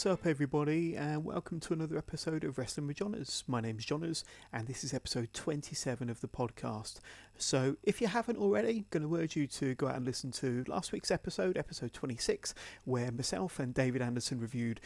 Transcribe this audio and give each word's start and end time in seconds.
What's 0.00 0.06
up, 0.06 0.26
everybody, 0.26 0.96
and 0.96 1.26
welcome 1.26 1.60
to 1.60 1.74
another 1.74 1.98
episode 1.98 2.42
of 2.42 2.56
Wrestling 2.56 2.86
with 2.86 2.96
Johners. 2.96 3.44
My 3.46 3.60
name's 3.60 3.84
Johners, 3.84 4.24
and 4.50 4.66
this 4.66 4.82
is 4.82 4.94
episode 4.94 5.28
27 5.34 6.08
of 6.08 6.22
the 6.22 6.26
podcast. 6.26 7.00
So, 7.36 7.76
if 7.82 8.00
you 8.00 8.06
haven't 8.06 8.38
already, 8.38 8.86
going 8.88 9.02
to 9.02 9.14
urge 9.14 9.36
you 9.36 9.46
to 9.48 9.74
go 9.74 9.88
out 9.88 9.96
and 9.96 10.06
listen 10.06 10.30
to 10.30 10.64
last 10.68 10.92
week's 10.92 11.10
episode, 11.10 11.58
episode 11.58 11.92
26, 11.92 12.54
where 12.84 13.12
myself 13.12 13.58
and 13.58 13.74
David 13.74 14.00
Anderson 14.00 14.40
reviewed 14.40 14.80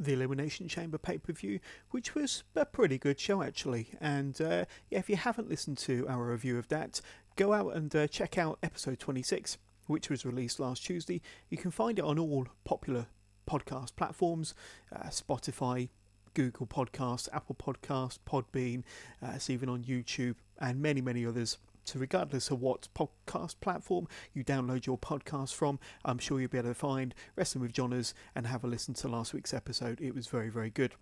the 0.00 0.14
Elimination 0.14 0.66
Chamber 0.66 0.98
pay 0.98 1.18
per 1.18 1.32
view, 1.32 1.60
which 1.92 2.16
was 2.16 2.42
a 2.56 2.66
pretty 2.66 2.98
good 2.98 3.20
show 3.20 3.44
actually. 3.44 3.90
And 4.00 4.40
uh, 4.40 4.64
yeah, 4.90 4.98
if 4.98 5.08
you 5.08 5.14
haven't 5.14 5.48
listened 5.48 5.78
to 5.78 6.08
our 6.08 6.32
review 6.32 6.58
of 6.58 6.66
that, 6.70 7.00
go 7.36 7.52
out 7.52 7.76
and 7.76 7.94
uh, 7.94 8.08
check 8.08 8.36
out 8.36 8.58
episode 8.64 8.98
26, 8.98 9.58
which 9.86 10.10
was 10.10 10.26
released 10.26 10.58
last 10.58 10.84
Tuesday. 10.84 11.22
You 11.50 11.56
can 11.56 11.70
find 11.70 12.00
it 12.00 12.04
on 12.04 12.18
all 12.18 12.48
popular 12.64 13.06
podcast 13.46 13.96
platforms 13.96 14.54
uh, 14.94 15.08
Spotify, 15.08 15.88
Google 16.34 16.66
Podcasts, 16.66 17.28
Apple 17.32 17.56
Podcasts, 17.56 18.18
Podbean, 18.28 18.82
uh, 19.22 19.32
it's 19.34 19.48
even 19.48 19.68
on 19.68 19.84
YouTube, 19.84 20.34
and 20.60 20.80
many, 20.80 21.00
many 21.00 21.24
others. 21.24 21.58
So, 21.84 22.00
regardless 22.00 22.50
of 22.50 22.60
what 22.60 22.88
podcast 22.94 23.54
platform 23.60 24.08
you 24.34 24.42
download 24.42 24.86
your 24.86 24.98
podcast 24.98 25.54
from, 25.54 25.78
I'm 26.04 26.18
sure 26.18 26.40
you'll 26.40 26.50
be 26.50 26.58
able 26.58 26.70
to 26.70 26.74
find 26.74 27.14
Wrestling 27.36 27.62
with 27.62 27.72
Johners 27.72 28.12
and 28.34 28.46
have 28.48 28.64
a 28.64 28.66
listen 28.66 28.94
to 28.94 29.08
last 29.08 29.32
week's 29.32 29.54
episode. 29.54 30.00
It 30.00 30.14
was 30.14 30.26
very, 30.26 30.50
very 30.50 30.70
good. 30.70 30.94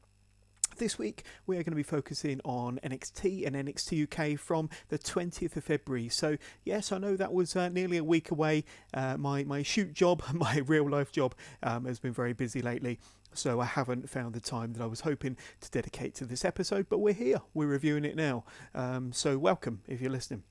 This 0.77 0.98
week, 0.98 1.25
we 1.47 1.57
are 1.57 1.62
going 1.62 1.73
to 1.73 1.77
be 1.77 1.84
focusing 1.84 2.41
on 2.45 2.81
NXT 2.83 3.47
and 3.47 3.55
NXT 3.55 4.34
UK 4.34 4.39
from 4.39 4.69
the 4.89 4.98
20th 4.98 5.56
of 5.56 5.62
February. 5.62 6.09
So, 6.09 6.37
yes, 6.65 6.91
I 6.91 6.98
know 6.98 7.17
that 7.17 7.33
was 7.33 7.55
uh, 7.55 7.69
nearly 7.69 7.97
a 7.97 8.05
week 8.05 8.33
away. 8.33 8.65
Uh, 8.93 9.17
my, 9.17 9.45
my 9.45 9.62
shoot 9.62 9.93
job, 9.93 10.23
my 10.33 10.62
real 10.67 10.89
life 10.91 11.12
job, 11.12 11.37
um, 11.62 11.84
has 11.84 12.01
been 12.01 12.12
very 12.12 12.33
busy 12.33 12.61
lately. 12.61 12.98
So, 13.34 13.61
I 13.61 13.67
haven't 13.67 14.11
found 14.11 14.34
the 14.34 14.41
time 14.41 14.73
that 14.73 14.83
I 14.83 14.87
was 14.87 15.01
hoping 15.01 15.37
to 15.61 15.71
dedicate 15.71 16.17
to 16.17 16.25
this 16.25 16.45
episode, 16.45 16.89
but 16.89 16.99
we're 16.99 17.15
here. 17.15 17.41
We're 17.53 17.67
reviewing 17.67 18.05
it 18.05 18.17
now. 18.17 18.45
Um, 18.75 19.12
so, 19.12 19.39
welcome 19.39 19.83
if 19.87 20.01
you're 20.01 20.11
listening. 20.11 20.43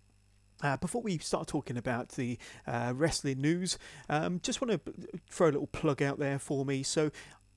Uh, 0.62 0.78
before 0.78 1.02
we 1.02 1.18
start 1.18 1.48
talking 1.48 1.76
about 1.76 2.10
the 2.10 2.38
uh, 2.66 2.94
wrestling 2.96 3.42
news, 3.42 3.78
um, 4.08 4.40
just 4.42 4.62
want 4.62 4.86
to 4.86 4.94
throw 5.30 5.48
a 5.48 5.52
little 5.52 5.68
plug 5.68 6.02
out 6.02 6.18
there 6.18 6.40
for 6.40 6.64
me. 6.64 6.82
So, 6.84 7.12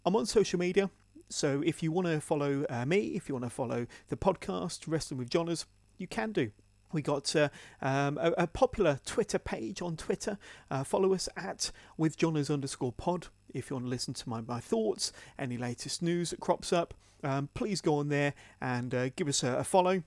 I'm 0.04 0.16
on 0.16 0.26
social 0.26 0.58
media. 0.58 0.90
So 1.28 1.62
if 1.64 1.82
you 1.82 1.92
want 1.92 2.06
to 2.06 2.20
follow 2.20 2.64
uh, 2.68 2.86
me, 2.86 3.14
if 3.16 3.28
you 3.28 3.34
want 3.34 3.44
to 3.44 3.50
follow 3.50 3.86
the 4.08 4.16
podcast 4.16 4.84
Wrestling 4.86 5.18
with 5.18 5.30
Johners, 5.30 5.66
you 5.98 6.06
can 6.06 6.32
do. 6.32 6.50
We 6.92 7.02
got 7.02 7.34
uh, 7.34 7.48
um, 7.82 8.16
a, 8.18 8.32
a, 8.38 8.46
popular 8.46 9.00
Twitter 9.04 9.38
page 9.38 9.82
on 9.82 9.96
Twitter. 9.96 10.38
Uh, 10.70 10.84
follow 10.84 11.12
us 11.14 11.28
at 11.36 11.72
with 11.96 12.16
Johners 12.16 12.48
underscore 12.48 12.92
pod. 12.92 13.26
If 13.52 13.70
you 13.70 13.76
want 13.76 13.86
to 13.86 13.90
listen 13.90 14.14
to 14.14 14.28
my, 14.28 14.40
my 14.40 14.60
thoughts, 14.60 15.12
any 15.38 15.58
latest 15.58 16.00
news 16.00 16.30
that 16.30 16.40
crops 16.40 16.72
up, 16.72 16.94
um, 17.24 17.48
please 17.54 17.80
go 17.80 17.96
on 17.96 18.08
there 18.08 18.34
and 18.60 18.94
uh, 18.94 19.08
give 19.10 19.26
us 19.26 19.42
a, 19.42 19.56
a 19.56 19.64
follow 19.64 20.02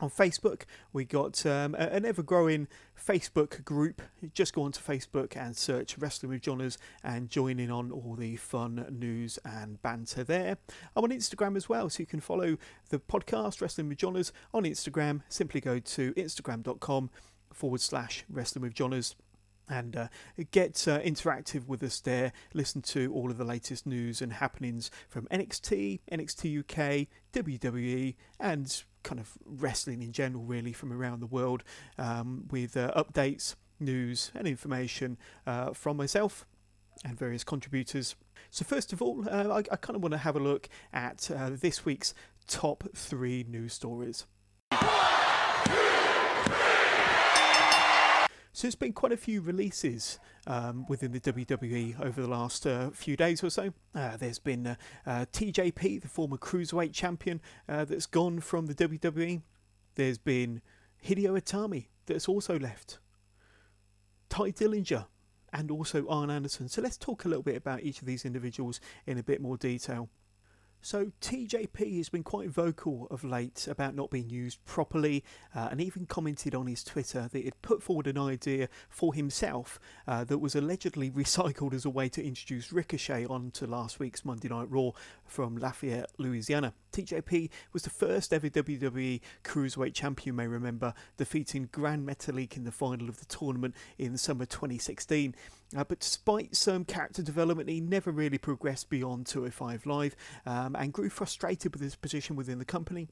on 0.00 0.10
Facebook, 0.10 0.62
we 0.92 1.04
got 1.04 1.44
um, 1.46 1.74
an 1.74 2.04
ever 2.04 2.22
growing 2.22 2.66
Facebook 2.98 3.64
group. 3.64 4.02
Just 4.34 4.54
go 4.54 4.62
onto 4.62 4.80
Facebook 4.80 5.36
and 5.36 5.56
search 5.56 5.96
Wrestling 5.98 6.30
with 6.30 6.42
Johners 6.42 6.78
and 7.04 7.28
join 7.28 7.58
in 7.58 7.70
on 7.70 7.92
all 7.92 8.16
the 8.16 8.36
fun 8.36 8.86
news 8.90 9.38
and 9.44 9.80
banter 9.82 10.24
there. 10.24 10.58
I'm 10.96 11.04
on 11.04 11.10
Instagram 11.10 11.56
as 11.56 11.68
well, 11.68 11.88
so 11.88 12.00
you 12.00 12.06
can 12.06 12.20
follow 12.20 12.56
the 12.88 12.98
podcast 12.98 13.60
Wrestling 13.60 13.88
with 13.88 13.98
Johners 13.98 14.32
on 14.52 14.64
Instagram. 14.64 15.22
Simply 15.28 15.60
go 15.60 15.78
to 15.78 16.12
instagram.com 16.14 17.10
forward 17.52 17.80
slash 17.80 18.24
Wrestling 18.28 18.62
with 18.62 18.74
Johners 18.74 19.14
and 19.68 19.96
uh, 19.96 20.08
get 20.50 20.86
uh, 20.88 21.00
interactive 21.00 21.66
with 21.68 21.82
us 21.82 22.00
there. 22.00 22.32
Listen 22.52 22.82
to 22.82 23.12
all 23.12 23.30
of 23.30 23.38
the 23.38 23.44
latest 23.44 23.86
news 23.86 24.20
and 24.20 24.34
happenings 24.34 24.90
from 25.08 25.26
NXT, 25.26 26.00
NXT 26.10 26.58
UK, 26.60 27.08
WWE, 27.32 28.16
and 28.40 28.82
kind 29.02 29.20
of 29.20 29.32
wrestling 29.44 30.02
in 30.02 30.12
general, 30.12 30.44
really, 30.44 30.72
from 30.72 30.92
around 30.92 31.20
the 31.20 31.26
world, 31.26 31.62
um, 31.98 32.46
with 32.50 32.76
uh, 32.76 32.92
updates, 32.96 33.54
news, 33.80 34.30
and 34.34 34.46
information 34.46 35.18
uh, 35.46 35.72
from 35.72 35.96
myself 35.96 36.46
and 37.04 37.18
various 37.18 37.44
contributors. 37.44 38.16
So, 38.50 38.64
first 38.64 38.92
of 38.92 39.02
all, 39.02 39.26
uh, 39.28 39.48
I, 39.48 39.58
I 39.58 39.76
kind 39.76 39.96
of 39.96 40.02
want 40.02 40.12
to 40.12 40.18
have 40.18 40.36
a 40.36 40.40
look 40.40 40.68
at 40.92 41.30
uh, 41.30 41.50
this 41.52 41.84
week's 41.84 42.14
top 42.46 42.84
three 42.94 43.44
news 43.48 43.72
stories. 43.74 44.26
So 48.54 48.66
there's 48.66 48.74
been 48.74 48.92
quite 48.92 49.12
a 49.12 49.16
few 49.16 49.40
releases 49.40 50.18
um, 50.46 50.84
within 50.86 51.12
the 51.12 51.20
WWE 51.20 51.98
over 52.04 52.20
the 52.20 52.28
last 52.28 52.66
uh, 52.66 52.90
few 52.90 53.16
days 53.16 53.42
or 53.42 53.48
so. 53.48 53.72
Uh, 53.94 54.18
there's 54.18 54.38
been 54.38 54.66
uh, 54.66 54.74
uh 55.06 55.24
TJP, 55.32 56.02
the 56.02 56.08
former 56.08 56.36
cruiserweight 56.36 56.92
champion, 56.92 57.40
uh, 57.66 57.86
that's 57.86 58.04
gone 58.04 58.40
from 58.40 58.66
the 58.66 58.74
WWE. 58.74 59.40
There's 59.94 60.18
been 60.18 60.60
Hideo 61.02 61.40
Itami 61.40 61.86
that's 62.04 62.28
also 62.28 62.58
left. 62.58 62.98
Tye 64.28 64.50
Dillinger 64.50 65.06
and 65.52 65.70
also 65.70 66.06
Arn 66.08 66.30
Anderson. 66.30 66.68
So 66.68 66.82
let's 66.82 66.98
talk 66.98 67.24
a 67.24 67.28
little 67.28 67.42
bit 67.42 67.56
about 67.56 67.82
each 67.82 68.00
of 68.00 68.06
these 68.06 68.26
individuals 68.26 68.80
in 69.06 69.16
a 69.18 69.22
bit 69.22 69.40
more 69.40 69.56
detail. 69.56 70.10
So 70.84 71.12
TJP 71.20 71.98
has 71.98 72.08
been 72.08 72.24
quite 72.24 72.50
vocal 72.50 73.06
of 73.08 73.22
late 73.22 73.68
about 73.70 73.94
not 73.94 74.10
being 74.10 74.28
used 74.28 74.64
properly, 74.64 75.22
uh, 75.54 75.68
and 75.70 75.80
even 75.80 76.06
commented 76.06 76.56
on 76.56 76.66
his 76.66 76.82
Twitter 76.82 77.28
that 77.30 77.44
he'd 77.44 77.62
put 77.62 77.80
forward 77.80 78.08
an 78.08 78.18
idea 78.18 78.68
for 78.88 79.14
himself 79.14 79.78
uh, 80.08 80.24
that 80.24 80.38
was 80.38 80.56
allegedly 80.56 81.08
recycled 81.12 81.72
as 81.72 81.84
a 81.84 81.90
way 81.90 82.08
to 82.08 82.26
introduce 82.26 82.72
Ricochet 82.72 83.26
onto 83.26 83.64
last 83.64 84.00
week's 84.00 84.24
Monday 84.24 84.48
Night 84.48 84.68
Raw 84.68 84.90
from 85.24 85.56
Lafayette, 85.56 86.10
Louisiana. 86.18 86.74
TJP 86.92 87.48
was 87.72 87.84
the 87.84 87.90
first 87.90 88.32
ever 88.32 88.48
WWE 88.48 89.20
Cruiserweight 89.44 89.94
champion, 89.94 90.26
you 90.26 90.32
may 90.32 90.48
remember, 90.48 90.94
defeating 91.16 91.68
Grand 91.70 92.06
Metalik 92.06 92.56
in 92.56 92.64
the 92.64 92.72
final 92.72 93.08
of 93.08 93.20
the 93.20 93.26
tournament 93.26 93.76
in 93.98 94.18
summer 94.18 94.46
2016. 94.46 95.34
Uh, 95.76 95.84
but 95.84 96.00
despite 96.00 96.54
some 96.54 96.84
character 96.84 97.22
development, 97.22 97.68
he 97.68 97.80
never 97.80 98.10
really 98.10 98.38
progressed 98.38 98.90
beyond 98.90 99.26
205 99.26 99.86
Live 99.86 100.16
um, 100.46 100.76
and 100.76 100.92
grew 100.92 101.08
frustrated 101.08 101.72
with 101.72 101.82
his 101.82 101.96
position 101.96 102.36
within 102.36 102.58
the 102.58 102.64
company. 102.64 103.08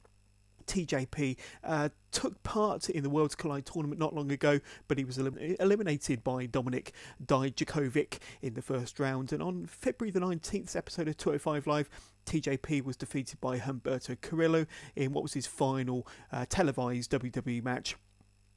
TJP 0.67 1.37
uh, 1.63 1.89
took 2.11 2.41
part 2.43 2.89
in 2.89 3.03
the 3.03 3.09
Worlds 3.09 3.35
Collide 3.35 3.65
tournament 3.65 3.99
not 3.99 4.13
long 4.13 4.31
ago, 4.31 4.59
but 4.87 4.97
he 4.97 5.03
was 5.03 5.17
elim- 5.17 5.55
eliminated 5.59 6.23
by 6.23 6.47
Dominik 6.47 6.91
Dijakovic 7.23 8.19
in 8.41 8.53
the 8.53 8.61
first 8.61 8.99
round. 8.99 9.33
And 9.33 9.41
on 9.41 9.65
February 9.65 10.11
the 10.11 10.19
19th 10.19 10.75
episode 10.75 11.07
of 11.07 11.17
205 11.17 11.67
Live, 11.67 11.89
TJP 12.25 12.83
was 12.83 12.95
defeated 12.95 13.41
by 13.41 13.57
Humberto 13.57 14.19
Carrillo 14.21 14.65
in 14.95 15.11
what 15.13 15.23
was 15.23 15.33
his 15.33 15.47
final 15.47 16.07
uh, 16.31 16.45
televised 16.47 17.11
WWE 17.11 17.63
match. 17.63 17.95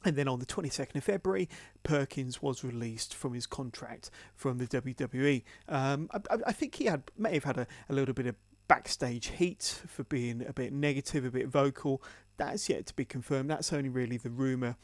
And 0.04 0.16
then 0.16 0.28
on 0.28 0.38
the 0.38 0.46
22nd 0.46 0.96
of 0.96 1.04
February, 1.04 1.48
Perkins 1.82 2.42
was 2.42 2.62
released 2.62 3.14
from 3.14 3.32
his 3.32 3.46
contract 3.46 4.10
from 4.34 4.58
the 4.58 4.66
WWE. 4.66 5.42
Um, 5.68 6.10
I, 6.12 6.20
I, 6.46 6.52
think 6.52 6.74
he 6.74 6.84
had 6.84 7.04
may 7.16 7.34
have 7.34 7.44
had 7.44 7.56
a, 7.56 7.66
a 7.88 7.94
little 7.94 8.12
bit 8.14 8.26
of 8.26 8.36
backstage 8.68 9.28
heat 9.28 9.82
for 9.86 10.04
being 10.04 10.44
a 10.46 10.52
bit 10.52 10.72
negative, 10.72 11.24
a 11.24 11.30
bit 11.30 11.48
vocal. 11.48 12.02
That's 12.36 12.68
yet 12.68 12.86
to 12.86 12.94
be 12.94 13.04
confirmed. 13.04 13.48
That's 13.48 13.72
only 13.72 13.88
really 13.88 14.18
the 14.18 14.30
rumour 14.30 14.76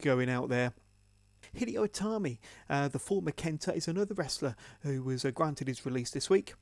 going 0.00 0.30
out 0.30 0.48
there. 0.48 0.72
Hideo 1.56 1.88
Itami, 1.88 2.38
uh, 2.68 2.88
the 2.88 2.98
former 2.98 3.30
Kenta, 3.30 3.74
is 3.74 3.88
another 3.88 4.14
wrestler 4.14 4.54
who 4.82 5.02
was 5.02 5.24
uh, 5.24 5.30
granted 5.30 5.68
his 5.68 5.84
release 5.86 6.10
this 6.10 6.28
week. 6.28 6.54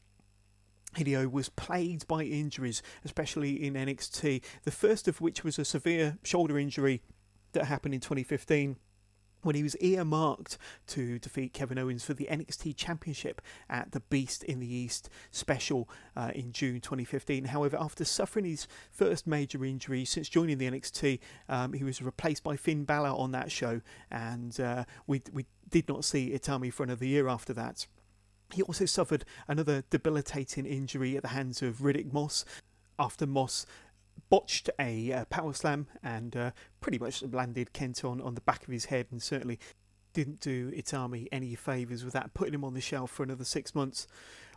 Hideo 0.97 1.31
was 1.31 1.49
plagued 1.51 2.07
by 2.07 2.23
injuries, 2.23 2.83
especially 3.05 3.63
in 3.63 3.75
NXT, 3.75 4.43
the 4.65 4.71
first 4.71 5.09
of 5.09 5.21
which 5.21 5.45
was 5.45 5.59
a 5.59 5.65
severe 5.65 6.17
shoulder 6.23 6.59
injury 6.59 7.03
that 7.57 7.67
happened 7.67 7.95
in 7.95 8.01
2015 8.01 8.77
when 9.43 9.55
he 9.55 9.63
was 9.63 9.77
earmarked 9.77 10.59
to 10.89 11.19
defeat 11.19 11.53
Kevin 11.53 11.79
Owens 11.79 12.05
for 12.05 12.15
the 12.15 12.27
NXT 12.31 12.77
Championship 12.77 13.41
at 13.71 13.93
the 13.93 14.01
Beast 14.01 14.43
in 14.43 14.59
the 14.59 14.73
East 14.73 15.09
special 15.31 15.89
uh, 16.17 16.33
in 16.35 16.53
June 16.53 16.81
2015. 16.81 17.47
However, 17.47 17.77
after 17.79 18.05
suffering 18.05 18.45
his 18.45 18.67
first 18.91 19.27
major 19.27 19.65
injury 19.65 20.05
since 20.05 20.29
joining 20.29 20.59
the 20.59 20.69
NXT, 20.69 21.21
um, 21.49 21.73
he 21.75 21.85
was 21.85 22.03
replaced 22.03 22.43
by 22.43 22.57
Finn 22.57 22.85
Balor 22.85 23.11
on 23.11 23.31
that 23.33 23.53
show, 23.53 23.81
and 24.11 24.59
uh, 24.59 24.85
we 25.07 25.23
we 25.33 25.47
did 25.71 25.89
not 25.89 26.05
see 26.05 26.31
Itami 26.31 26.73
for 26.73 26.83
another 26.83 27.05
year 27.05 27.29
after 27.29 27.53
that. 27.53 27.87
He 28.53 28.63
also 28.63 28.85
suffered 28.85 29.25
another 29.49 29.85
debilitating 29.91 30.67
injury 30.67 31.17
at 31.17 31.23
the 31.23 31.29
hands 31.29 31.63
of 31.63 31.79
Riddick 31.79 32.13
Moss 32.13 32.45
after 32.99 33.27
Moss 33.27 33.67
botched 34.29 34.71
a 34.79 35.13
uh, 35.13 35.25
power 35.27 35.53
slam 35.53 35.87
and 36.03 36.37
uh, 36.37 36.51
pretty 36.81 36.99
much 36.99 37.23
landed 37.23 37.73
Kent 37.73 38.05
on, 38.05 38.21
on 38.21 38.35
the 38.35 38.41
back 38.41 38.65
of 38.65 38.73
his 38.73 38.87
head 38.87 39.07
and 39.11 39.23
certainly 39.23 39.59
didn't 40.13 40.41
do 40.41 40.71
Itami 40.71 41.29
any 41.31 41.55
favours 41.55 42.03
with 42.03 42.15
that, 42.15 42.33
putting 42.33 42.55
him 42.55 42.65
on 42.65 42.75
the 42.75 42.81
shelf 42.81 43.11
for 43.11 43.23
another 43.23 43.45
six 43.45 43.75
months. 43.75 44.07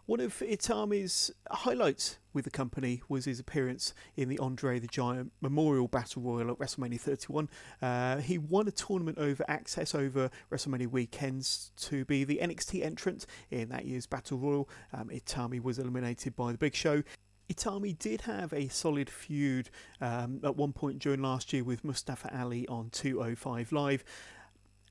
One 0.10 0.22
of 0.22 0.40
Itami's 0.40 1.30
highlights 1.52 2.18
with 2.34 2.46
the 2.46 2.50
company 2.50 3.04
was 3.08 3.26
his 3.26 3.40
appearance 3.40 3.94
in 4.16 4.28
the 4.28 4.40
Andre 4.40 4.80
the 4.80 4.88
Giant 4.88 5.32
Memorial 5.40 5.88
Battle 5.88 6.24
Royal 6.24 6.50
at 6.50 6.58
WrestleMania 6.58 7.00
31. 7.00 7.48
Uh, 7.80 8.18
he 8.18 8.40
won 8.40 8.68
a 8.68 8.72
tournament 8.72 9.20
over 9.20 9.46
access 9.48 9.94
over 9.94 10.32
WrestleMania 10.52 10.88
weekends 10.88 11.72
to 11.82 12.06
be 12.06 12.24
the 12.24 12.40
NXT 12.42 12.84
entrant 12.84 13.28
in 13.52 13.70
that 13.70 13.86
year's 13.86 14.08
Battle 14.08 14.40
Royal. 14.40 14.70
Um, 14.94 15.10
Itami 15.10 15.62
was 15.62 15.78
eliminated 15.78 16.36
by 16.36 16.54
the 16.54 16.58
Big 16.58 16.74
Show. 16.74 17.04
Itami 17.50 17.98
did 17.98 18.22
have 18.22 18.54
a 18.54 18.68
solid 18.68 19.10
feud 19.10 19.69
um, 20.00 20.40
at 20.44 20.56
one 20.56 20.72
point 20.72 21.00
during 21.00 21.22
last 21.22 21.51
year 21.51 21.63
with 21.63 21.84
Mustafa 21.84 22.30
Ali 22.38 22.68
on 22.68 22.90
205 22.92 23.72
Live 23.72 24.04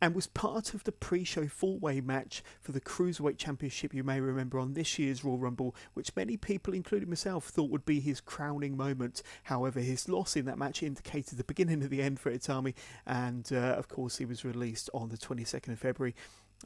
and 0.01 0.15
was 0.15 0.27
part 0.27 0.75
of 0.75 0.85
the 0.85 0.93
pre-show 0.93 1.49
four-way 1.49 2.01
match 2.01 2.43
for 2.61 2.73
the 2.73 2.81
Cruiserweight 2.81 3.37
Championship 3.37 3.93
you 3.93 4.05
may 4.05 4.21
remember 4.21 4.59
on 4.59 4.75
this 4.75 4.99
year's 4.99 5.25
Royal 5.25 5.39
Rumble, 5.39 5.75
which 5.95 6.15
many 6.15 6.37
people, 6.37 6.73
including 6.73 7.09
myself, 7.09 7.47
thought 7.47 7.71
would 7.71 7.85
be 7.85 8.01
his 8.01 8.21
crowning 8.21 8.77
moment. 8.77 9.23
However, 9.45 9.81
his 9.81 10.09
loss 10.09 10.37
in 10.37 10.45
that 10.45 10.59
match 10.59 10.83
indicated 10.83 11.37
the 11.37 11.45
beginning 11.45 11.83
of 11.83 11.91
the 11.91 12.03
end 12.03 12.21
for 12.21 12.31
Itami, 12.31 12.75
and 13.07 13.51
uh, 13.53 13.57
of 13.57 13.89
course 13.89 14.19
he 14.19 14.25
was 14.25 14.45
released 14.45 14.89
on 14.95 15.09
the 15.09 15.19
22nd 15.19 15.73
of 15.73 15.79
February 15.79 16.15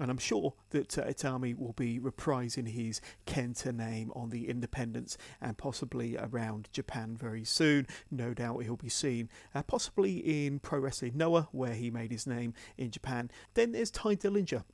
and 0.01 0.11
I'm 0.11 0.19
sure 0.19 0.55
that 0.71 0.97
uh, 0.97 1.05
Itami 1.05 1.57
will 1.57 1.75
be 1.75 2.01
reprising 2.01 2.69
his 2.69 3.01
Kenta 3.27 3.75
name 3.75 4.11
on 4.15 4.31
the 4.31 4.49
Independents 4.49 5.19
and 5.41 5.59
possibly 5.59 6.17
around 6.17 6.69
Japan 6.73 7.17
very 7.17 7.45
soon. 7.45 7.87
No 8.11 8.33
doubt 8.33 8.63
he'll 8.63 8.77
be 8.77 8.89
seen 8.89 9.29
uh, 9.55 9.63
possibly 9.63 10.47
in 10.47 10.61
Pro 10.61 10.79
Wrestling 10.79 11.17
Noah, 11.17 11.49
where 11.53 11.75
he 11.75 11.91
made 11.91 12.11
his 12.11 12.27
name 12.27 12.55
in 12.79 12.91
Japan. 12.91 13.31
Then 13.55 13.73
there's 13.73 13.91
Tye 13.91 14.17
Dillinger. 14.17 14.65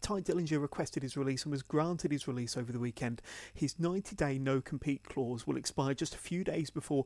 Tye 0.00 0.20
Dillinger 0.20 0.60
requested 0.60 1.02
his 1.02 1.16
release 1.16 1.44
and 1.44 1.52
was 1.52 1.62
granted 1.62 2.10
his 2.10 2.26
release 2.26 2.56
over 2.56 2.72
the 2.72 2.78
weekend. 2.78 3.22
His 3.52 3.78
90 3.78 4.16
day 4.16 4.38
no 4.38 4.60
compete 4.60 5.04
clause 5.04 5.46
will 5.46 5.56
expire 5.56 5.94
just 5.94 6.14
a 6.14 6.18
few 6.18 6.42
days 6.42 6.70
before 6.70 7.04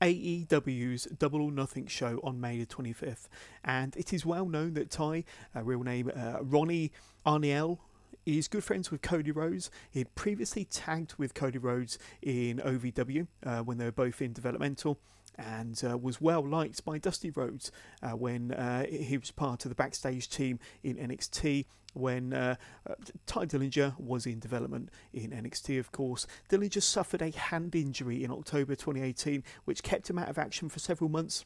AEW's 0.00 1.04
Double 1.18 1.42
or 1.42 1.50
Nothing 1.50 1.86
show 1.86 2.20
on 2.22 2.40
May 2.40 2.58
the 2.58 2.66
25th. 2.66 3.28
And 3.64 3.96
it 3.96 4.12
is 4.12 4.24
well 4.24 4.46
known 4.46 4.74
that 4.74 4.90
Ty, 4.90 5.24
real 5.54 5.82
name 5.82 6.10
uh, 6.14 6.38
Ronnie 6.42 6.92
Arniel, 7.26 7.78
is 8.26 8.48
good 8.48 8.62
friends 8.64 8.90
with 8.90 9.00
Cody 9.02 9.30
Rhodes. 9.30 9.70
He 9.90 10.00
had 10.00 10.14
previously 10.14 10.64
tagged 10.64 11.14
with 11.16 11.34
Cody 11.34 11.58
Rhodes 11.58 11.98
in 12.20 12.58
OVW 12.58 13.26
uh, 13.44 13.60
when 13.60 13.78
they 13.78 13.86
were 13.86 13.92
both 13.92 14.20
in 14.20 14.32
developmental 14.32 14.98
and 15.38 15.80
uh, 15.88 15.96
was 15.96 16.20
well 16.20 16.46
liked 16.46 16.84
by 16.84 16.98
Dusty 16.98 17.30
Rhodes 17.30 17.70
uh, 18.02 18.10
when 18.10 18.52
uh, 18.52 18.84
he 18.86 19.16
was 19.16 19.30
part 19.30 19.64
of 19.64 19.70
the 19.70 19.74
backstage 19.74 20.28
team 20.28 20.58
in 20.82 20.96
NXT. 20.96 21.66
When 21.94 22.34
uh, 22.34 22.56
uh, 22.88 22.94
Dillinger 23.26 23.98
was 23.98 24.26
in 24.26 24.40
development 24.40 24.90
in 25.12 25.30
NXT, 25.30 25.80
of 25.80 25.90
course, 25.90 26.26
Dillinger 26.50 26.82
suffered 26.82 27.22
a 27.22 27.30
hand 27.30 27.74
injury 27.74 28.22
in 28.22 28.30
October 28.30 28.74
2018, 28.74 29.42
which 29.64 29.82
kept 29.82 30.10
him 30.10 30.18
out 30.18 30.28
of 30.28 30.38
action 30.38 30.68
for 30.68 30.78
several 30.78 31.08
months. 31.08 31.44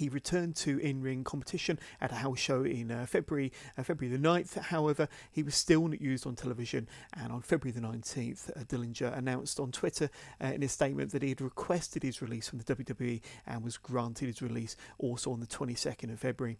He 0.00 0.08
returned 0.08 0.56
to 0.56 0.78
in-ring 0.78 1.24
competition 1.24 1.78
at 2.00 2.10
a 2.10 2.14
house 2.14 2.38
show 2.38 2.64
in 2.64 2.90
uh, 2.90 3.04
February, 3.04 3.52
uh, 3.76 3.82
February 3.82 4.16
the 4.16 4.26
9th. 4.26 4.58
However, 4.58 5.08
he 5.30 5.42
was 5.42 5.54
still 5.54 5.86
not 5.88 6.00
used 6.00 6.26
on 6.26 6.36
television, 6.36 6.88
and 7.12 7.30
on 7.30 7.42
February 7.42 7.78
the 7.78 7.86
19th, 7.86 8.48
uh, 8.56 8.60
Dillinger 8.64 9.14
announced 9.14 9.60
on 9.60 9.70
Twitter 9.70 10.08
uh, 10.42 10.46
in 10.46 10.62
a 10.62 10.68
statement 10.68 11.12
that 11.12 11.20
he 11.20 11.28
had 11.28 11.42
requested 11.42 12.02
his 12.02 12.22
release 12.22 12.48
from 12.48 12.60
the 12.60 12.74
WWE 12.74 13.20
and 13.46 13.62
was 13.62 13.76
granted 13.76 14.24
his 14.24 14.40
release 14.40 14.74
also 14.96 15.32
on 15.32 15.40
the 15.40 15.46
22nd 15.46 16.10
of 16.10 16.18
February. 16.18 16.56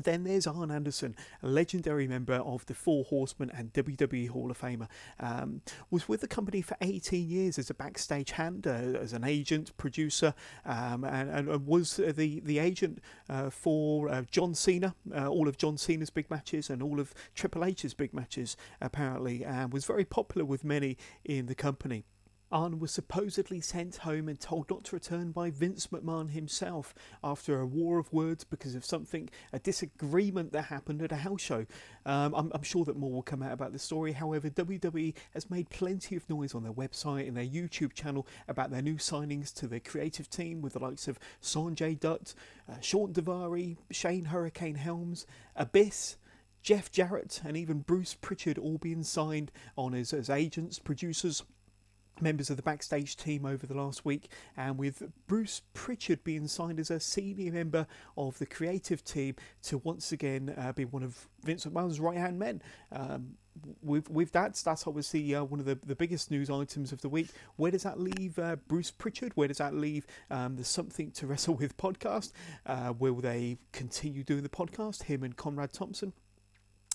Then 0.00 0.24
there's 0.24 0.46
Arn 0.46 0.70
Anderson, 0.70 1.14
a 1.42 1.48
legendary 1.48 2.08
member 2.08 2.34
of 2.34 2.64
the 2.66 2.74
Four 2.74 3.04
Horsemen 3.04 3.50
and 3.54 3.72
WWE 3.72 4.28
Hall 4.28 4.50
of 4.50 4.60
Famer. 4.60 4.88
Um, 5.20 5.62
was 5.90 6.08
with 6.08 6.22
the 6.22 6.28
company 6.28 6.62
for 6.62 6.76
18 6.80 7.28
years 7.28 7.58
as 7.58 7.68
a 7.68 7.74
backstage 7.74 8.32
hand, 8.32 8.66
uh, 8.66 8.70
as 8.70 9.12
an 9.12 9.24
agent, 9.24 9.76
producer, 9.76 10.34
um, 10.64 11.04
and, 11.04 11.48
and, 11.48 11.66
was 11.66 11.96
the, 11.96 12.40
the 12.40 12.58
agent 12.58 13.00
uh, 13.28 13.50
for 13.50 14.08
uh, 14.08 14.22
John 14.30 14.54
Cena, 14.54 14.94
uh, 15.14 15.28
all 15.28 15.48
of 15.48 15.58
John 15.58 15.76
Cena's 15.76 16.10
big 16.10 16.30
matches 16.30 16.70
and 16.70 16.82
all 16.82 16.98
of 16.98 17.14
Triple 17.34 17.64
H's 17.64 17.94
big 17.94 18.14
matches, 18.14 18.56
apparently, 18.80 19.44
and 19.44 19.72
was 19.72 19.84
very 19.84 20.04
popular 20.04 20.44
with 20.44 20.64
many 20.64 20.96
in 21.24 21.46
the 21.46 21.54
company. 21.54 22.04
Arn 22.52 22.78
was 22.78 22.92
supposedly 22.92 23.60
sent 23.60 23.96
home 23.96 24.28
and 24.28 24.38
told 24.38 24.68
not 24.70 24.84
to 24.84 24.96
return 24.96 25.32
by 25.32 25.50
Vince 25.50 25.86
McMahon 25.88 26.30
himself 26.30 26.94
after 27.24 27.58
a 27.58 27.66
war 27.66 27.98
of 27.98 28.12
words 28.12 28.44
because 28.44 28.74
of 28.74 28.84
something, 28.84 29.30
a 29.52 29.58
disagreement 29.58 30.52
that 30.52 30.64
happened 30.64 31.00
at 31.00 31.12
a 31.12 31.16
house 31.16 31.40
show. 31.40 31.66
Um, 32.04 32.34
I'm, 32.34 32.52
I'm, 32.54 32.62
sure 32.62 32.84
that 32.84 32.96
more 32.96 33.10
will 33.10 33.22
come 33.22 33.42
out 33.42 33.52
about 33.52 33.72
the 33.72 33.78
story. 33.78 34.12
However, 34.12 34.50
WWE 34.50 35.14
has 35.34 35.50
made 35.50 35.70
plenty 35.70 36.14
of 36.14 36.28
noise 36.28 36.54
on 36.54 36.62
their 36.62 36.72
website 36.72 37.26
and 37.26 37.36
their 37.36 37.44
YouTube 37.44 37.94
channel 37.94 38.26
about 38.48 38.70
their 38.70 38.82
new 38.82 38.96
signings 38.96 39.52
to 39.54 39.66
their 39.66 39.80
creative 39.80 40.28
team 40.28 40.60
with 40.60 40.74
the 40.74 40.78
likes 40.78 41.08
of 41.08 41.18
Sanjay 41.40 41.98
Dutt, 41.98 42.34
uh, 42.68 42.80
Shawn 42.80 43.12
Daivari, 43.14 43.78
Shane 43.90 44.26
Hurricane 44.26 44.76
Helms, 44.76 45.26
Abyss. 45.56 46.16
Jeff 46.62 46.92
Jarrett 46.92 47.40
and 47.44 47.56
even 47.56 47.80
Bruce 47.80 48.14
Pritchard 48.14 48.56
all 48.56 48.78
being 48.78 49.02
signed 49.02 49.50
on 49.76 49.94
as, 49.94 50.12
as 50.12 50.30
agents, 50.30 50.78
producers, 50.78 51.42
members 52.22 52.48
of 52.48 52.56
the 52.56 52.62
backstage 52.62 53.16
team 53.16 53.44
over 53.44 53.66
the 53.66 53.74
last 53.74 54.04
week, 54.04 54.30
and 54.56 54.78
with 54.78 55.02
Bruce 55.26 55.62
Pritchard 55.74 56.24
being 56.24 56.48
signed 56.48 56.78
as 56.78 56.90
a 56.90 57.00
senior 57.00 57.52
member 57.52 57.86
of 58.16 58.38
the 58.38 58.46
creative 58.46 59.04
team 59.04 59.34
to 59.64 59.78
once 59.78 60.12
again 60.12 60.54
uh, 60.56 60.72
be 60.72 60.84
one 60.84 61.02
of 61.02 61.28
Vince 61.42 61.66
McMahon's 61.66 62.00
right 62.00 62.16
hand 62.16 62.38
men. 62.38 62.62
Um, 62.90 63.34
with 63.82 64.08
with 64.08 64.32
that, 64.32 64.54
that's 64.54 64.86
obviously 64.86 65.34
uh, 65.34 65.44
one 65.44 65.60
of 65.60 65.66
the, 65.66 65.78
the 65.84 65.94
biggest 65.94 66.30
news 66.30 66.48
items 66.48 66.92
of 66.92 67.02
the 67.02 67.08
week. 67.08 67.28
Where 67.56 67.70
does 67.70 67.82
that 67.82 68.00
leave 68.00 68.38
uh, 68.38 68.56
Bruce 68.68 68.90
Pritchard? 68.90 69.32
Where 69.34 69.48
does 69.48 69.58
that 69.58 69.74
leave 69.74 70.06
um, 70.30 70.56
the 70.56 70.64
Something 70.64 71.10
to 71.12 71.26
Wrestle 71.26 71.54
with 71.54 71.76
podcast? 71.76 72.32
Uh, 72.64 72.94
will 72.98 73.16
they 73.16 73.58
continue 73.72 74.22
doing 74.22 74.42
the 74.42 74.48
podcast? 74.48 75.04
Him 75.04 75.22
and 75.22 75.36
Conrad 75.36 75.72
Thompson? 75.72 76.14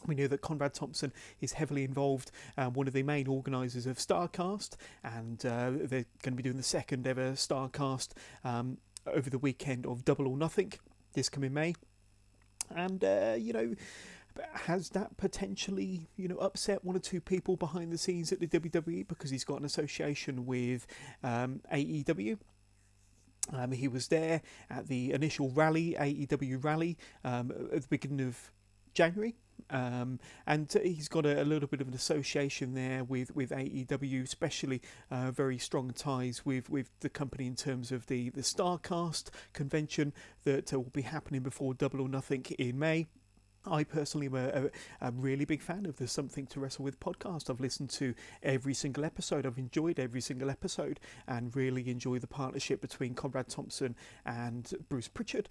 We 0.05 0.15
know 0.15 0.27
that 0.27 0.41
Conrad 0.41 0.73
Thompson 0.73 1.11
is 1.41 1.53
heavily 1.53 1.83
involved, 1.83 2.31
um, 2.57 2.73
one 2.73 2.87
of 2.87 2.93
the 2.93 3.03
main 3.03 3.27
organisers 3.27 3.87
of 3.87 3.97
Starcast, 3.97 4.75
and 5.03 5.43
uh, 5.45 5.71
they're 5.71 6.05
going 6.21 6.31
to 6.31 6.31
be 6.31 6.43
doing 6.43 6.57
the 6.57 6.63
second 6.63 7.07
ever 7.07 7.31
Starcast 7.31 8.09
um, 8.43 8.77
over 9.07 9.29
the 9.29 9.39
weekend 9.39 9.85
of 9.85 10.05
Double 10.05 10.27
or 10.27 10.37
Nothing 10.37 10.73
this 11.13 11.29
coming 11.29 11.53
May. 11.53 11.73
And, 12.75 13.03
uh, 13.03 13.35
you 13.37 13.53
know, 13.53 13.73
has 14.53 14.89
that 14.89 15.17
potentially, 15.17 16.07
you 16.15 16.27
know, 16.27 16.37
upset 16.37 16.85
one 16.85 16.95
or 16.95 16.99
two 16.99 17.19
people 17.19 17.55
behind 17.55 17.91
the 17.91 17.97
scenes 17.97 18.31
at 18.31 18.39
the 18.39 18.47
WWE 18.47 19.07
because 19.07 19.31
he's 19.31 19.43
got 19.43 19.59
an 19.59 19.65
association 19.65 20.45
with 20.45 20.85
um, 21.23 21.61
AEW? 21.73 22.37
Um, 23.53 23.71
he 23.71 23.87
was 23.87 24.09
there 24.09 24.41
at 24.69 24.87
the 24.87 25.13
initial 25.13 25.49
rally, 25.49 25.95
AEW 25.97 26.63
rally, 26.63 26.97
um, 27.23 27.51
at 27.73 27.81
the 27.81 27.87
beginning 27.87 28.27
of 28.27 28.51
January 28.93 29.35
um, 29.69 30.19
and 30.45 30.71
he's 30.83 31.07
got 31.07 31.25
a, 31.25 31.41
a, 31.41 31.45
little 31.45 31.67
bit 31.67 31.81
of 31.81 31.87
an 31.87 31.93
association 31.93 32.73
there 32.73 33.03
with, 33.03 33.35
with 33.35 33.51
AEW, 33.51 34.23
especially 34.23 34.81
uh, 35.11 35.31
very 35.31 35.57
strong 35.57 35.91
ties 35.91 36.45
with, 36.45 36.69
with 36.69 36.89
the 37.01 37.09
company 37.09 37.47
in 37.47 37.55
terms 37.55 37.91
of 37.91 38.07
the, 38.07 38.29
the 38.29 38.41
Starcast 38.41 39.29
convention 39.53 40.13
that 40.43 40.73
uh, 40.73 40.79
will 40.79 40.91
be 40.91 41.01
happening 41.01 41.41
before 41.41 41.73
Double 41.73 42.01
or 42.01 42.09
Nothing 42.09 42.45
in 42.57 42.79
May. 42.79 43.07
I 43.69 43.83
personally 43.83 44.27
am 44.27 44.35
a, 44.35 44.47
a, 44.47 45.09
a, 45.09 45.11
really 45.11 45.45
big 45.45 45.61
fan 45.61 45.85
of 45.85 45.97
the 45.97 46.07
Something 46.07 46.47
to 46.47 46.59
Wrestle 46.59 46.85
With 46.85 46.99
podcast. 46.99 47.49
I've 47.49 47.59
listened 47.59 47.89
to 47.91 48.13
every 48.41 48.73
single 48.73 49.03
episode. 49.03 49.45
I've 49.45 49.57
enjoyed 49.57 49.99
every 49.99 50.21
single 50.21 50.49
episode 50.49 50.99
and 51.27 51.55
really 51.55 51.89
enjoy 51.89 52.19
the 52.19 52.27
partnership 52.27 52.81
between 52.81 53.13
Conrad 53.13 53.49
Thompson 53.49 53.95
and 54.25 54.71
Bruce 54.89 55.07
Pritchard. 55.09 55.49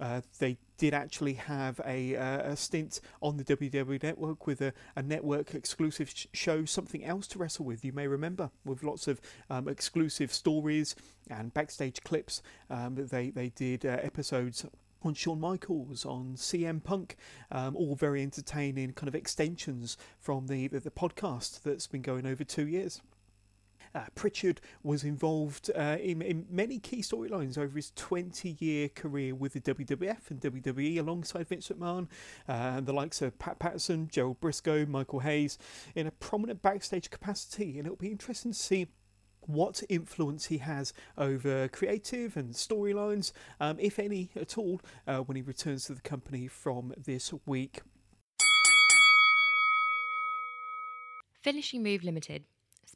Uh, 0.00 0.20
they 0.38 0.58
did 0.78 0.92
actually 0.92 1.34
have 1.34 1.80
a, 1.86 2.16
uh, 2.16 2.52
a, 2.52 2.56
stint 2.56 3.00
on 3.22 3.36
the 3.36 3.44
WWE 3.44 4.02
Network 4.02 4.46
with 4.46 4.60
a, 4.60 4.72
a 4.94 5.02
network 5.02 5.54
exclusive 5.54 6.10
sh- 6.10 6.26
show, 6.32 6.64
Something 6.64 7.04
Else 7.04 7.26
to 7.28 7.38
Wrestle 7.38 7.64
With, 7.64 7.84
you 7.84 7.92
may 7.92 8.06
remember, 8.06 8.50
with 8.64 8.82
lots 8.82 9.08
of 9.08 9.20
um, 9.48 9.68
exclusive 9.68 10.32
stories 10.32 10.94
and 11.30 11.54
backstage 11.54 12.02
clips. 12.02 12.42
Um, 12.68 12.94
they, 12.94 13.30
they 13.30 13.48
did 13.50 13.86
uh, 13.86 13.98
episodes 14.02 14.66
on 15.02 15.14
Shawn 15.14 15.40
Michaels, 15.40 16.04
on 16.04 16.34
CM 16.36 16.82
Punk, 16.82 17.16
um, 17.50 17.76
all 17.76 17.94
very 17.94 18.22
entertaining 18.22 18.92
kind 18.92 19.08
of 19.08 19.14
extensions 19.14 19.96
from 20.18 20.46
the, 20.46 20.68
the, 20.68 20.80
the 20.80 20.90
podcast 20.90 21.62
that's 21.62 21.86
been 21.86 22.02
going 22.02 22.26
over 22.26 22.44
two 22.44 22.66
years. 22.66 23.00
Uh, 23.96 24.04
Pritchard 24.14 24.60
was 24.82 25.04
involved 25.04 25.70
uh, 25.74 25.96
in, 25.98 26.20
in, 26.20 26.44
many 26.50 26.78
key 26.78 27.00
storylines 27.00 27.56
over 27.56 27.76
his 27.76 27.92
20 27.96 28.58
year 28.60 28.90
career 28.90 29.34
with 29.34 29.54
the 29.54 29.60
WWF 29.60 30.30
and 30.30 30.38
WWE 30.38 30.98
alongside 30.98 31.48
Vince 31.48 31.70
McMahon 31.70 32.06
uh, 32.46 32.52
and 32.76 32.84
the 32.86 32.92
likes 32.92 33.22
of 33.22 33.38
Pat 33.38 33.58
Patterson, 33.58 34.06
Gerald 34.12 34.38
Brisco, 34.38 34.86
Michael 34.86 35.20
Hayes 35.20 35.56
in 35.94 36.06
a 36.06 36.10
prominent 36.10 36.60
backstage 36.60 37.08
capacity. 37.08 37.78
And 37.78 37.86
it'll 37.86 37.96
be 37.96 38.10
interesting 38.10 38.52
to 38.52 38.58
see 38.58 38.88
what 39.40 39.82
influence 39.88 40.44
he 40.46 40.58
has 40.58 40.92
over 41.16 41.66
creative 41.68 42.36
and 42.36 42.52
storylines, 42.52 43.32
um, 43.60 43.78
if 43.80 43.98
any 43.98 44.28
at 44.36 44.58
all, 44.58 44.82
uh, 45.06 45.20
when 45.20 45.36
he 45.36 45.42
returns 45.42 45.86
to 45.86 45.94
the 45.94 46.02
company 46.02 46.48
from 46.48 46.92
this 46.98 47.32
week. 47.46 47.80
Finishing 51.42 51.82
Move 51.82 52.04
Limited 52.04 52.44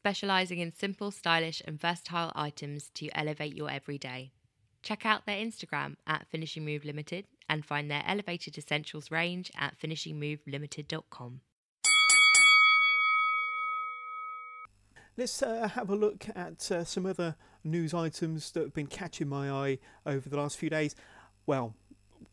specializing 0.01 0.61
in 0.61 0.73
simple, 0.73 1.11
stylish, 1.11 1.61
and 1.67 1.79
versatile 1.79 2.33
items 2.35 2.89
to 2.95 3.11
elevate 3.11 3.55
your 3.55 3.71
everyday. 3.71 4.33
Check 4.83 5.05
out 5.05 5.27
their 5.27 5.37
Instagram 5.37 5.97
at 6.07 6.27
Finishing 6.31 6.65
Move 6.65 6.87
Limited 6.87 7.27
and 7.51 7.67
find 7.67 7.91
their 7.91 8.03
elevated 8.07 8.57
essentials 8.57 9.11
range 9.11 9.53
at 9.59 9.79
finishingmovelimited.com. 9.79 11.43
Let's 15.19 15.43
uh, 15.43 15.69
have 15.69 15.91
a 15.91 15.97
look 15.97 16.25
at 16.35 16.73
uh, 16.73 16.85
some 16.85 17.05
other 17.05 17.37
news 17.63 17.93
items 17.93 18.53
that 18.53 18.61
have 18.61 18.75
been 18.75 18.87
catching 18.87 19.29
my 19.29 19.51
eye 19.51 19.79
over 20.07 20.31
the 20.31 20.39
last 20.39 20.57
few 20.57 20.71
days. 20.71 20.95
Well, 21.45 21.75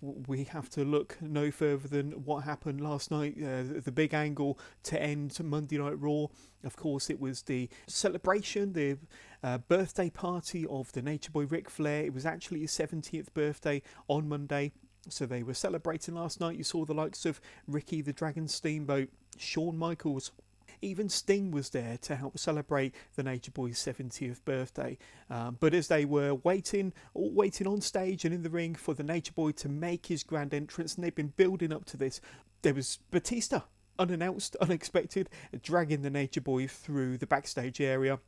we 0.02 0.44
have 0.46 0.70
to 0.70 0.84
look 0.84 1.18
no 1.22 1.50
further 1.50 1.88
than 1.88 2.12
what 2.24 2.44
happened 2.44 2.82
last 2.82 3.10
night, 3.10 3.36
uh, 3.42 3.64
the 3.84 3.92
big 3.92 4.14
angle 4.14 4.60
to 4.84 5.02
end 5.02 5.38
Monday 5.44 5.78
Night 5.78 6.00
Raw. 6.00 6.28
Of 6.64 6.76
course, 6.76 7.10
it 7.10 7.20
was 7.20 7.44
the 7.44 7.70
celebration, 7.88 8.74
the 8.74 8.98
uh, 9.44 9.58
birthday 9.58 10.10
party 10.10 10.66
of 10.68 10.92
the 10.92 11.02
Nature 11.02 11.32
Boy 11.32 11.46
Ric 11.46 11.70
Flair. 11.70 12.04
It 12.04 12.14
was 12.14 12.26
actually 12.26 12.62
his 12.62 12.72
70th 12.72 13.34
birthday 13.34 13.82
on 14.08 14.30
Monday. 14.30 14.72
So 15.10 15.26
they 15.26 15.42
were 15.42 15.54
celebrating 15.54 16.16
last 16.16 16.40
night. 16.40 16.58
You 16.58 16.64
saw 16.64 16.86
the 16.86 16.94
likes 16.94 17.26
of 17.26 17.40
Ricky 17.66 18.02
the 18.02 18.14
Dragon 18.14 18.48
Steamboat, 18.48 19.10
Shawn 19.38 19.78
Michaels, 19.78 20.32
even 20.82 21.10
Sting 21.10 21.52
was 21.52 21.70
there 21.70 21.98
to 22.04 22.16
help 22.16 22.38
celebrate 22.38 22.94
the 23.16 23.24
Nature 23.24 23.52
Boy's 23.52 23.80
70th 23.80 24.44
birthday. 24.46 24.98
Um, 25.30 25.58
but 25.60 25.74
as 25.74 25.88
they 25.88 26.06
were 26.06 26.36
waiting, 26.36 26.94
all 27.14 27.32
waiting 27.32 27.68
on 27.68 27.82
stage 27.82 28.26
and 28.26 28.34
in 28.34 28.44
the 28.44 28.50
ring 28.50 28.76
for 28.76 28.94
the 28.94 29.04
Nature 29.04 29.34
Boy 29.34 29.52
to 29.54 29.70
make 29.70 30.08
his 30.08 30.24
grand 30.24 30.54
entrance, 30.54 30.96
and 30.96 31.04
they've 31.04 31.14
been 31.14 31.34
building 31.36 31.74
up 31.74 31.86
to 31.86 31.98
this, 31.98 32.22
there 32.62 32.74
was 32.74 33.00
Batista 33.12 33.62
unannounced, 34.00 34.56
unexpected, 34.62 35.30
dragging 35.62 36.02
the 36.02 36.10
Nature 36.10 36.42
Boy 36.42 36.68
through 36.68 37.18
the 37.18 37.28
backstage 37.28 37.82
area. 37.82 38.20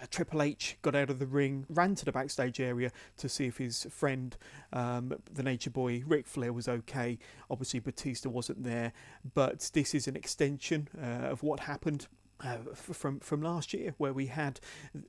Uh, 0.00 0.06
Triple 0.10 0.42
H 0.42 0.76
got 0.82 0.94
out 0.94 1.10
of 1.10 1.18
the 1.18 1.26
ring, 1.26 1.66
ran 1.68 1.94
to 1.96 2.04
the 2.04 2.12
backstage 2.12 2.60
area 2.60 2.92
to 3.16 3.28
see 3.28 3.46
if 3.46 3.58
his 3.58 3.86
friend, 3.90 4.36
um, 4.72 5.12
the 5.32 5.42
Nature 5.42 5.70
Boy 5.70 6.02
Ric 6.06 6.26
Flair, 6.26 6.52
was 6.52 6.68
okay. 6.68 7.18
Obviously, 7.50 7.80
Batista 7.80 8.28
wasn't 8.28 8.64
there, 8.64 8.92
but 9.34 9.70
this 9.72 9.94
is 9.94 10.06
an 10.06 10.16
extension 10.16 10.88
uh, 11.00 11.26
of 11.28 11.42
what 11.42 11.60
happened 11.60 12.06
uh, 12.44 12.58
from 12.74 13.20
from 13.20 13.42
last 13.42 13.72
year, 13.72 13.94
where 13.98 14.12
we 14.12 14.26
had 14.26 14.60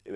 uh, 0.10 0.16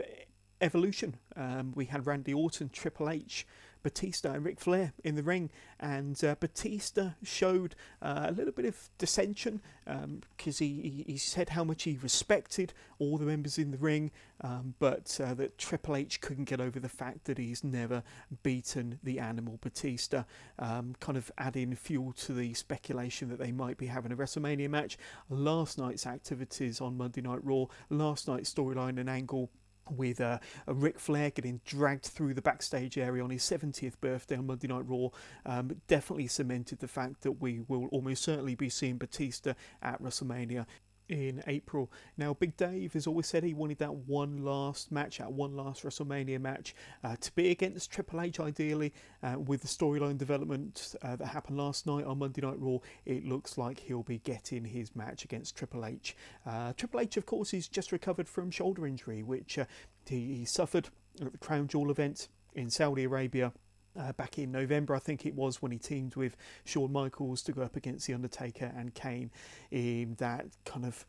Evolution. 0.62 1.18
Um, 1.36 1.74
we 1.76 1.86
had 1.86 2.08
Randy 2.08 2.34
Orton, 2.34 2.70
Triple 2.70 3.10
H, 3.10 3.46
Batista 3.84 4.32
and 4.32 4.46
Ric 4.46 4.60
Flair 4.60 4.94
in 5.04 5.16
the 5.16 5.24
ring, 5.24 5.50
and 5.80 6.22
uh, 6.24 6.36
Batista 6.40 7.12
showed 7.22 7.76
uh, 8.02 8.26
a 8.30 8.32
little 8.32 8.54
bit 8.54 8.66
of 8.66 8.90
dissension 8.98 9.62
because 9.86 10.62
um, 10.62 10.68
he, 10.68 11.04
he 11.06 11.18
said 11.18 11.50
how 11.50 11.64
much 11.64 11.84
he 11.84 12.00
respected 12.02 12.74
all 13.00 13.18
the 13.18 13.26
members 13.26 13.58
in 13.58 13.72
the 13.72 13.78
ring, 13.78 14.12
um, 14.42 14.74
but 14.80 15.20
uh, 15.24 15.34
that 15.34 15.58
Triple 15.58 15.96
H 15.96 16.22
couldn't 16.22 16.46
get 16.46 16.62
over 16.62 16.80
the 16.80 16.90
fact 16.90 17.26
that 17.26 17.38
he's 17.38 17.64
never 17.64 18.04
beaten 18.42 19.00
the 19.04 19.20
animal 19.20 19.60
Batista, 19.62 20.24
um, 20.58 20.96
kind 21.00 21.18
of 21.18 21.32
adding 21.38 21.76
fuel 21.76 22.14
to 22.14 22.34
the 22.34 22.54
speculation 22.54 23.30
that 23.30 23.40
they 23.40 23.52
might 23.52 23.78
be 23.78 23.88
having 23.88 24.12
a 24.12 24.16
WrestleMania 24.16 24.70
match. 24.70 24.98
Last 25.30 25.78
night's 25.78 26.08
activities 26.08 26.80
on 26.80 26.98
Monday 26.98 27.22
Night 27.22 27.44
Raw, 27.44 27.66
last 27.90 28.28
night's 28.28 28.54
storyline 28.54 29.00
and 29.00 29.10
angle 29.10 29.50
with 29.90 30.22
uh, 30.22 30.40
a 30.68 30.74
Ric 30.74 31.00
Flair 31.00 31.30
getting 31.30 31.62
dragged 31.66 32.06
through 32.06 32.34
the 32.34 32.42
backstage 32.42 32.98
area 32.98 33.24
on 33.24 33.30
his 33.30 33.44
70th 33.44 34.00
birthday 34.00 34.38
on 34.38 34.48
Monday 34.48 34.68
Night 34.68 34.86
Raw 34.88 35.10
um, 35.46 35.82
definitely 35.88 36.28
cemented 36.28 36.80
the 36.80 36.88
fact 36.88 37.22
that 37.22 37.42
we 37.42 37.62
will 37.68 37.88
almost 37.88 38.24
certainly 38.24 38.56
be 38.56 38.70
seeing 38.70 38.98
Batista 38.98 39.54
at 39.82 40.02
WrestleMania 40.02 40.66
in 41.14 41.44
April. 41.48 41.92
Now, 42.18 42.34
Big 42.34 42.58
Dave 42.58 42.94
has 42.94 43.08
always 43.08 43.28
said 43.28 43.44
he 43.44 43.54
wanted 43.54 43.78
that 43.80 43.94
one 43.94 44.44
last 44.44 44.92
match, 44.92 45.20
that 45.20 45.32
one 45.32 45.56
last 45.56 45.84
WrestleMania 45.84 46.42
match, 46.42 46.76
uh, 47.04 47.16
to 47.20 47.32
be 47.36 47.52
against 47.52 47.92
Triple 47.92 48.22
H 48.22 48.40
ideally. 48.40 48.94
Uh, 49.22 49.40
with 49.40 49.62
the 49.62 49.68
storyline 49.68 50.18
development 50.18 50.96
uh, 51.02 51.16
that 51.16 51.28
happened 51.28 51.58
last 51.58 51.86
night 51.86 52.06
on 52.06 52.20
Monday 52.20 52.42
Night 52.42 52.60
Raw, 52.60 52.80
it 53.06 53.26
looks 53.26 53.58
like 53.58 53.80
he'll 53.80 54.04
be 54.04 54.20
getting 54.20 54.66
his 54.66 54.96
match 54.96 55.24
against 55.24 55.56
Triple 55.56 55.86
H. 55.86 56.16
Uh, 56.46 56.74
Triple 56.74 57.00
H, 57.00 57.16
of 57.18 57.26
course, 57.26 57.54
is 57.54 57.68
just 57.68 57.92
recovered 57.92 58.28
from 58.28 58.52
shoulder 58.52 58.86
injury, 58.88 59.24
which 59.24 59.58
uh, 59.58 59.66
he, 60.08 60.36
he 60.36 60.46
suffered 60.46 60.90
at 61.22 61.32
the 61.32 61.38
Crown 61.38 61.68
Jewel 61.68 61.92
event 61.92 62.28
in 62.56 62.70
Saudi 62.70 63.04
Arabia 63.04 63.54
uh, 64.00 64.14
back 64.14 64.38
in 64.38 64.52
November, 64.52 64.96
I 64.96 65.00
think 65.00 65.26
it 65.26 65.36
was, 65.36 65.62
when 65.62 65.72
he 65.72 65.78
teamed 65.78 66.16
with 66.16 66.36
Shawn 66.66 66.92
Michaels 66.92 67.42
to 67.44 67.52
go 67.52 67.62
up 67.62 67.76
against 67.76 68.08
The 68.08 68.14
Undertaker 68.14 68.72
and 68.76 68.94
Kane 68.94 69.32
in 69.72 70.16
that 70.20 70.46
kind 70.66 70.86
of. 70.86 71.06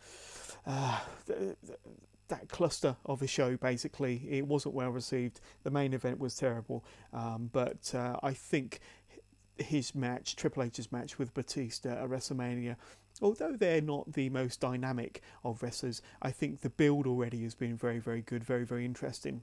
Uh, 0.66 1.00
th- 1.26 1.56
th- 1.66 1.78
that 2.28 2.48
cluster 2.48 2.96
of 3.04 3.20
a 3.20 3.26
show 3.26 3.54
basically. 3.58 4.26
It 4.30 4.46
wasn't 4.46 4.74
well 4.74 4.88
received. 4.88 5.42
The 5.62 5.70
main 5.70 5.92
event 5.92 6.18
was 6.18 6.34
terrible. 6.34 6.82
Um, 7.12 7.50
but 7.52 7.94
uh, 7.94 8.16
i 8.22 8.32
think 8.32 8.80
his 9.58 9.94
match 9.94 10.36
triple 10.36 10.62
h's 10.64 10.90
match 10.90 11.18
with 11.18 11.32
batista 11.32 11.90
at 11.90 12.08
wrestlemania 12.08 12.76
although 13.22 13.52
they're 13.56 13.80
not 13.80 14.12
the 14.12 14.28
most 14.30 14.60
dynamic 14.60 15.22
of 15.44 15.62
wrestlers 15.62 16.02
i 16.22 16.30
think 16.30 16.60
the 16.60 16.70
build 16.70 17.06
already 17.06 17.42
has 17.44 17.54
been 17.54 17.76
very 17.76 17.98
very 17.98 18.20
good 18.20 18.42
very 18.42 18.64
very 18.64 18.84
interesting 18.84 19.42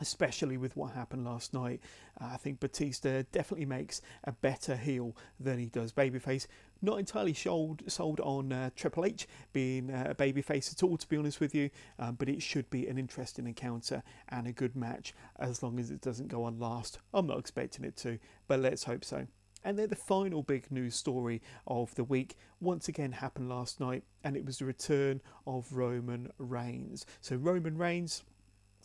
especially 0.00 0.56
with 0.56 0.76
what 0.76 0.92
happened 0.92 1.24
last 1.24 1.52
night. 1.52 1.80
Uh, 2.20 2.30
I 2.32 2.36
think 2.36 2.60
Batista 2.60 3.22
definitely 3.30 3.66
makes 3.66 4.00
a 4.24 4.32
better 4.32 4.76
heel 4.76 5.16
than 5.38 5.58
he 5.58 5.66
does 5.66 5.92
babyface. 5.92 6.46
Not 6.80 6.98
entirely 6.98 7.34
sold, 7.34 7.82
sold 7.86 8.20
on 8.20 8.52
uh, 8.52 8.70
Triple 8.74 9.04
H 9.04 9.28
being 9.52 9.90
uh, 9.90 10.08
a 10.10 10.14
babyface 10.14 10.72
at 10.72 10.82
all, 10.82 10.96
to 10.96 11.08
be 11.08 11.16
honest 11.16 11.40
with 11.40 11.54
you, 11.54 11.70
um, 11.98 12.16
but 12.16 12.28
it 12.28 12.42
should 12.42 12.68
be 12.70 12.86
an 12.86 12.98
interesting 12.98 13.46
encounter 13.46 14.02
and 14.28 14.46
a 14.46 14.52
good 14.52 14.74
match 14.74 15.14
as 15.38 15.62
long 15.62 15.78
as 15.78 15.90
it 15.90 16.00
doesn't 16.00 16.28
go 16.28 16.44
on 16.44 16.58
last. 16.58 16.98
I'm 17.12 17.26
not 17.26 17.38
expecting 17.38 17.84
it 17.84 17.96
to, 17.98 18.18
but 18.48 18.60
let's 18.60 18.84
hope 18.84 19.04
so. 19.04 19.26
And 19.64 19.78
then 19.78 19.88
the 19.88 19.96
final 19.96 20.42
big 20.42 20.72
news 20.72 20.96
story 20.96 21.40
of 21.68 21.94
the 21.94 22.02
week 22.02 22.36
once 22.60 22.88
again 22.88 23.12
happened 23.12 23.48
last 23.48 23.78
night, 23.78 24.02
and 24.24 24.36
it 24.36 24.44
was 24.44 24.58
the 24.58 24.64
return 24.64 25.20
of 25.46 25.72
Roman 25.72 26.32
Reigns. 26.38 27.06
So, 27.20 27.36
Roman 27.36 27.78
Reigns 27.78 28.24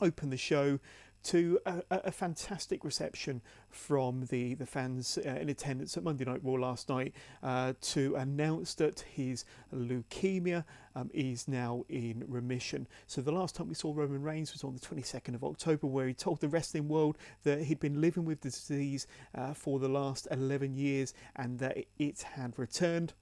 opened 0.01 0.31
the 0.31 0.37
show 0.37 0.79
to 1.23 1.59
a, 1.65 1.81
a, 1.89 2.11
fantastic 2.11 2.85
reception 2.85 3.41
from 3.69 4.25
the, 4.29 4.53
the 4.53 4.65
fans 4.65 5.17
uh, 5.25 5.29
in 5.29 5.49
attendance 5.49 5.97
at 5.97 6.03
Monday 6.03 6.23
Night 6.23 6.39
Raw 6.41 6.53
last 6.53 6.87
night 6.87 7.13
uh, 7.43 7.73
to 7.81 8.15
announce 8.15 8.73
that 8.75 9.01
his 9.01 9.43
leukemia 9.75 10.63
um, 10.95 11.09
is 11.13 11.47
now 11.47 11.83
in 11.89 12.23
remission. 12.27 12.87
So 13.07 13.21
the 13.21 13.33
last 13.33 13.55
time 13.55 13.67
we 13.67 13.73
saw 13.73 13.91
Roman 13.93 14.23
Reigns 14.23 14.53
was 14.53 14.63
on 14.63 14.73
the 14.73 14.79
22nd 14.79 15.35
of 15.35 15.43
October, 15.43 15.87
where 15.87 16.07
he 16.07 16.13
told 16.13 16.39
the 16.39 16.47
wrestling 16.47 16.87
world 16.87 17.17
that 17.43 17.63
he'd 17.63 17.79
been 17.81 17.99
living 17.99 18.23
with 18.23 18.39
the 18.39 18.49
disease 18.49 19.05
uh, 19.35 19.53
for 19.53 19.79
the 19.79 19.89
last 19.89 20.29
11 20.31 20.75
years 20.75 21.13
and 21.35 21.59
that 21.59 21.77
it 21.99 22.21
had 22.21 22.57
returned. 22.57 23.13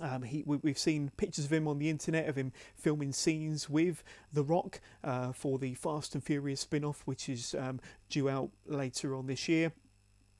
Um, 0.00 0.22
he, 0.22 0.42
we, 0.46 0.70
have 0.70 0.78
seen 0.78 1.10
pictures 1.16 1.46
of 1.46 1.52
him 1.52 1.66
on 1.66 1.78
the 1.78 1.90
internet 1.90 2.28
of 2.28 2.36
him 2.36 2.52
filming 2.76 3.12
scenes 3.12 3.68
with 3.68 4.04
The 4.32 4.42
Rock 4.42 4.80
uh, 5.02 5.32
for 5.32 5.58
the 5.58 5.74
Fast 5.74 6.14
and 6.14 6.22
Furious 6.22 6.60
spin 6.60 6.84
off, 6.84 7.02
which 7.04 7.28
is 7.28 7.54
um, 7.58 7.80
due 8.08 8.28
out 8.28 8.50
later 8.66 9.14
on 9.14 9.26
this 9.26 9.48
year. 9.48 9.72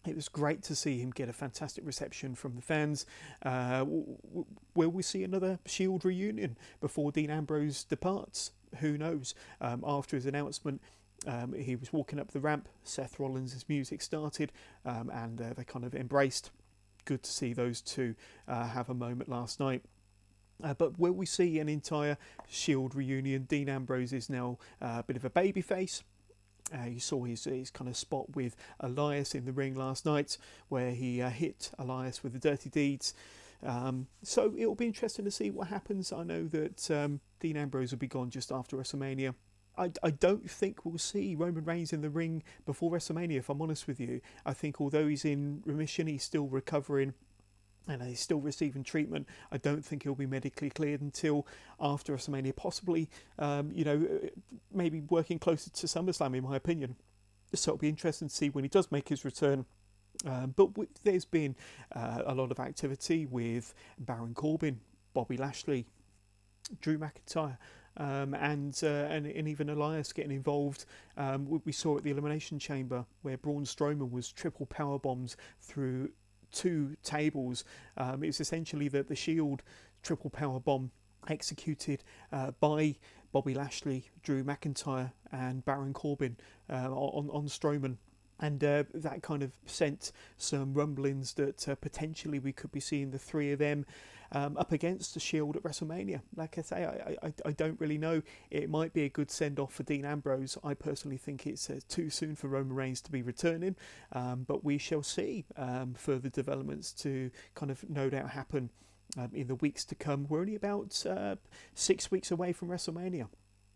It 0.06 0.14
was 0.14 0.28
great 0.28 0.62
to 0.64 0.74
see 0.74 0.98
him 0.98 1.10
get 1.10 1.28
a 1.28 1.32
fantastic 1.32 1.84
reception 1.84 2.34
from 2.34 2.54
the 2.54 2.62
fans. 2.62 3.04
Uh, 3.44 3.84
will 4.74 4.88
we 4.88 5.02
see 5.02 5.24
another 5.24 5.58
Shield 5.66 6.04
reunion 6.04 6.56
before 6.80 7.12
Dean 7.12 7.30
Ambrose 7.30 7.84
departs? 7.84 8.52
Who 8.78 8.96
knows? 8.96 9.34
Um, 9.60 9.84
after 9.86 10.16
his 10.16 10.24
announcement, 10.24 10.80
um, 11.26 11.52
he 11.52 11.74
was 11.74 11.92
walking 11.92 12.20
up 12.20 12.30
the 12.30 12.40
ramp. 12.40 12.68
Seth 12.84 13.18
Rollins' 13.18 13.64
music 13.68 14.00
started, 14.00 14.52
um, 14.86 15.10
and 15.12 15.40
uh, 15.40 15.52
they 15.54 15.64
kind 15.64 15.84
of 15.84 15.94
embraced 15.94 16.50
good 17.08 17.22
to 17.22 17.32
see 17.32 17.54
those 17.54 17.80
two 17.80 18.14
uh, 18.46 18.68
have 18.68 18.90
a 18.90 18.94
moment 18.94 19.30
last 19.30 19.58
night. 19.58 19.82
Uh, 20.62 20.74
but 20.74 20.98
will 20.98 21.12
we 21.12 21.24
see 21.24 21.58
an 21.58 21.68
entire 21.68 22.18
Shield 22.46 22.94
reunion? 22.94 23.44
Dean 23.44 23.70
Ambrose 23.70 24.12
is 24.12 24.28
now 24.28 24.58
uh, 24.82 24.96
a 24.98 25.02
bit 25.02 25.16
of 25.16 25.24
a 25.24 25.30
babyface. 25.30 26.02
Uh, 26.74 26.84
you 26.84 27.00
saw 27.00 27.24
his, 27.24 27.44
his 27.44 27.70
kind 27.70 27.88
of 27.88 27.96
spot 27.96 28.36
with 28.36 28.54
Elias 28.80 29.34
in 29.34 29.46
the 29.46 29.52
ring 29.52 29.74
last 29.74 30.04
night, 30.04 30.36
where 30.68 30.90
he 30.90 31.22
uh, 31.22 31.30
hit 31.30 31.70
Elias 31.78 32.22
with 32.22 32.34
the 32.34 32.38
dirty 32.38 32.68
deeds. 32.68 33.14
Um, 33.64 34.06
so 34.22 34.52
it'll 34.54 34.74
be 34.74 34.86
interesting 34.86 35.24
to 35.24 35.30
see 35.30 35.50
what 35.50 35.68
happens. 35.68 36.12
I 36.12 36.24
know 36.24 36.46
that 36.48 36.90
um, 36.90 37.20
Dean 37.40 37.56
Ambrose 37.56 37.92
will 37.92 37.98
be 37.98 38.06
gone 38.06 38.28
just 38.28 38.52
after 38.52 38.76
WrestleMania. 38.76 39.34
I, 39.78 39.90
I 40.02 40.10
don't 40.10 40.50
think 40.50 40.84
we'll 40.84 40.98
see 40.98 41.34
Roman 41.34 41.64
Reigns 41.64 41.92
in 41.92 42.00
the 42.00 42.10
ring 42.10 42.42
before 42.66 42.90
WrestleMania, 42.90 43.38
if 43.38 43.48
I'm 43.48 43.62
honest 43.62 43.86
with 43.86 44.00
you. 44.00 44.20
I 44.44 44.52
think 44.52 44.80
although 44.80 45.06
he's 45.06 45.24
in 45.24 45.62
remission, 45.64 46.06
he's 46.06 46.24
still 46.24 46.46
recovering 46.48 47.14
and 47.86 48.02
he's 48.02 48.20
still 48.20 48.40
receiving 48.40 48.84
treatment. 48.84 49.26
I 49.50 49.56
don't 49.56 49.84
think 49.84 50.02
he'll 50.02 50.14
be 50.14 50.26
medically 50.26 50.70
cleared 50.70 51.00
until 51.00 51.46
after 51.80 52.14
WrestleMania, 52.14 52.54
possibly, 52.54 53.08
um, 53.38 53.70
you 53.72 53.84
know, 53.84 54.06
maybe 54.72 55.00
working 55.08 55.38
closer 55.38 55.70
to 55.70 55.86
SummerSlam, 55.86 56.36
in 56.36 56.44
my 56.44 56.56
opinion. 56.56 56.96
So 57.54 57.72
it'll 57.72 57.78
be 57.78 57.88
interesting 57.88 58.28
to 58.28 58.34
see 58.34 58.50
when 58.50 58.64
he 58.64 58.68
does 58.68 58.92
make 58.92 59.08
his 59.08 59.24
return. 59.24 59.64
Um, 60.26 60.52
but 60.54 60.74
w- 60.74 60.88
there's 61.04 61.24
been 61.24 61.56
uh, 61.94 62.22
a 62.26 62.34
lot 62.34 62.50
of 62.50 62.58
activity 62.58 63.24
with 63.24 63.72
Baron 63.98 64.34
Corbin, 64.34 64.80
Bobby 65.14 65.38
Lashley, 65.38 65.86
Drew 66.80 66.98
McIntyre, 66.98 67.56
um, 67.98 68.34
and, 68.34 68.78
uh, 68.82 68.86
and 68.86 69.26
and 69.26 69.48
even 69.48 69.68
Elias 69.68 70.12
getting 70.12 70.32
involved. 70.32 70.86
Um, 71.16 71.46
we, 71.46 71.60
we 71.66 71.72
saw 71.72 71.98
at 71.98 72.04
the 72.04 72.10
Elimination 72.10 72.58
Chamber 72.58 73.04
where 73.22 73.36
Braun 73.36 73.64
Strowman 73.64 74.10
was 74.10 74.32
triple 74.32 74.66
power 74.66 74.98
bombed 74.98 75.34
through 75.60 76.10
two 76.52 76.96
tables. 77.02 77.64
Um, 77.96 78.22
it 78.22 78.28
was 78.28 78.40
essentially 78.40 78.88
the, 78.88 79.02
the 79.02 79.16
Shield 79.16 79.62
triple 80.02 80.30
power 80.30 80.60
bomb 80.60 80.90
executed 81.28 82.04
uh, 82.32 82.52
by 82.60 82.96
Bobby 83.32 83.52
Lashley, 83.52 84.08
Drew 84.22 84.42
McIntyre, 84.44 85.12
and 85.32 85.64
Baron 85.64 85.92
Corbin 85.92 86.36
uh, 86.70 86.90
on 86.90 87.28
on 87.30 87.46
Strowman. 87.46 87.96
And 88.40 88.62
uh, 88.62 88.84
that 88.94 89.22
kind 89.22 89.42
of 89.42 89.50
sent 89.66 90.12
some 90.36 90.72
rumblings 90.72 91.34
that 91.34 91.68
uh, 91.68 91.74
potentially 91.74 92.38
we 92.38 92.52
could 92.52 92.70
be 92.70 92.78
seeing 92.78 93.10
the 93.10 93.18
three 93.18 93.50
of 93.50 93.58
them 93.58 93.84
um, 94.32 94.56
up 94.56 94.72
against 94.72 95.14
the 95.14 95.20
Shield 95.20 95.56
at 95.56 95.62
WrestleMania. 95.62 96.20
Like 96.36 96.58
I 96.58 96.62
say, 96.62 96.84
I, 96.84 97.26
I, 97.26 97.32
I 97.46 97.52
don't 97.52 97.80
really 97.80 97.98
know. 97.98 98.22
It 98.50 98.68
might 98.70 98.92
be 98.92 99.04
a 99.04 99.08
good 99.08 99.30
send 99.30 99.58
off 99.58 99.74
for 99.74 99.82
Dean 99.82 100.04
Ambrose. 100.04 100.58
I 100.62 100.74
personally 100.74 101.16
think 101.16 101.46
it's 101.46 101.70
uh, 101.70 101.80
too 101.88 102.10
soon 102.10 102.36
for 102.36 102.48
Roman 102.48 102.74
Reigns 102.74 103.00
to 103.02 103.12
be 103.12 103.22
returning, 103.22 103.76
um, 104.12 104.44
but 104.46 104.64
we 104.64 104.78
shall 104.78 105.02
see 105.02 105.44
um, 105.56 105.94
further 105.94 106.28
developments 106.28 106.92
to 106.94 107.30
kind 107.54 107.70
of 107.70 107.88
no 107.88 108.10
doubt 108.10 108.30
happen 108.30 108.70
um, 109.16 109.30
in 109.32 109.46
the 109.46 109.54
weeks 109.56 109.84
to 109.86 109.94
come. 109.94 110.26
We're 110.28 110.40
only 110.40 110.54
about 110.54 111.04
uh, 111.06 111.36
six 111.74 112.10
weeks 112.10 112.30
away 112.30 112.52
from 112.52 112.68
WrestleMania. 112.68 113.28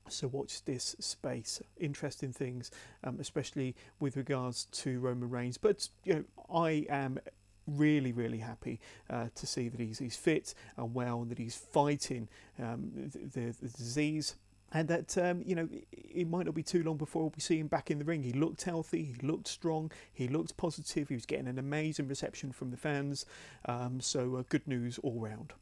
So 0.09 0.26
watch 0.26 0.64
this 0.64 0.97
space. 0.99 1.62
Interesting 1.78 2.32
things, 2.32 2.71
um, 3.04 3.18
especially 3.21 3.76
with 4.00 4.16
regards 4.16 4.64
to 4.66 4.99
Roman 5.00 5.30
Reigns. 5.30 5.59
But 5.59 5.88
you 6.04 6.14
know, 6.14 6.25
I 6.52 6.87
am 6.88 7.18
really, 7.66 8.12
really 8.12 8.38
happy 8.38 8.81
uh, 9.11 9.26
to 9.35 9.47
see 9.47 9.69
that 9.69 9.81
he's 9.81 9.99
he's 9.99 10.16
fit 10.16 10.54
and 10.76 10.95
well, 10.95 11.23
and 11.23 11.31
that 11.31 11.38
he's 11.38 11.57
fighting 11.57 12.28
um, 12.59 12.90
the, 12.95 13.54
the 13.61 13.69
disease 13.69 14.37
and 14.75 14.88
that 14.88 15.16
um, 15.19 15.42
you 15.45 15.54
know 15.54 15.69
it 15.92 16.28
might 16.28 16.47
not 16.47 16.54
be 16.54 16.62
too 16.62 16.83
long 16.83 16.97
before 16.97 17.31
we 17.35 17.40
see 17.40 17.59
him 17.59 17.66
back 17.66 17.90
in 17.90 17.99
the 17.99 18.04
ring. 18.04 18.23
He 18.23 18.33
looked 18.33 18.62
healthy, 18.62 19.04
he 19.04 19.26
looked 19.26 19.49
strong, 19.49 19.92
he 20.12 20.28
looked 20.28 20.57
positive. 20.57 21.09
He 21.09 21.14
was 21.14 21.26
getting 21.26 21.49
an 21.49 21.59
amazing 21.59 22.09
reception 22.09 22.52
from 22.52 22.71
the 22.71 22.76
fans. 22.76 23.26
Um, 23.66 24.00
so 24.00 24.37
uh, 24.37 24.42
good 24.49 24.66
news 24.66 24.99
all 24.99 25.21
round. 25.21 25.52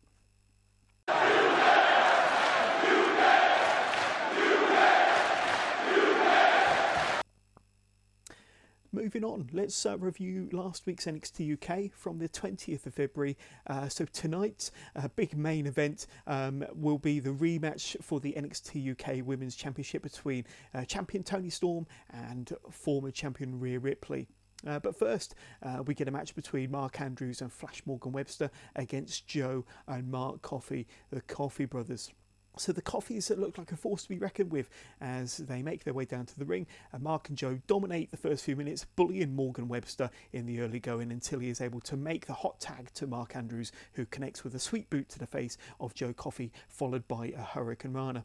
Moving 8.93 9.23
on, 9.23 9.49
let's 9.53 9.87
uh, 9.87 9.97
review 9.99 10.49
last 10.51 10.85
week's 10.85 11.05
NXT 11.05 11.53
UK 11.53 11.93
from 11.93 12.19
the 12.19 12.29
20th 12.29 12.87
of 12.87 12.95
February. 12.95 13.39
Uh, 13.69 13.89
so, 13.89 14.05
tonight, 14.05 14.73
a 14.97 15.09
big 15.09 15.37
main 15.37 15.67
event 15.67 16.09
um, 16.27 16.65
will 16.75 16.99
be 16.99 17.21
the 17.21 17.31
rematch 17.31 17.95
for 18.03 18.19
the 18.19 18.33
NXT 18.33 18.91
UK 18.91 19.25
Women's 19.25 19.55
Championship 19.55 20.03
between 20.03 20.45
uh, 20.75 20.85
champion 20.85 21.23
Toni 21.23 21.51
Storm 21.51 21.87
and 22.13 22.53
former 22.73 23.13
champion 23.13 23.61
Rhea 23.61 23.79
Ripley. 23.79 24.27
Uh, 24.67 24.81
but 24.81 24.99
first, 24.99 25.37
uh, 25.63 25.85
we 25.87 25.95
get 25.95 26.09
a 26.09 26.11
match 26.11 26.35
between 26.35 26.73
Mark 26.73 27.01
Andrews 27.01 27.43
and 27.43 27.53
Flash 27.53 27.83
Morgan 27.87 28.11
Webster 28.11 28.51
against 28.75 29.25
Joe 29.29 29.65
and 29.87 30.11
Mark 30.11 30.43
Coffey, 30.43 30.89
the 31.11 31.21
Coffey 31.21 31.65
brothers. 31.65 32.11
So 32.57 32.73
the 32.73 32.83
Coffeys 32.83 33.31
look 33.31 33.57
like 33.57 33.73
a 33.73 33.77
force 33.77 34.03
to 34.03 34.09
be 34.09 34.19
reckoned 34.19 34.51
with 34.51 34.69
as 35.01 35.39
they 35.39 35.63
make 35.63 35.85
their 35.85 35.95
way 35.95 36.05
down 36.05 36.27
to 36.27 36.39
the 36.39 36.45
ring. 36.45 36.67
And 36.93 37.03
Mark 37.03 37.29
and 37.29 37.39
Joe 37.39 37.61
dominate 37.67 38.11
the 38.11 38.17
first 38.17 38.45
few 38.45 38.57
minutes, 38.57 38.85
bullying 38.97 39.35
Morgan 39.35 39.69
Webster 39.69 40.11
in 40.33 40.47
the 40.47 40.61
early 40.61 40.81
going 40.81 41.11
until 41.11 41.39
he 41.39 41.49
is 41.49 41.61
able 41.61 41.81
to 41.81 41.97
make 41.97 42.27
the 42.27 42.35
hot 42.35 42.61
tag 42.61 42.91
to 42.95 43.07
Mark 43.07 43.35
Andrews, 43.37 43.73
who 43.95 44.05
connects 44.05 44.45
with 44.45 44.55
a 44.55 44.59
sweet 44.59 44.91
boot 44.91 45.09
to 45.11 45.19
the 45.19 45.27
face 45.27 45.57
of 45.79 45.95
Joe 45.95 46.13
Coffey, 46.13 46.53
followed 46.69 47.07
by 47.09 47.29
a 47.29 47.43
Hurricane 47.43 47.93
Rana. 47.93 48.25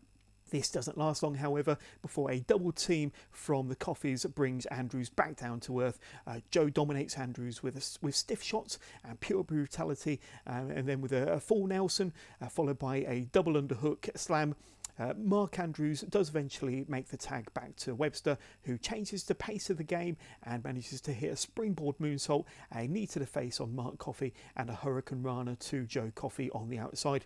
This 0.55 0.69
doesn't 0.69 0.97
last 0.97 1.21
long, 1.21 1.35
however, 1.35 1.77
before 2.01 2.31
a 2.31 2.39
double 2.39 2.71
team 2.71 3.11
from 3.29 3.67
the 3.67 3.75
Coffeys 3.75 4.25
brings 4.33 4.65
Andrews 4.67 5.09
back 5.09 5.35
down 5.35 5.59
to 5.59 5.81
earth. 5.81 5.99
Uh, 6.25 6.39
Joe 6.49 6.69
dominates 6.69 7.17
Andrews 7.17 7.61
with 7.61 7.75
a, 7.75 8.05
with 8.05 8.15
stiff 8.15 8.41
shots 8.41 8.79
and 9.03 9.19
pure 9.19 9.43
brutality, 9.43 10.21
um, 10.47 10.71
and 10.71 10.87
then 10.87 11.01
with 11.01 11.11
a, 11.11 11.33
a 11.33 11.39
full 11.41 11.67
Nelson, 11.67 12.13
uh, 12.41 12.47
followed 12.47 12.79
by 12.79 12.99
a 12.99 13.27
double 13.33 13.61
underhook 13.61 14.17
slam. 14.17 14.55
Uh, 14.97 15.13
Mark 15.17 15.59
Andrews 15.59 16.05
does 16.07 16.29
eventually 16.29 16.85
make 16.87 17.09
the 17.09 17.17
tag 17.17 17.53
back 17.53 17.75
to 17.75 17.93
Webster, 17.93 18.37
who 18.63 18.77
changes 18.77 19.25
the 19.25 19.35
pace 19.35 19.69
of 19.69 19.75
the 19.75 19.83
game 19.83 20.15
and 20.43 20.63
manages 20.63 21.01
to 21.01 21.11
hit 21.11 21.33
a 21.33 21.35
springboard 21.35 21.97
moonsault, 21.97 22.45
a 22.73 22.87
knee 22.87 23.07
to 23.07 23.19
the 23.19 23.25
face 23.25 23.59
on 23.59 23.75
Mark 23.75 23.97
Coffey, 23.97 24.33
and 24.55 24.69
a 24.69 24.73
Hurricane 24.73 25.21
Rana 25.21 25.57
to 25.57 25.85
Joe 25.85 26.13
Coffey 26.15 26.49
on 26.51 26.69
the 26.69 26.79
outside. 26.79 27.25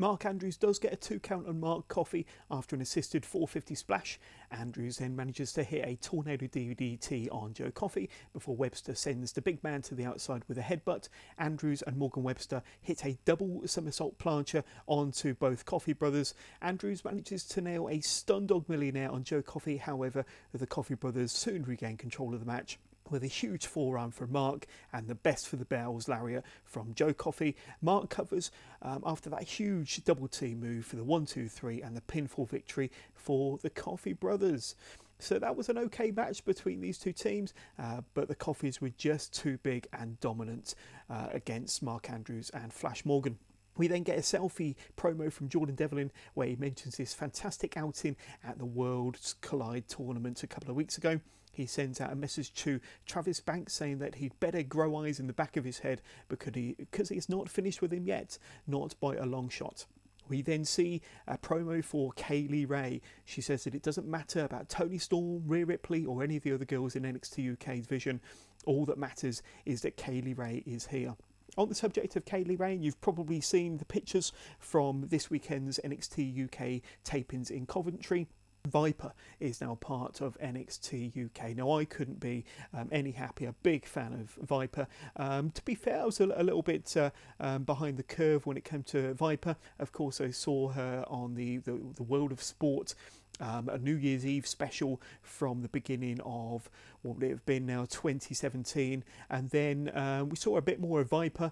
Mark 0.00 0.24
Andrews 0.24 0.56
does 0.56 0.78
get 0.78 0.94
a 0.94 0.96
two 0.96 1.20
count 1.20 1.46
on 1.46 1.60
Mark 1.60 1.86
Coffey 1.88 2.24
after 2.50 2.74
an 2.74 2.80
assisted 2.80 3.26
450 3.26 3.74
splash. 3.74 4.18
Andrews 4.50 4.96
then 4.96 5.14
manages 5.14 5.52
to 5.52 5.62
hit 5.62 5.86
a 5.86 5.96
tornado 5.96 6.46
DDT 6.46 7.28
on 7.30 7.52
Joe 7.52 7.70
Coffey 7.70 8.08
before 8.32 8.56
Webster 8.56 8.94
sends 8.94 9.32
the 9.32 9.42
big 9.42 9.62
man 9.62 9.82
to 9.82 9.94
the 9.94 10.06
outside 10.06 10.42
with 10.48 10.56
a 10.56 10.62
headbutt. 10.62 11.10
Andrews 11.36 11.82
and 11.82 11.98
Morgan 11.98 12.22
Webster 12.22 12.62
hit 12.80 13.04
a 13.04 13.18
double 13.26 13.60
somersault 13.66 14.18
plancher 14.18 14.64
onto 14.86 15.34
both 15.34 15.66
Coffey 15.66 15.92
brothers. 15.92 16.32
Andrews 16.62 17.04
manages 17.04 17.44
to 17.48 17.60
nail 17.60 17.86
a 17.90 18.00
stun 18.00 18.46
dog 18.46 18.70
millionaire 18.70 19.10
on 19.10 19.22
Joe 19.22 19.42
Coffey, 19.42 19.76
however, 19.76 20.24
the 20.54 20.66
Coffey 20.66 20.94
brothers 20.94 21.30
soon 21.30 21.62
regain 21.64 21.98
control 21.98 22.32
of 22.32 22.40
the 22.40 22.46
match 22.46 22.78
with 23.10 23.22
a 23.22 23.28
huge 23.28 23.66
forearm 23.66 24.10
from 24.10 24.32
Mark 24.32 24.66
and 24.92 25.08
the 25.08 25.14
best 25.14 25.48
for 25.48 25.56
the 25.56 25.64
bells 25.64 26.08
lariat 26.08 26.44
from 26.64 26.94
Joe 26.94 27.12
Coffey. 27.12 27.56
Mark 27.82 28.10
covers 28.10 28.50
um, 28.82 29.02
after 29.04 29.30
that 29.30 29.42
huge 29.42 30.04
double 30.04 30.28
team 30.28 30.60
move 30.60 30.86
for 30.86 30.96
the 30.96 31.04
1 31.04 31.26
2 31.26 31.48
3 31.48 31.82
and 31.82 31.96
the 31.96 32.00
pinfall 32.02 32.48
victory 32.48 32.90
for 33.14 33.58
the 33.58 33.70
Coffey 33.70 34.12
brothers. 34.12 34.74
So 35.18 35.38
that 35.38 35.54
was 35.54 35.68
an 35.68 35.76
okay 35.76 36.10
match 36.10 36.44
between 36.44 36.80
these 36.80 36.98
two 36.98 37.12
teams, 37.12 37.52
uh, 37.78 38.00
but 38.14 38.28
the 38.28 38.34
Coffeys 38.34 38.80
were 38.80 38.88
just 38.90 39.34
too 39.34 39.58
big 39.62 39.86
and 39.92 40.18
dominant 40.20 40.74
uh, 41.10 41.28
against 41.32 41.82
Mark 41.82 42.08
Andrews 42.08 42.50
and 42.54 42.72
Flash 42.72 43.04
Morgan. 43.04 43.38
We 43.76 43.86
then 43.86 44.02
get 44.02 44.18
a 44.18 44.22
selfie 44.22 44.76
promo 44.96 45.32
from 45.32 45.48
Jordan 45.48 45.74
Devlin 45.74 46.10
where 46.34 46.46
he 46.46 46.56
mentions 46.56 46.96
his 46.96 47.14
fantastic 47.14 47.76
outing 47.76 48.16
at 48.42 48.58
the 48.58 48.66
Worlds 48.66 49.36
Collide 49.40 49.88
tournament 49.88 50.42
a 50.42 50.46
couple 50.46 50.70
of 50.70 50.76
weeks 50.76 50.98
ago. 50.98 51.20
He 51.52 51.66
sends 51.66 52.00
out 52.00 52.12
a 52.12 52.16
message 52.16 52.54
to 52.54 52.80
Travis 53.06 53.40
Banks 53.40 53.72
saying 53.72 53.98
that 53.98 54.16
he'd 54.16 54.38
better 54.40 54.62
grow 54.62 54.96
eyes 54.96 55.20
in 55.20 55.26
the 55.26 55.32
back 55.32 55.56
of 55.56 55.64
his 55.64 55.80
head 55.80 56.00
because 56.28 56.54
he 56.54 56.74
because 56.78 57.08
he's 57.08 57.28
not 57.28 57.48
finished 57.48 57.82
with 57.82 57.92
him 57.92 58.06
yet, 58.06 58.38
not 58.66 58.94
by 59.00 59.16
a 59.16 59.26
long 59.26 59.48
shot. 59.48 59.86
We 60.30 60.42
then 60.42 60.64
see 60.64 61.02
a 61.26 61.36
promo 61.36 61.84
for 61.84 62.12
Kay 62.12 62.46
Lee 62.46 62.64
Ray. 62.64 63.02
She 63.24 63.40
says 63.40 63.64
that 63.64 63.74
it 63.74 63.82
doesn't 63.82 64.06
matter 64.06 64.44
about 64.44 64.68
Toni 64.68 64.98
Storm, 64.98 65.42
Rhea 65.44 65.66
Ripley, 65.66 66.06
or 66.06 66.22
any 66.22 66.36
of 66.36 66.44
the 66.44 66.52
other 66.54 66.64
girls 66.64 66.94
in 66.94 67.02
NXT 67.02 67.54
UK's 67.54 67.86
vision. 67.86 68.20
All 68.64 68.84
that 68.86 68.96
matters 68.96 69.42
is 69.66 69.82
that 69.82 69.96
Kay 69.96 70.20
Lee 70.20 70.34
Ray 70.34 70.62
is 70.64 70.86
here. 70.86 71.16
On 71.58 71.68
the 71.68 71.74
subject 71.74 72.14
of 72.14 72.24
Kay 72.24 72.44
Lee 72.44 72.54
Ray, 72.54 72.76
you've 72.76 73.00
probably 73.00 73.40
seen 73.40 73.78
the 73.78 73.84
pictures 73.84 74.32
from 74.60 75.08
this 75.08 75.30
weekend's 75.30 75.80
NXT 75.84 76.44
UK 76.44 76.82
tapings 77.04 77.50
in 77.50 77.66
Coventry. 77.66 78.28
Viper 78.66 79.12
is 79.38 79.60
now 79.60 79.74
part 79.76 80.20
of 80.20 80.38
NXT 80.38 81.26
UK. 81.26 81.56
Now, 81.56 81.72
I 81.72 81.84
couldn't 81.84 82.20
be 82.20 82.44
um, 82.74 82.88
any 82.92 83.12
happier. 83.12 83.54
Big 83.62 83.86
fan 83.86 84.12
of 84.12 84.46
Viper. 84.46 84.86
Um, 85.16 85.50
to 85.52 85.62
be 85.62 85.74
fair, 85.74 86.02
I 86.02 86.04
was 86.04 86.20
a, 86.20 86.26
a 86.36 86.42
little 86.42 86.62
bit 86.62 86.96
uh, 86.96 87.10
um, 87.38 87.64
behind 87.64 87.96
the 87.96 88.02
curve 88.02 88.46
when 88.46 88.56
it 88.56 88.64
came 88.64 88.82
to 88.84 89.14
Viper. 89.14 89.56
Of 89.78 89.92
course, 89.92 90.20
I 90.20 90.30
saw 90.30 90.68
her 90.70 91.04
on 91.08 91.34
the, 91.34 91.58
the, 91.58 91.80
the 91.96 92.02
World 92.02 92.32
of 92.32 92.42
Sport. 92.42 92.94
Um, 93.40 93.70
a 93.70 93.78
New 93.78 93.94
Year's 93.96 94.26
Eve 94.26 94.46
special 94.46 95.00
from 95.22 95.62
the 95.62 95.68
beginning 95.68 96.20
of 96.26 96.68
what 97.00 97.14
would 97.14 97.24
it 97.24 97.30
have 97.30 97.46
been 97.46 97.64
now 97.64 97.86
2017, 97.86 99.02
and 99.30 99.48
then 99.48 99.90
um, 99.94 100.28
we 100.28 100.36
saw 100.36 100.58
a 100.58 100.60
bit 100.60 100.78
more 100.78 101.00
of 101.00 101.08
Viper 101.08 101.50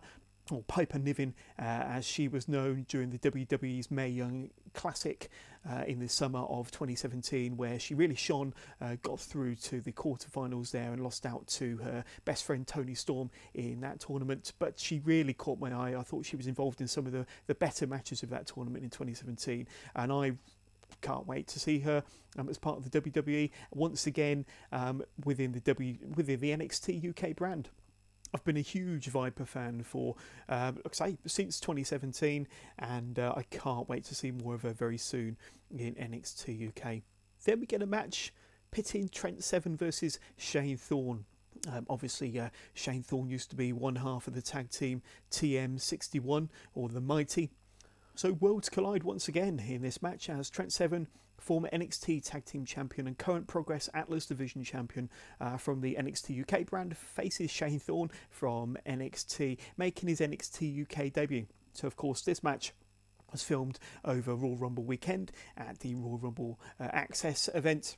or 0.50 0.62
Piper 0.62 0.98
Niven, 0.98 1.34
uh, 1.58 1.62
as 1.62 2.06
she 2.06 2.28
was 2.28 2.48
known 2.48 2.86
during 2.88 3.10
the 3.10 3.18
WWE's 3.18 3.90
Mae 3.90 4.08
Young 4.08 4.50
Classic 4.74 5.28
uh, 5.68 5.84
in 5.86 5.98
the 5.98 6.08
summer 6.08 6.40
of 6.40 6.70
2017, 6.70 7.56
where 7.56 7.78
she 7.78 7.94
really 7.94 8.14
shone, 8.14 8.54
uh, 8.80 8.96
got 9.02 9.20
through 9.20 9.54
to 9.56 9.80
the 9.80 9.92
quarterfinals 9.92 10.70
there 10.70 10.92
and 10.92 11.02
lost 11.02 11.26
out 11.26 11.46
to 11.46 11.76
her 11.78 12.04
best 12.24 12.44
friend 12.44 12.66
Toni 12.66 12.94
Storm 12.94 13.30
in 13.54 13.80
that 13.80 14.00
tournament. 14.00 14.52
But 14.58 14.78
she 14.78 15.00
really 15.04 15.34
caught 15.34 15.58
my 15.58 15.72
eye. 15.72 15.98
I 15.98 16.02
thought 16.02 16.24
she 16.24 16.36
was 16.36 16.46
involved 16.46 16.80
in 16.80 16.88
some 16.88 17.06
of 17.06 17.12
the, 17.12 17.26
the 17.46 17.54
better 17.54 17.86
matches 17.86 18.22
of 18.22 18.30
that 18.30 18.46
tournament 18.46 18.84
in 18.84 18.90
2017, 18.90 19.66
and 19.94 20.12
I 20.12 20.32
can't 21.00 21.26
wait 21.26 21.46
to 21.48 21.60
see 21.60 21.80
her 21.80 22.02
um, 22.38 22.48
as 22.48 22.58
part 22.58 22.78
of 22.78 22.90
the 22.90 23.00
WWE 23.00 23.50
once 23.72 24.06
again 24.06 24.44
um, 24.72 25.02
within 25.24 25.52
the 25.52 25.60
W 25.60 25.96
within 26.14 26.40
the 26.40 26.50
NXT 26.50 27.10
UK 27.10 27.36
brand. 27.36 27.68
I've 28.34 28.44
been 28.44 28.56
a 28.56 28.62
huge 28.62 29.06
Viper 29.06 29.44
fan 29.44 29.82
for, 29.82 30.14
um, 30.48 30.76
like 30.76 31.00
I 31.00 31.10
say, 31.10 31.18
since 31.26 31.60
2017, 31.60 32.46
and 32.78 33.18
uh, 33.18 33.32
I 33.36 33.42
can't 33.44 33.88
wait 33.88 34.04
to 34.04 34.14
see 34.14 34.30
more 34.30 34.54
of 34.54 34.62
her 34.62 34.72
very 34.72 34.98
soon 34.98 35.36
in 35.76 35.94
NXT 35.94 36.68
UK. 36.68 37.02
Then 37.44 37.60
we 37.60 37.66
get 37.66 37.82
a 37.82 37.86
match 37.86 38.32
pitting 38.70 39.08
Trent 39.08 39.42
Seven 39.42 39.76
versus 39.76 40.18
Shane 40.36 40.76
Thorne. 40.76 41.24
Um, 41.72 41.86
obviously, 41.88 42.38
uh, 42.38 42.50
Shane 42.74 43.02
Thorne 43.02 43.30
used 43.30 43.50
to 43.50 43.56
be 43.56 43.72
one 43.72 43.96
half 43.96 44.28
of 44.28 44.34
the 44.34 44.42
tag 44.42 44.70
team 44.70 45.02
TM61 45.30 46.48
or 46.74 46.88
the 46.88 47.00
Mighty. 47.00 47.50
So 48.14 48.32
worlds 48.32 48.68
collide 48.68 49.04
once 49.04 49.28
again 49.28 49.60
in 49.60 49.82
this 49.82 50.02
match 50.02 50.28
as 50.28 50.50
Trent 50.50 50.72
Seven, 50.72 51.08
former 51.48 51.70
NXT 51.72 52.28
Tag 52.28 52.44
Team 52.44 52.66
Champion 52.66 53.06
and 53.06 53.16
current 53.16 53.46
Progress 53.46 53.88
Atlas 53.94 54.26
Division 54.26 54.62
Champion 54.64 55.08
uh, 55.40 55.56
from 55.56 55.80
the 55.80 55.96
NXT 55.98 56.42
UK 56.42 56.66
brand, 56.66 56.94
faces 56.94 57.50
Shane 57.50 57.78
Thorne 57.78 58.10
from 58.28 58.76
NXT, 58.84 59.56
making 59.78 60.10
his 60.10 60.20
NXT 60.20 60.82
UK 60.82 61.10
debut. 61.10 61.46
So 61.72 61.86
of 61.86 61.96
course 61.96 62.20
this 62.20 62.42
match 62.42 62.74
was 63.32 63.42
filmed 63.42 63.78
over 64.04 64.34
Royal 64.34 64.58
Rumble 64.58 64.84
weekend 64.84 65.32
at 65.56 65.78
the 65.78 65.94
Royal 65.94 66.18
Rumble 66.18 66.60
uh, 66.78 66.88
Axxess 66.88 67.48
event. 67.56 67.96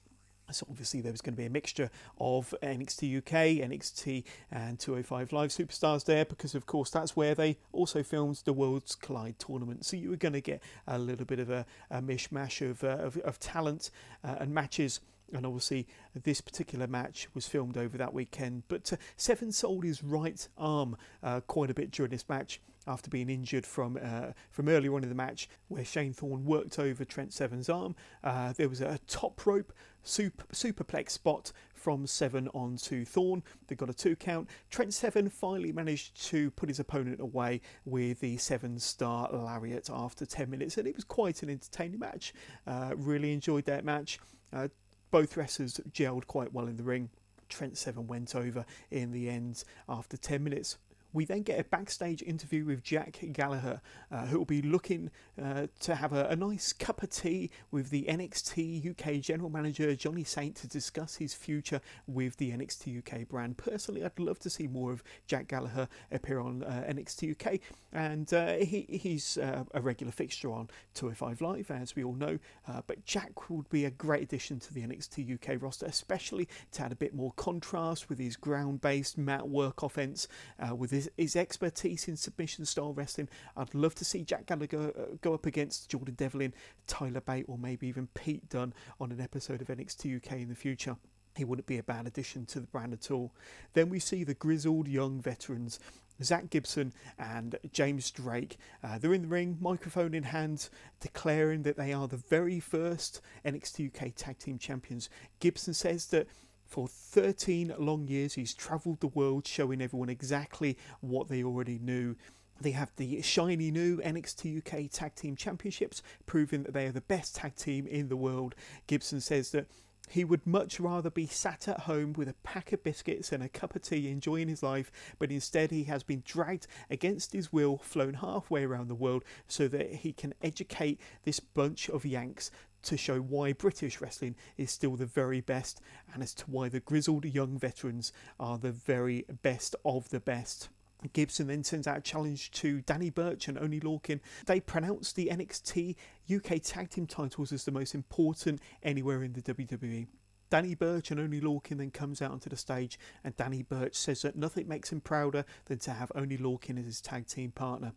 So 0.53 0.67
obviously 0.69 1.01
there 1.01 1.13
was 1.13 1.21
going 1.21 1.35
to 1.35 1.41
be 1.41 1.47
a 1.47 1.51
mixture 1.51 1.91
of 2.19 2.55
NXT 2.63 3.19
UK, 3.19 3.69
NXT 3.69 4.25
and 4.51 4.79
205 4.79 5.33
Live 5.33 5.51
superstars 5.51 6.05
there 6.05 6.25
because 6.25 6.55
of 6.55 6.67
course 6.67 6.91
that's 6.91 7.17
where 7.17 7.35
they 7.35 7.59
also 7.73 8.03
filmed 8.03 8.43
the 8.45 8.53
Worlds 8.53 8.95
Collide 8.95 9.39
tournament. 9.39 9.85
So 9.85 9.97
you 9.97 10.11
were 10.11 10.17
going 10.17 10.33
to 10.33 10.41
get 10.41 10.63
a 10.87 10.99
little 10.99 11.27
bit 11.27 11.39
of 11.39 11.51
a, 11.51 11.67
a 11.91 12.01
mishmash 12.01 12.69
of, 12.69 12.85
uh, 12.85 12.99
of, 12.99 13.17
of, 13.19 13.39
talent 13.39 13.91
uh, 14.25 14.37
and 14.41 14.53
matches. 14.53 15.01
And 15.33 15.47
obviously, 15.47 15.87
this 16.15 16.41
particular 16.41 16.89
match 16.89 17.29
was 17.35 17.47
filmed 17.47 17.77
over 17.77 17.97
that 17.99 18.13
weekend. 18.13 18.65
But 18.67 18.93
uh, 18.93 18.97
Seven 19.17 19.53
sold 19.53 19.85
his 19.85 20.03
right 20.03 20.47
arm 20.59 20.97
uh, 21.23 21.41
quite 21.41 21.71
a 21.71 21.75
bit 21.75 21.93
during 21.93 22.11
this 22.11 22.29
match 22.29 22.61
after 22.87 23.11
being 23.11 23.29
injured 23.29 23.67
from 23.67 23.99
uh, 24.03 24.33
from 24.51 24.69
earlier 24.69 24.95
on 24.95 25.03
in 25.03 25.09
the 25.09 25.15
match, 25.15 25.49
where 25.69 25.85
Shane 25.85 26.13
Thorne 26.13 26.45
worked 26.45 26.79
over 26.79 27.05
Trent 27.05 27.33
Seven's 27.33 27.69
arm. 27.69 27.95
Uh, 28.23 28.53
there 28.53 28.69
was 28.69 28.81
a 28.81 28.99
top 29.07 29.47
rope 29.47 29.73
super, 30.03 30.45
superplex 30.53 31.11
spot 31.11 31.53
from 31.75 32.07
Seven 32.07 32.49
onto 32.49 33.05
Thorne. 33.05 33.43
They 33.67 33.75
got 33.75 33.91
a 33.91 33.95
two 33.95 34.17
count. 34.17 34.49
Trent 34.71 34.95
Seven 34.95 35.29
finally 35.29 35.73
managed 35.73 36.23
to 36.29 36.51
put 36.53 36.69
his 36.69 36.81
opponent 36.81 37.21
away 37.21 37.61
with 37.85 38.21
the 38.21 38.37
seven 38.37 38.79
star 38.79 39.31
lariat 39.33 39.89
after 39.93 40.27
10 40.27 40.51
minutes, 40.51 40.79
and 40.79 40.87
it 40.87 40.95
was 40.95 41.05
quite 41.05 41.43
an 41.43 41.51
entertaining 41.51 41.99
match. 41.99 42.33
Uh, 42.67 42.93
really 42.97 43.33
enjoyed 43.33 43.65
that 43.65 43.85
match. 43.85 44.19
Uh, 44.53 44.69
both 45.11 45.37
wrestlers 45.37 45.81
gelled 45.93 46.27
quite 46.27 46.53
well 46.53 46.67
in 46.67 46.77
the 46.77 46.83
ring. 46.83 47.11
Trent 47.49 47.77
Seven 47.77 48.07
went 48.07 48.37
over 48.37 48.65
in 48.91 49.11
the 49.11 49.29
end 49.29 49.65
after 49.89 50.17
10 50.17 50.45
minutes. 50.45 50.79
We 51.13 51.25
then 51.25 51.43
get 51.43 51.59
a 51.59 51.65
backstage 51.65 52.23
interview 52.23 52.65
with 52.65 52.83
Jack 52.83 53.19
Gallagher, 53.33 53.81
uh, 54.13 54.27
who 54.27 54.39
will 54.39 54.45
be 54.45 54.63
looking 54.63 55.11
uh, 55.41 55.67
to 55.81 55.95
have 55.95 56.13
a, 56.13 56.27
a, 56.27 56.37
nice 56.37 56.73
cup 56.73 57.03
of 57.03 57.11
tea 57.11 57.51
with 57.71 57.91
the 57.91 58.05
NXT 58.05 58.91
UK 58.91 59.21
general 59.21 59.51
manager 59.51 59.95
Johnny 59.95 60.25
Saint 60.25 60.57
to 60.57 60.69
discuss 60.69 61.17
his 61.17 61.35
future 61.35 61.81
with 62.07 62.37
the 62.37 62.53
NXT 62.53 62.99
UK 62.99 63.29
brand. 63.29 63.57
Personally, 63.57 64.05
I'd 64.05 64.19
love 64.19 64.39
to 64.41 64.51
see 64.51 64.67
more 64.69 64.93
of 64.93 65.03
Jack 65.27 65.49
Gallagher 65.49 65.89
appear 66.13 66.41
on 66.41 66.63
uh, 66.63 66.85
NXT 66.89 67.33
UK, 67.33 67.61
and 67.93 68.33
uh, 68.33 68.55
he, 68.55 68.87
he's 68.89 69.37
uh, 69.39 69.65
a 69.75 69.81
regular 69.81 70.13
fixture 70.13 70.53
on 70.53 70.69
205 70.95 71.41
Live, 71.41 71.71
as 71.71 71.97
we 71.97 72.05
all 72.05 72.15
know. 72.15 72.39
Uh, 72.69 72.83
but 72.87 73.05
Jack 73.05 73.51
would 73.51 73.69
be 73.69 73.85
a 73.85 73.91
great 73.91 74.23
addition 74.23 74.61
to 74.61 74.73
the 74.73 74.83
NXT 74.83 75.35
UK 75.35 75.61
roster, 75.61 75.87
especially 75.87 76.49
to 76.73 76.83
add 76.83 76.93
a 76.93 76.97
bit 76.97 77.15
more 77.15 77.33
contrast 77.33 78.09
with 78.09 78.19
his 78.19 78.37
ground 78.37 78.81
based 78.81 79.19
mat 79.19 79.49
work 79.49 79.83
offense, 79.83 80.29
with 80.77 80.91
his, 81.01 81.11
his 81.17 81.37
expertise 81.37 82.09
in 82.09 82.17
submission 82.17 82.65
style 82.67 82.93
wrestling. 82.93 83.29
I'd 83.57 83.75
love 83.75 83.95
to 83.97 84.05
see 84.05 84.23
Jack 84.23 84.47
Gallagher 84.47 84.93
uh, 84.97 85.17
go 85.21 85.35
up 85.35 85.47
against 85.47 85.89
Jordan 85.89 86.15
Devlin, 86.15 86.55
Tyler 86.87 87.21
Bate, 87.21 87.47
or 87.49 87.59
maybe 87.59 87.87
even 87.89 88.09
Pete 88.15 88.49
Dunne 88.49 88.75
on 89.01 89.13
an 89.13 89.21
episode 89.21 89.63
of 89.63 89.69
NXT 89.69 90.17
UK 90.17 90.33
in 90.33 90.49
the 90.49 90.55
future. 90.55 90.97
He 91.37 91.45
wouldn't 91.45 91.67
be 91.67 91.79
a 91.79 91.83
bad 91.83 92.07
addition 92.07 92.45
to 92.47 92.61
the 92.61 92.67
brand 92.67 92.93
at 92.93 93.11
all. 93.11 93.33
Then 93.73 93.89
we 93.89 93.99
see 93.99 94.25
the 94.25 94.35
grizzled 94.35 94.89
young 94.89 95.21
veterans 95.21 95.79
Zack 96.23 96.51
Gibson 96.51 96.93
and 97.19 97.57
James 97.73 98.11
Drake. 98.11 98.59
Uh, 98.85 98.99
they're 98.99 99.15
in 99.15 99.23
the 99.23 99.29
ring, 99.29 99.57
microphone 99.59 100.13
in 100.13 100.25
hand, 100.25 100.69
declaring 101.01 101.63
that 101.63 101.79
they 101.79 101.95
are 101.95 102.09
the 102.09 102.19
very 102.19 102.61
first 102.61 103.23
NXT 103.47 103.89
UK 103.89 104.13
Tag 104.15 104.39
Team 104.39 104.59
Champions. 104.59 105.09
Gibson 105.39 105.73
says 105.73 106.09
that 106.09 106.27
for 106.71 106.87
13 106.87 107.75
long 107.79 108.07
years, 108.07 108.35
he's 108.35 108.55
travelled 108.55 109.01
the 109.01 109.09
world 109.09 109.47
showing 109.47 109.83
everyone 109.83 110.09
exactly 110.09 110.79
what 111.01 111.29
they 111.29 111.43
already 111.43 111.79
knew. 111.79 112.15
They 112.61 112.71
have 112.71 112.93
the 112.97 113.21
shiny 113.23 113.71
new 113.71 113.99
NXT 113.99 114.59
UK 114.59 114.91
Tag 114.91 115.17
Team 115.17 115.35
Championships, 115.35 116.03
proving 116.27 116.63
that 116.63 116.73
they 116.73 116.87
are 116.87 116.93
the 116.93 117.01
best 117.01 117.35
tag 117.35 117.57
team 117.57 117.87
in 117.87 118.09
the 118.09 118.17
world. 118.17 118.55
Gibson 118.87 119.21
says 119.21 119.51
that 119.51 119.67
he 120.11 120.25
would 120.25 120.47
much 120.47 120.79
rather 120.79 121.11
be 121.11 121.27
sat 121.27 121.69
at 121.69 121.81
home 121.81 122.13
with 122.13 122.29
a 122.29 122.35
pack 122.43 122.73
of 122.73 122.83
biscuits 122.83 123.33
and 123.33 123.43
a 123.43 123.49
cup 123.49 123.75
of 123.75 123.83
tea 123.83 124.11
enjoying 124.11 124.49
his 124.49 124.63
life, 124.63 124.91
but 125.19 125.31
instead 125.31 125.71
he 125.71 125.85
has 125.85 126.03
been 126.03 126.23
dragged 126.25 126.67
against 126.91 127.33
his 127.33 127.53
will, 127.53 127.79
flown 127.79 128.15
halfway 128.15 128.65
around 128.65 128.89
the 128.89 128.95
world 128.95 129.25
so 129.47 129.69
that 129.69 129.95
he 129.95 130.13
can 130.13 130.35
educate 130.43 131.01
this 131.25 131.41
bunch 131.41 131.89
of 131.89 132.05
Yanks 132.05 132.51
to 132.83 132.97
show 132.97 133.19
why 133.19 133.53
British 133.53 134.01
wrestling 134.01 134.37
is 134.57 134.71
still 134.71 134.97
the 134.97 135.07
very 135.07 135.41
best 135.41 135.81
and 136.13 136.23
as 136.23 136.35
to 136.35 136.45
why 136.45 136.69
the 136.69 136.81
grizzled 136.81 137.25
young 137.25 137.59
veterans 137.59 138.13
are 138.39 138.59
the 138.59 138.73
very 138.73 139.25
best 139.43 139.77
of 139.85 140.09
the 140.11 140.21
best. 140.21 140.69
Gibson 141.13 141.47
then 141.47 141.65
sends 141.65 141.87
out 141.87 141.99
a 141.99 142.03
challenge 142.03 142.51
to 142.53 142.83
Danny 142.83 143.11
Burch 143.11 143.49
and 143.49 143.59
Oney 143.59 143.81
Lorcan. 143.81 144.21
They 144.47 144.61
pronounce 144.61 145.13
the 145.13 145.31
NXT 145.33 145.97
UK 146.35 146.61
tag 146.63 146.91
team 146.91 147.07
titles 147.07 147.53
as 147.53 147.65
the 147.65 147.73
most 147.73 147.95
important 147.95 148.61
anywhere 148.83 149.23
in 149.23 149.33
the 149.33 149.43
WWE. 149.43 150.07
Danny 150.51 150.75
Burch 150.75 151.11
and 151.11 151.21
Oney 151.21 151.41
Lorcan 151.41 151.79
then 151.79 151.91
comes 151.91 152.21
out 152.21 152.33
onto 152.33 152.51
the 152.51 152.57
stage, 152.57 152.99
and 153.23 153.37
Danny 153.37 153.63
Burch 153.63 153.95
says 153.95 154.23
that 154.23 154.37
nothing 154.37 154.67
makes 154.67 154.91
him 154.91 155.01
prouder 155.01 155.45
than 155.67 155.79
to 155.79 155.93
have 155.93 156.11
Oney 156.15 156.37
Lorcan 156.37 156.79
as 156.79 156.87
his 156.87 157.01
tag 157.01 157.27
team 157.27 157.53
partner. 157.53 157.93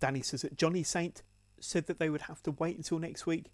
Danny 0.00 0.22
says 0.22 0.42
that 0.42 0.56
Johnny 0.56 0.82
Saint 0.82 1.22
said 1.60 1.86
that 1.86 1.98
they 1.98 2.08
would 2.08 2.22
have 2.22 2.42
to 2.42 2.52
wait 2.52 2.76
until 2.76 2.98
next 2.98 3.26
week 3.26 3.46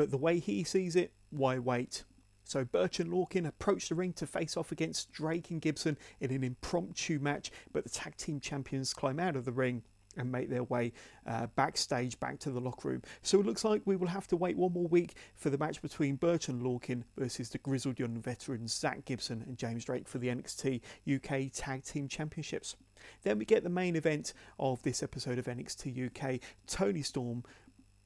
but 0.00 0.10
the 0.10 0.16
way 0.16 0.38
he 0.38 0.64
sees 0.64 0.96
it, 0.96 1.12
why 1.28 1.58
wait? 1.58 2.04
So 2.44 2.64
Burch 2.64 3.00
and 3.00 3.12
Lorcan 3.12 3.46
approach 3.46 3.90
the 3.90 3.94
ring 3.94 4.14
to 4.14 4.26
face 4.26 4.56
off 4.56 4.72
against 4.72 5.12
Drake 5.12 5.50
and 5.50 5.60
Gibson 5.60 5.98
in 6.20 6.30
an 6.30 6.42
impromptu 6.42 7.18
match, 7.18 7.50
but 7.70 7.84
the 7.84 7.90
tag 7.90 8.16
team 8.16 8.40
champions 8.40 8.94
climb 8.94 9.20
out 9.20 9.36
of 9.36 9.44
the 9.44 9.52
ring 9.52 9.82
and 10.16 10.32
make 10.32 10.48
their 10.48 10.64
way 10.64 10.94
uh, 11.26 11.48
backstage 11.48 12.18
back 12.18 12.38
to 12.38 12.50
the 12.50 12.62
locker 12.62 12.88
room. 12.88 13.02
So 13.20 13.40
it 13.40 13.44
looks 13.44 13.62
like 13.62 13.82
we 13.84 13.94
will 13.94 14.06
have 14.06 14.26
to 14.28 14.38
wait 14.38 14.56
one 14.56 14.72
more 14.72 14.88
week 14.88 15.16
for 15.36 15.50
the 15.50 15.58
match 15.58 15.82
between 15.82 16.16
Burch 16.16 16.48
and 16.48 16.62
Lorcan 16.62 17.04
versus 17.18 17.50
the 17.50 17.58
grizzled 17.58 17.98
young 17.98 18.22
veterans 18.22 18.72
Zack 18.72 19.04
Gibson 19.04 19.44
and 19.46 19.58
James 19.58 19.84
Drake 19.84 20.08
for 20.08 20.16
the 20.16 20.28
NXT 20.28 20.80
UK 21.14 21.52
Tag 21.52 21.84
Team 21.84 22.08
Championships. 22.08 22.74
Then 23.22 23.38
we 23.38 23.44
get 23.44 23.64
the 23.64 23.68
main 23.68 23.96
event 23.96 24.32
of 24.58 24.82
this 24.82 25.02
episode 25.02 25.38
of 25.38 25.44
NXT 25.44 26.06
UK 26.06 26.40
Toni 26.66 27.02
Storm 27.02 27.44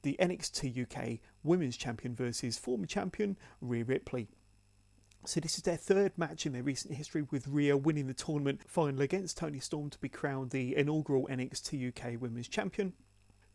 the 0.05 0.15
NXT 0.21 0.83
UK 0.83 1.19
Women's 1.43 1.75
Champion 1.75 2.15
versus 2.15 2.59
former 2.59 2.85
champion 2.85 3.35
Rhea 3.59 3.83
Ripley. 3.83 4.29
So 5.25 5.39
this 5.39 5.57
is 5.57 5.63
their 5.63 5.77
third 5.77 6.15
match 6.15 6.45
in 6.45 6.53
their 6.53 6.61
recent 6.61 6.93
history, 6.93 7.23
with 7.31 7.47
Rhea 7.47 7.75
winning 7.75 8.05
the 8.05 8.13
tournament 8.13 8.61
final 8.67 9.01
against 9.01 9.39
Toni 9.39 9.59
Storm 9.59 9.89
to 9.89 9.97
be 9.97 10.07
crowned 10.07 10.51
the 10.51 10.77
inaugural 10.77 11.27
NXT 11.27 11.87
UK 11.87 12.21
Women's 12.21 12.47
Champion. 12.47 12.93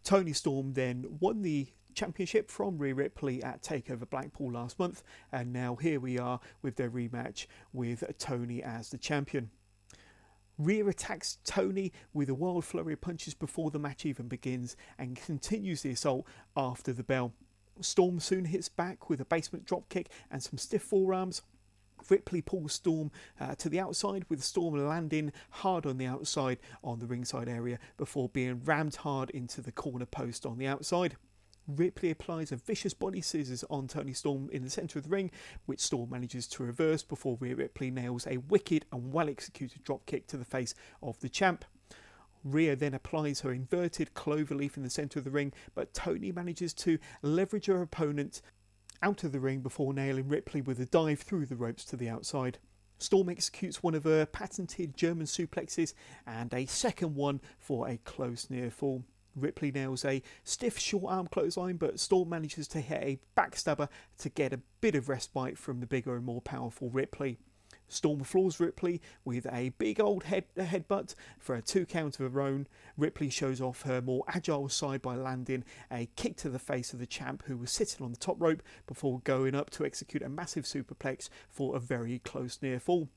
Toni 0.03 0.33
Storm 0.33 0.73
then 0.73 1.07
won 1.21 1.43
the 1.43 1.69
championship 1.95 2.51
from 2.51 2.79
Rhea 2.79 2.97
Ripley 2.97 3.41
at 3.45 3.63
Takeover 3.63 4.11
Blackpool 4.11 4.51
last 4.51 4.77
month, 4.77 5.05
and 5.31 5.53
now 5.53 5.77
here 5.77 6.01
we 6.01 6.19
are 6.19 6.41
with 6.63 6.75
their 6.75 6.91
rematch 6.91 7.47
with 7.73 8.03
Toni 8.19 8.61
as 8.61 8.91
the 8.91 8.99
champion. 8.99 9.51
Rhea 10.61 10.87
attacks 10.87 11.38
Toni 11.44 11.90
with 12.12 12.29
a 12.29 12.35
wild 12.35 12.66
flurry 12.66 12.92
of 12.92 13.01
punches 13.01 13.33
before 13.33 13.70
the 13.70 13.79
match 13.79 14.05
even 14.05 14.29
begins 14.29 14.77
and 14.99 15.16
continues 15.16 15.81
the 15.81 15.92
assault 15.92 16.27
after 16.55 16.92
the 16.92 17.03
bell. 17.03 17.33
Storm 17.81 18.20
soon 18.20 18.44
hits 18.44 18.68
back 18.68 19.09
with 19.09 19.23
a 19.23 19.25
basement 19.25 19.64
dropkick 19.64 20.09
and 20.31 20.42
some 20.42 20.59
stiff 20.59 20.83
forearms. 20.83 21.40
Ripley 22.11 22.42
pulls 22.42 22.75
Storm 22.75 23.11
uh, 23.40 23.55
to 23.55 23.70
the 23.70 23.81
outside 23.81 24.27
with 24.29 24.44
Storm 24.44 24.75
landing 24.87 25.33
hard 25.49 25.87
on 25.87 25.96
the 25.96 26.07
outside 26.07 26.59
on 26.85 26.99
the 26.99 27.07
ringside 27.07 27.49
area 27.49 27.79
before 27.96 28.29
being 28.29 28.62
rammed 28.62 28.96
hard 28.96 29.31
into 29.31 29.62
the 29.62 29.73
corner 29.73 30.07
post 30.07 30.44
on 30.44 30.59
the 30.59 30.66
outside. 30.66 31.16
Ripley 31.66 32.11
applies 32.11 32.53
a 32.53 32.57
vicious 32.57 32.94
body 32.94 33.20
scissors 33.20 33.64
on 33.70 33.87
Toni 33.87 34.12
Storm 34.12 34.49
in 34.53 34.62
the 34.62 34.70
centre 34.70 34.99
of 34.99 35.05
the 35.05 35.11
ring, 35.11 35.31
which 35.66 35.81
Storm 35.81 36.11
manages 36.11 36.46
to 36.49 36.64
reverse 36.64 37.03
before 37.03 37.37
Rhea 37.40 37.57
Ripley 37.57 37.90
nails 37.90 38.27
a 38.27 38.38
wicked 38.38 38.87
and 38.92 39.12
well 39.12 39.29
executed 39.29 39.85
dropkick 39.85 40.27
to 40.29 40.37
the 40.37 40.44
face 40.44 40.75
of 41.03 41.20
the 41.20 41.29
champ. 41.29 41.64
Rhea 42.42 42.75
then 42.75 42.94
applies 42.94 43.40
her 43.40 43.53
inverted 43.53 44.14
cloverleaf 44.14 44.77
in 44.77 44.83
the 44.83 44.90
centre 44.90 45.18
of 45.18 45.25
the 45.25 45.31
ring, 45.31 45.53
but 45.75 45.92
Toni 45.92 46.33
manages 46.33 46.73
to 46.75 46.99
leverage 47.23 47.66
her 47.66 47.83
opponent 47.83 48.40
out 49.03 49.25
of 49.25 49.33
the 49.33 49.40
ring 49.40 49.61
before 49.61 49.92
nailing 49.92 50.29
Ripley 50.29 50.61
with 50.61 50.81
a 50.81 50.87
dive 50.87 51.20
through 51.20 51.46
the 51.46 51.57
ropes 51.57 51.85
to 51.87 51.96
the 51.96 52.09
outside. 52.09 52.59
Storm 52.99 53.31
executes 53.31 53.83
one 53.83 53.94
of 53.94 54.05
her 54.05 54.27
patented 54.27 54.94
German 54.94 55.27
suplexes 55.27 55.94
and 56.27 56.53
a 56.53 56.66
second 56.66 57.14
one 57.14 57.40
for 57.59 57.88
a 57.88 57.96
close 57.99 58.51
near 58.51 58.70
fall. 58.70 59.05
Ripley 59.40 59.70
nails 59.70 60.05
a 60.05 60.22
stiff 60.44 60.79
short 60.79 61.12
arm 61.12 61.26
clothesline, 61.26 61.76
but 61.76 62.00
Storm 62.00 62.29
manages 62.29 62.68
to 62.68 62.81
hit 62.81 63.03
a 63.03 63.18
backstabber 63.37 63.88
to 64.18 64.29
get 64.29 64.53
a 64.53 64.61
bit 64.81 64.94
of 64.94 65.09
respite 65.09 65.59
from 65.59 65.81
the 65.81 65.87
bigger 65.87 66.16
and 66.16 66.24
more 66.24 66.40
powerful 66.40 66.90
Ripley. 66.90 67.38
Storm 67.90 68.22
floors 68.22 68.61
Ripley 68.61 69.03
with 69.24 69.46
a 69.46 69.70
big 69.70 70.00
old 70.00 70.24
head 70.24 70.44
headbutt 70.57 71.14
for 71.38 71.57
a 71.57 71.62
two 71.62 71.85
count 71.85 72.20
of 72.20 72.33
her 72.33 72.40
own. 72.40 72.68
Ripley 72.96 73.31
shows 73.31 73.61
off 73.61 73.83
her 73.83 74.00
more 74.00 74.24
agile 74.29 74.68
side 74.68 75.03
by 75.03 75.16
landing 75.16 75.64
a 75.90 76.09
kick 76.14 76.37
to 76.38 76.48
the 76.48 76.61
face 76.61 76.92
of 76.92 77.00
the 77.00 77.07
champ 77.07 77.42
who 77.46 77.57
was 77.57 77.72
sitting 77.72 78.05
on 78.05 78.12
the 78.12 78.16
top 78.16 78.37
rope 78.40 78.62
before 78.87 79.20
going 79.24 79.57
up 79.57 79.70
to 79.70 79.85
execute 79.85 80.22
a 80.22 80.29
massive 80.29 80.64
superplex 80.64 81.29
for 81.48 81.74
a 81.74 81.81
very 81.81 82.20
close 82.20 82.59
near 82.62 82.79
fall. 82.79 83.09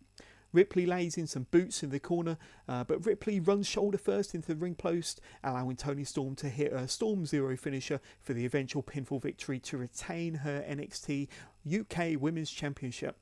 Ripley 0.54 0.86
lays 0.86 1.18
in 1.18 1.28
some 1.28 1.48
boots 1.52 1.84
in 1.84 1.90
the 1.90 2.00
corner, 2.00 2.38
uh, 2.68 2.84
but 2.84 3.06
Ripley 3.06 3.40
runs 3.40 3.68
shoulder 3.68 3.98
first 3.98 4.36
into 4.36 4.48
the 4.48 4.56
ring 4.56 4.76
post, 4.76 5.20
allowing 5.44 5.76
Toni 5.76 6.04
Storm 6.04 6.36
to 6.36 6.50
hit 6.50 6.72
a 6.72 6.88
Storm 6.88 7.26
Zero 7.26 7.58
finisher 7.58 8.00
for 8.22 8.34
the 8.34 8.46
eventual 8.46 8.84
pinfall 8.84 9.22
victory 9.22 9.60
to 9.60 9.78
retain 9.78 10.36
her 10.36 10.64
NXT 10.70 11.28
UK 11.68 12.22
Women's 12.22 12.52
Championship 12.52 13.18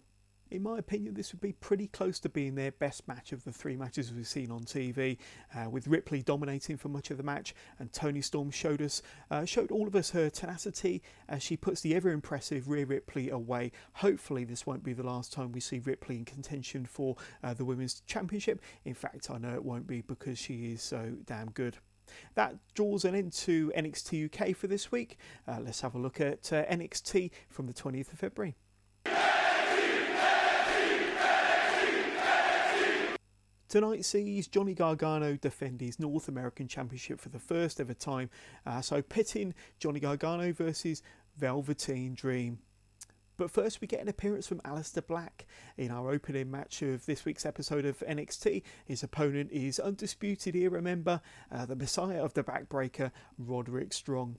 in 0.51 0.61
my 0.61 0.77
opinion, 0.77 1.13
this 1.13 1.31
would 1.31 1.41
be 1.41 1.53
pretty 1.53 1.87
close 1.87 2.19
to 2.19 2.29
being 2.29 2.55
their 2.55 2.71
best 2.71 3.07
match 3.07 3.31
of 3.31 3.43
the 3.45 3.51
three 3.51 3.77
matches 3.77 4.13
we've 4.13 4.27
seen 4.27 4.51
on 4.51 4.63
TV, 4.63 5.17
uh, 5.55 5.69
with 5.69 5.87
Ripley 5.87 6.21
dominating 6.21 6.77
for 6.77 6.89
much 6.89 7.09
of 7.09 7.17
the 7.17 7.23
match, 7.23 7.55
and 7.79 7.91
Toni 7.93 8.21
Storm 8.21 8.51
showed 8.51 8.81
us, 8.81 9.01
uh, 9.31 9.45
showed 9.45 9.71
all 9.71 9.87
of 9.87 9.95
us 9.95 10.11
her 10.11 10.29
tenacity 10.29 11.01
as 11.29 11.41
she 11.41 11.55
puts 11.55 11.81
the 11.81 11.95
ever 11.95 12.11
impressive 12.11 12.69
Rhea 12.69 12.85
Ripley 12.85 13.29
away. 13.29 13.71
Hopefully, 13.93 14.43
this 14.43 14.65
won't 14.65 14.83
be 14.83 14.93
the 14.93 15.03
last 15.03 15.31
time 15.31 15.53
we 15.53 15.61
see 15.61 15.79
Ripley 15.79 16.17
in 16.17 16.25
contention 16.25 16.85
for 16.85 17.15
uh, 17.43 17.53
the 17.53 17.65
Women's 17.65 18.01
Championship. 18.01 18.61
In 18.83 18.93
fact, 18.93 19.29
I 19.31 19.37
know 19.37 19.53
it 19.53 19.63
won't 19.63 19.87
be 19.87 20.01
because 20.01 20.37
she 20.37 20.73
is 20.73 20.81
so 20.81 21.13
damn 21.25 21.49
good. 21.51 21.77
That 22.35 22.57
draws 22.73 23.05
an 23.05 23.15
end 23.15 23.31
to 23.33 23.71
NXT 23.75 24.25
UK 24.25 24.55
for 24.55 24.67
this 24.67 24.91
week. 24.91 25.17
Uh, 25.47 25.59
let's 25.63 25.79
have 25.79 25.95
a 25.95 25.99
look 25.99 26.19
at 26.19 26.51
uh, 26.51 26.65
NXT 26.65 27.31
from 27.49 27.67
the 27.67 27.73
20th 27.73 28.11
of 28.11 28.19
February. 28.19 28.55
Tonight 33.71 34.03
sees 34.03 34.49
Johnny 34.49 34.73
Gargano 34.73 35.37
defend 35.37 35.79
his 35.79 35.97
North 35.97 36.27
American 36.27 36.67
Championship 36.67 37.21
for 37.21 37.29
the 37.29 37.39
first 37.39 37.79
ever 37.79 37.93
time. 37.93 38.29
Uh, 38.65 38.81
so 38.81 39.01
pitting 39.01 39.53
Johnny 39.79 40.01
Gargano 40.01 40.51
versus 40.51 41.01
Velveteen 41.37 42.13
Dream. 42.13 42.59
But 43.37 43.49
first, 43.49 43.79
we 43.79 43.87
get 43.87 44.01
an 44.01 44.09
appearance 44.09 44.45
from 44.45 44.59
Aleister 44.65 45.07
Black 45.07 45.45
in 45.77 45.89
our 45.89 46.11
opening 46.11 46.51
match 46.51 46.81
of 46.81 47.05
this 47.05 47.23
week's 47.23 47.45
episode 47.45 47.85
of 47.85 47.99
NXT. 47.99 48.61
His 48.83 49.03
opponent 49.03 49.53
is 49.53 49.79
Undisputed 49.79 50.53
Era 50.53 50.81
member, 50.81 51.21
uh, 51.49 51.65
the 51.65 51.77
Messiah 51.77 52.21
of 52.21 52.33
the 52.33 52.43
Backbreaker, 52.43 53.13
Roderick 53.37 53.93
Strong. 53.93 54.35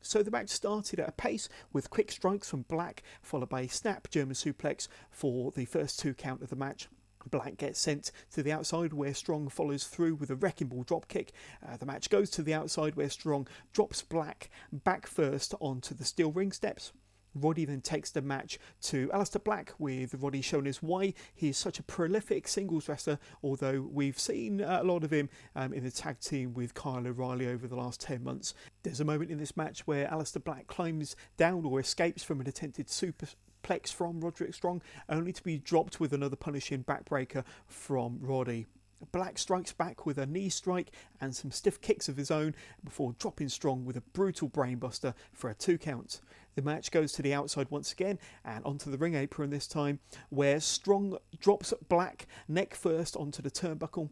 So 0.00 0.22
the 0.22 0.30
match 0.30 0.48
started 0.48 1.00
at 1.00 1.08
a 1.10 1.12
pace 1.12 1.50
with 1.70 1.90
quick 1.90 2.10
strikes 2.10 2.48
from 2.48 2.62
Black, 2.62 3.02
followed 3.20 3.50
by 3.50 3.60
a 3.60 3.68
snap 3.68 4.08
German 4.08 4.36
suplex 4.36 4.88
for 5.10 5.50
the 5.50 5.66
first 5.66 5.98
two 5.98 6.14
count 6.14 6.40
of 6.40 6.48
the 6.48 6.56
match. 6.56 6.88
Black 7.30 7.56
gets 7.56 7.78
sent 7.78 8.12
to 8.32 8.42
the 8.42 8.52
outside 8.52 8.92
where 8.92 9.14
Strong 9.14 9.48
follows 9.48 9.84
through 9.84 10.14
with 10.14 10.30
a 10.30 10.36
wrecking 10.36 10.68
ball 10.68 10.84
dropkick. 10.84 11.30
Uh, 11.66 11.76
the 11.76 11.86
match 11.86 12.10
goes 12.10 12.30
to 12.30 12.42
the 12.42 12.54
outside 12.54 12.96
where 12.96 13.10
Strong 13.10 13.48
drops 13.72 14.02
Black 14.02 14.50
back 14.72 15.06
first 15.06 15.54
onto 15.60 15.94
the 15.94 16.04
steel 16.04 16.32
ring 16.32 16.52
steps. 16.52 16.92
Roddy 17.34 17.64
then 17.64 17.80
takes 17.80 18.10
the 18.10 18.22
match 18.22 18.58
to 18.82 19.08
Aleister 19.08 19.42
Black, 19.42 19.72
with 19.78 20.14
Roddy 20.14 20.40
showing 20.40 20.66
us 20.66 20.82
why 20.82 21.14
he 21.34 21.50
is 21.50 21.56
such 21.56 21.78
a 21.78 21.82
prolific 21.82 22.48
singles 22.48 22.88
wrestler, 22.88 23.18
although 23.42 23.88
we've 23.90 24.18
seen 24.18 24.60
a 24.60 24.82
lot 24.82 25.04
of 25.04 25.12
him 25.12 25.28
um, 25.54 25.72
in 25.72 25.84
the 25.84 25.90
tag 25.90 26.18
team 26.20 26.54
with 26.54 26.74
Kyle 26.74 27.06
O'Reilly 27.06 27.46
over 27.46 27.68
the 27.68 27.76
last 27.76 28.00
10 28.00 28.24
months. 28.24 28.54
There's 28.82 29.00
a 29.00 29.04
moment 29.04 29.30
in 29.30 29.38
this 29.38 29.56
match 29.56 29.86
where 29.86 30.08
Aleister 30.08 30.42
Black 30.42 30.66
climbs 30.66 31.14
down 31.36 31.64
or 31.64 31.78
escapes 31.78 32.22
from 32.22 32.40
an 32.40 32.48
attempted 32.48 32.90
super 32.90 33.26
plex 33.62 33.92
from 33.92 34.20
Roderick 34.20 34.54
Strong, 34.54 34.82
only 35.08 35.32
to 35.32 35.42
be 35.42 35.58
dropped 35.58 36.00
with 36.00 36.12
another 36.12 36.36
punishing 36.36 36.84
backbreaker 36.84 37.44
from 37.66 38.18
Roddy. 38.20 38.66
Black 39.12 39.38
strikes 39.38 39.72
back 39.72 40.04
with 40.04 40.18
a 40.18 40.26
knee 40.26 40.50
strike 40.50 40.90
and 41.20 41.34
some 41.34 41.50
stiff 41.50 41.80
kicks 41.80 42.08
of 42.08 42.16
his 42.16 42.30
own 42.30 42.54
before 42.84 43.14
dropping 43.18 43.48
Strong 43.48 43.84
with 43.84 43.96
a 43.96 44.02
brutal 44.02 44.48
brainbuster 44.48 45.14
for 45.32 45.48
a 45.48 45.54
two 45.54 45.78
count. 45.78 46.20
The 46.54 46.62
match 46.62 46.90
goes 46.90 47.12
to 47.12 47.22
the 47.22 47.32
outside 47.32 47.70
once 47.70 47.92
again 47.92 48.18
and 48.44 48.64
onto 48.64 48.90
the 48.90 48.98
ring 48.98 49.14
apron 49.14 49.50
this 49.50 49.66
time, 49.66 50.00
where 50.28 50.60
Strong 50.60 51.16
drops 51.38 51.72
Black 51.88 52.26
neck 52.48 52.74
first 52.74 53.16
onto 53.16 53.40
the 53.40 53.50
turnbuckle 53.50 54.10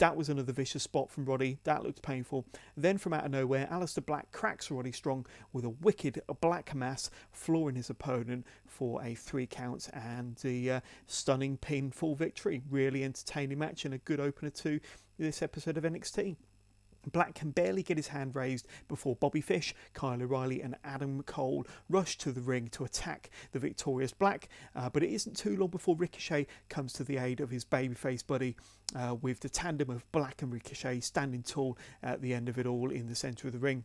that 0.00 0.16
was 0.16 0.30
another 0.30 0.52
vicious 0.52 0.82
spot 0.82 1.10
from 1.10 1.26
Roddy. 1.26 1.58
That 1.64 1.82
looked 1.82 2.00
painful. 2.00 2.46
Then 2.74 2.96
from 2.96 3.12
out 3.12 3.26
of 3.26 3.30
nowhere, 3.30 3.68
Aleister 3.70 4.04
Black 4.04 4.32
cracks 4.32 4.70
Roddy 4.70 4.92
Strong 4.92 5.26
with 5.52 5.64
a 5.64 5.68
wicked 5.68 6.22
black 6.40 6.74
mass, 6.74 7.10
flooring 7.30 7.76
his 7.76 7.90
opponent 7.90 8.46
for 8.66 9.04
a 9.04 9.14
three 9.14 9.46
count 9.46 9.90
and 9.92 10.36
the 10.36 10.70
uh, 10.70 10.80
stunning 11.06 11.58
pinfall 11.58 12.16
victory. 12.16 12.62
Really 12.70 13.04
entertaining 13.04 13.58
match 13.58 13.84
and 13.84 13.92
a 13.92 13.98
good 13.98 14.20
opener 14.20 14.50
to 14.50 14.80
this 15.18 15.42
episode 15.42 15.76
of 15.76 15.84
NXT. 15.84 16.36
Black 17.06 17.34
can 17.34 17.50
barely 17.50 17.82
get 17.82 17.96
his 17.96 18.08
hand 18.08 18.34
raised 18.34 18.66
before 18.88 19.16
Bobby 19.16 19.40
Fish, 19.40 19.74
Kyle 19.94 20.22
O'Reilly, 20.22 20.60
and 20.60 20.76
Adam 20.84 21.22
Cole 21.22 21.66
rush 21.88 22.18
to 22.18 22.32
the 22.32 22.40
ring 22.40 22.68
to 22.68 22.84
attack 22.84 23.30
the 23.52 23.58
victorious 23.58 24.12
Black. 24.12 24.48
Uh, 24.74 24.90
but 24.90 25.02
it 25.02 25.10
isn't 25.10 25.36
too 25.36 25.56
long 25.56 25.70
before 25.70 25.96
Ricochet 25.96 26.46
comes 26.68 26.92
to 26.94 27.04
the 27.04 27.18
aid 27.18 27.40
of 27.40 27.50
his 27.50 27.64
babyface 27.64 28.26
buddy, 28.26 28.56
uh, 28.94 29.16
with 29.20 29.40
the 29.40 29.48
tandem 29.48 29.90
of 29.90 30.10
Black 30.12 30.42
and 30.42 30.52
Ricochet 30.52 31.00
standing 31.00 31.42
tall 31.42 31.78
at 32.02 32.20
the 32.20 32.34
end 32.34 32.48
of 32.48 32.58
it 32.58 32.66
all 32.66 32.90
in 32.90 33.08
the 33.08 33.14
centre 33.14 33.46
of 33.46 33.52
the 33.52 33.58
ring. 33.58 33.84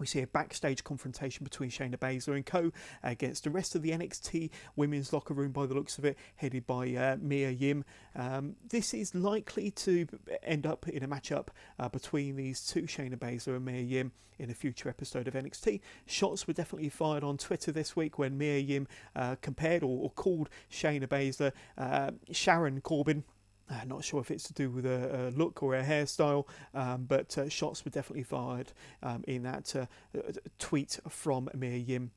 We 0.00 0.06
see 0.06 0.22
a 0.22 0.26
backstage 0.26 0.82
confrontation 0.82 1.44
between 1.44 1.68
Shayna 1.68 1.98
Baszler 1.98 2.34
and 2.34 2.46
co 2.46 2.72
against 3.02 3.44
the 3.44 3.50
rest 3.50 3.74
of 3.74 3.82
the 3.82 3.90
NXT 3.90 4.50
women's 4.74 5.12
locker 5.12 5.34
room, 5.34 5.52
by 5.52 5.66
the 5.66 5.74
looks 5.74 5.98
of 5.98 6.06
it, 6.06 6.16
headed 6.36 6.66
by 6.66 6.90
uh, 6.94 7.18
Mia 7.20 7.50
Yim. 7.50 7.84
Um, 8.16 8.56
this 8.66 8.94
is 8.94 9.14
likely 9.14 9.70
to 9.72 10.06
end 10.42 10.66
up 10.66 10.88
in 10.88 11.02
a 11.02 11.08
matchup 11.08 11.48
uh, 11.78 11.90
between 11.90 12.36
these 12.36 12.66
two, 12.66 12.82
Shayna 12.82 13.16
Baszler 13.16 13.56
and 13.56 13.64
Mia 13.66 13.82
Yim, 13.82 14.12
in 14.38 14.48
a 14.48 14.54
future 14.54 14.88
episode 14.88 15.28
of 15.28 15.34
NXT. 15.34 15.80
Shots 16.06 16.46
were 16.46 16.54
definitely 16.54 16.88
fired 16.88 17.22
on 17.22 17.36
Twitter 17.36 17.70
this 17.70 17.94
week 17.94 18.18
when 18.18 18.38
Mia 18.38 18.58
Yim 18.58 18.88
uh, 19.14 19.36
compared 19.42 19.82
or, 19.82 20.04
or, 20.04 20.10
called 20.10 20.48
Shayna 20.72 21.06
Baszler 21.06 21.52
uh, 21.76 22.12
Sharon 22.32 22.80
Corbin. 22.80 23.24
Uh, 23.70 23.84
not 23.86 24.04
sure 24.04 24.20
if 24.20 24.30
it's 24.30 24.44
to 24.44 24.52
do 24.52 24.68
with 24.68 24.84
a, 24.84 25.28
a 25.28 25.30
look 25.30 25.62
or 25.62 25.76
a 25.76 25.84
hairstyle, 25.84 26.46
um, 26.74 27.04
but 27.04 27.38
uh, 27.38 27.48
shots 27.48 27.84
were 27.84 27.90
definitely 27.90 28.24
fired 28.24 28.72
um, 29.02 29.22
in 29.28 29.44
that 29.44 29.74
uh, 29.76 29.86
uh 30.18 30.32
tweet 30.58 30.98
from 31.08 31.48
Mia 31.54 31.76
Yim. 31.76 32.10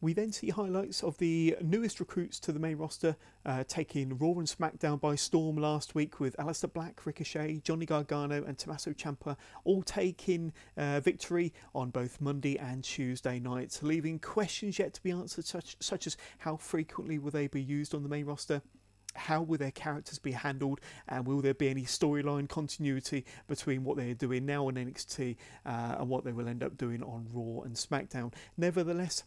We 0.00 0.12
then 0.12 0.30
see 0.30 0.50
highlights 0.50 1.02
of 1.02 1.16
the 1.16 1.56
newest 1.62 2.00
recruits 2.00 2.38
to 2.40 2.52
the 2.52 2.58
main 2.58 2.76
roster, 2.76 3.16
uh, 3.46 3.64
taking 3.66 4.18
Raw 4.18 4.32
and 4.32 4.46
SmackDown 4.46 5.00
by 5.00 5.14
storm 5.14 5.56
last 5.56 5.94
week 5.94 6.20
with 6.20 6.36
Aleister 6.36 6.70
Black, 6.70 7.06
Ricochet, 7.06 7.62
Johnny 7.64 7.86
Gargano, 7.86 8.44
and 8.44 8.58
Tommaso 8.58 8.92
Ciampa 8.92 9.36
all 9.64 9.82
taking 9.82 10.52
uh, 10.76 11.00
victory 11.00 11.54
on 11.74 11.88
both 11.88 12.20
Monday 12.20 12.58
and 12.58 12.84
Tuesday 12.84 13.38
nights, 13.38 13.82
leaving 13.82 14.18
questions 14.18 14.78
yet 14.78 14.92
to 14.94 15.02
be 15.02 15.10
answered, 15.10 15.46
such, 15.46 15.76
such 15.80 16.06
as 16.06 16.18
how 16.38 16.56
frequently 16.56 17.18
will 17.18 17.30
they 17.30 17.46
be 17.46 17.62
used 17.62 17.94
on 17.94 18.02
the 18.02 18.08
main 18.08 18.26
roster, 18.26 18.60
how 19.16 19.42
will 19.42 19.58
their 19.58 19.70
characters 19.70 20.18
be 20.18 20.32
handled 20.32 20.80
and 21.08 21.26
will 21.26 21.40
there 21.40 21.54
be 21.54 21.68
any 21.68 21.82
storyline 21.82 22.48
continuity 22.48 23.24
between 23.46 23.84
what 23.84 23.96
they're 23.96 24.14
doing 24.14 24.46
now 24.46 24.66
on 24.68 24.74
NXT 24.74 25.36
uh, 25.64 25.96
and 25.98 26.08
what 26.08 26.24
they 26.24 26.32
will 26.32 26.48
end 26.48 26.62
up 26.62 26.76
doing 26.76 27.02
on 27.02 27.26
Raw 27.32 27.62
and 27.62 27.74
SmackDown. 27.74 28.32
Nevertheless, 28.56 29.24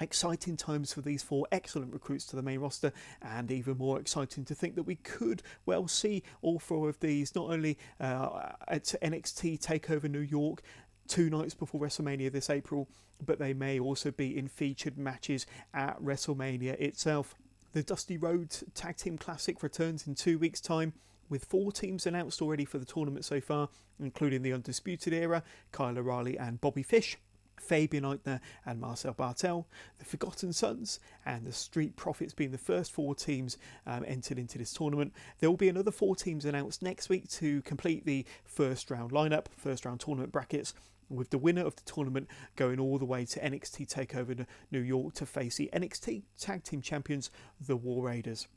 Exciting 0.00 0.56
times 0.56 0.92
for 0.92 1.00
these 1.00 1.24
four 1.24 1.46
excellent 1.50 1.92
recruits 1.92 2.24
to 2.26 2.36
the 2.36 2.42
main 2.42 2.60
roster, 2.60 2.92
and 3.20 3.50
even 3.50 3.76
more 3.76 3.98
exciting 3.98 4.44
to 4.44 4.54
think 4.54 4.76
that 4.76 4.84
we 4.84 4.94
could 4.94 5.42
well 5.66 5.88
see 5.88 6.22
all 6.40 6.60
four 6.60 6.88
of 6.88 7.00
these 7.00 7.34
not 7.34 7.50
only 7.50 7.76
uh, 7.98 8.52
at 8.68 8.94
NXT 9.02 9.60
Takeover 9.60 10.08
New 10.08 10.20
York 10.20 10.62
two 11.08 11.28
nights 11.28 11.54
before 11.54 11.80
WrestleMania 11.80 12.30
this 12.30 12.48
April, 12.48 12.88
but 13.24 13.40
they 13.40 13.52
may 13.52 13.80
also 13.80 14.12
be 14.12 14.38
in 14.38 14.46
featured 14.46 14.96
matches 14.96 15.46
at 15.74 16.00
WrestleMania 16.00 16.74
itself. 16.74 17.34
The 17.72 17.82
Dusty 17.82 18.16
Rhodes 18.16 18.64
Tag 18.74 18.96
Team 18.96 19.18
Classic 19.18 19.62
returns 19.62 20.06
in 20.06 20.14
two 20.14 20.38
weeks' 20.38 20.60
time 20.60 20.94
with 21.28 21.44
four 21.44 21.70
teams 21.70 22.06
announced 22.06 22.40
already 22.40 22.64
for 22.64 22.78
the 22.78 22.86
tournament 22.86 23.26
so 23.26 23.42
far, 23.42 23.68
including 24.00 24.40
the 24.40 24.54
Undisputed 24.54 25.12
Era, 25.12 25.42
Kyle 25.70 25.98
O'Reilly 25.98 26.38
and 26.38 26.62
Bobby 26.62 26.82
Fish. 26.82 27.18
Fabian 27.60 28.04
Aichner 28.04 28.40
and 28.64 28.80
Marcel 28.80 29.12
Barthel, 29.12 29.64
the 29.98 30.04
Forgotten 30.04 30.52
Sons, 30.52 31.00
and 31.26 31.44
the 31.44 31.52
Street 31.52 31.96
Profits 31.96 32.32
being 32.32 32.52
the 32.52 32.56
first 32.56 32.92
four 32.92 33.16
teams 33.16 33.58
um, 33.84 34.04
entered 34.06 34.38
into 34.38 34.58
this 34.58 34.72
tournament. 34.72 35.12
There 35.40 35.50
will 35.50 35.56
be 35.56 35.68
another 35.68 35.90
four 35.90 36.14
teams 36.14 36.44
announced 36.44 36.82
next 36.82 37.08
week 37.08 37.28
to 37.30 37.60
complete 37.62 38.06
the 38.06 38.24
first 38.44 38.92
round 38.92 39.10
lineup, 39.10 39.46
first 39.56 39.84
round 39.84 39.98
tournament 39.98 40.30
brackets, 40.30 40.72
with 41.08 41.30
the 41.30 41.38
winner 41.38 41.64
of 41.64 41.76
the 41.76 41.82
tournament 41.82 42.28
going 42.56 42.78
all 42.78 42.98
the 42.98 43.04
way 43.04 43.24
to 43.24 43.40
NXT 43.40 43.92
TakeOver 43.92 44.46
New 44.70 44.80
York 44.80 45.14
to 45.14 45.26
face 45.26 45.56
the 45.56 45.70
NXT 45.72 46.22
Tag 46.38 46.64
Team 46.64 46.82
Champions, 46.82 47.30
the 47.60 47.76
War 47.76 48.04
Raiders. 48.04 48.48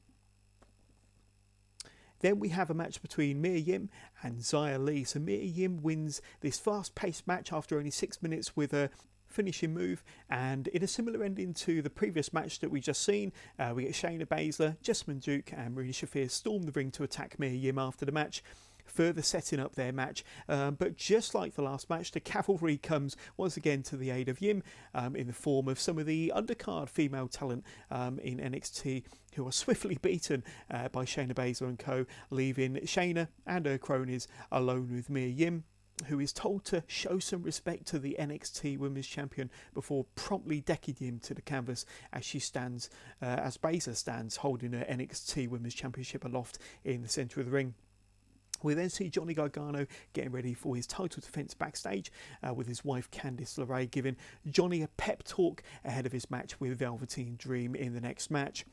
Then 2.20 2.40
we 2.40 2.50
have 2.50 2.70
a 2.70 2.76
match 2.76 3.02
between 3.02 3.42
Mia 3.42 3.58
Yim 3.58 3.90
and 4.22 4.40
Xia 4.40 4.84
Li. 4.84 5.04
So 5.04 5.20
Mia 5.20 5.44
Yim 5.44 5.82
wins 5.82 6.22
this 6.42 6.60
fast 6.60 6.94
paced 6.94 7.28
match 7.28 7.52
after 7.52 7.78
only 7.78 7.90
six 7.90 8.22
minutes 8.22 8.56
with 8.56 8.74
a 8.74 8.92
finishing 9.28 9.74
move. 9.74 10.04
And 10.30 10.68
in 10.68 10.84
a 10.84 10.88
similar 10.88 11.24
ending 11.24 11.54
to 11.56 11.82
the 11.82 11.90
previous 11.90 12.32
match 12.32 12.60
that 12.60 12.70
we 12.70 12.80
just 12.80 13.04
seen, 13.04 13.32
uh, 13.58 13.74
we 13.76 13.84
get 13.84 13.94
Shayna 13.94 14.28
Baszler, 14.28 14.78
Jessamyn 14.84 15.20
Duke, 15.20 15.52
and 15.54 15.74
Marina 15.74 15.94
Shafir 15.94 16.30
storm 16.30 16.64
the 16.64 16.72
ring 16.72 16.92
to 16.92 17.04
attack 17.04 17.40
Mia 17.40 17.52
Yim 17.52 17.80
after 17.80 18.06
the 18.06 18.12
match 18.12 18.44
further 18.86 19.22
setting 19.22 19.60
up 19.60 19.76
their 19.76 19.92
match. 19.92 20.24
Um, 20.48 20.76
but 20.76 20.96
just 20.96 21.34
like 21.36 21.56
the 21.56 21.62
last 21.62 21.90
match, 21.90 22.12
the 22.12 22.20
cavalry 22.20 22.78
comes 22.78 23.16
once 23.38 23.58
again 23.58 23.84
to 23.84 23.98
the 23.98 24.12
aid 24.12 24.30
of 24.30 24.42
Yim 24.42 24.64
um, 24.94 25.16
in 25.16 25.28
the 25.28 25.34
form 25.34 25.68
of 25.68 25.80
some 25.80 25.98
of 25.98 26.06
the 26.06 26.32
undercard 26.36 26.90
female 26.90 27.28
talent 27.28 27.64
um, 27.90 28.20
in 28.20 28.38
NXT 28.38 29.04
who 29.36 29.48
are 29.48 29.52
swiftly 29.52 29.96
beaten 30.02 30.44
uh, 30.70 30.90
by 30.90 31.06
Shayna 31.06 31.34
Baszler 31.34 31.68
and 31.68 31.80
co, 31.80 32.06
leaving 32.30 32.76
Shayna 32.84 33.28
and 33.46 33.66
her 33.66 33.78
cronies 33.78 34.28
alone 34.52 34.94
with 34.94 35.10
Mia 35.10 35.28
Yim 35.28 35.64
who 36.08 36.20
is 36.20 36.34
told 36.34 36.66
to 36.66 36.84
show 36.88 37.20
some 37.20 37.44
respect 37.44 37.86
to 37.88 38.00
the 38.00 38.16
NXT 38.20 38.78
Women's 38.78 39.08
Champion 39.08 39.50
before 39.74 40.06
promptly 40.16 40.62
decking 40.62 40.96
him 40.96 41.20
to 41.20 41.34
the 41.34 41.42
canvas 41.42 41.86
as 42.12 42.26
she 42.26 42.40
stands, 42.40 42.90
uh, 43.22 43.26
as 43.26 43.58
Baszler 43.58 43.96
stands 43.96 44.38
holding 44.38 44.74
her 44.74 44.86
NXT 44.90 45.48
Women's 45.48 45.76
Championship 45.76 46.26
aloft 46.26 46.58
in 46.84 47.02
the 47.02 47.10
centre 47.10 47.40
of 47.40 47.46
the 47.46 47.52
ring. 47.52 47.76
We 48.64 48.74
then 48.74 48.90
see 48.90 49.10
Johnny 49.10 49.34
Gargano 49.34 49.86
getting 50.14 50.32
ready 50.32 50.54
for 50.54 50.76
his 50.76 50.88
title 50.88 51.22
defence 51.22 51.54
backstage 51.54 52.12
uh, 52.48 52.54
with 52.54 52.68
his 52.68 52.84
wife 52.84 53.10
Candice 53.12 53.58
LeRae 53.58 53.90
giving 53.90 54.18
Johnny 54.50 54.82
a 54.82 54.88
pep 54.88 55.24
talk 55.24 55.64
ahead 55.84 56.06
of 56.06 56.12
his 56.12 56.30
match 56.30 56.60
with 56.60 56.78
Velveteen 56.78 57.36
Dream 57.38 57.76
in 57.76 57.94
the 57.94 58.02
next 58.02 58.32
match. 58.32 58.66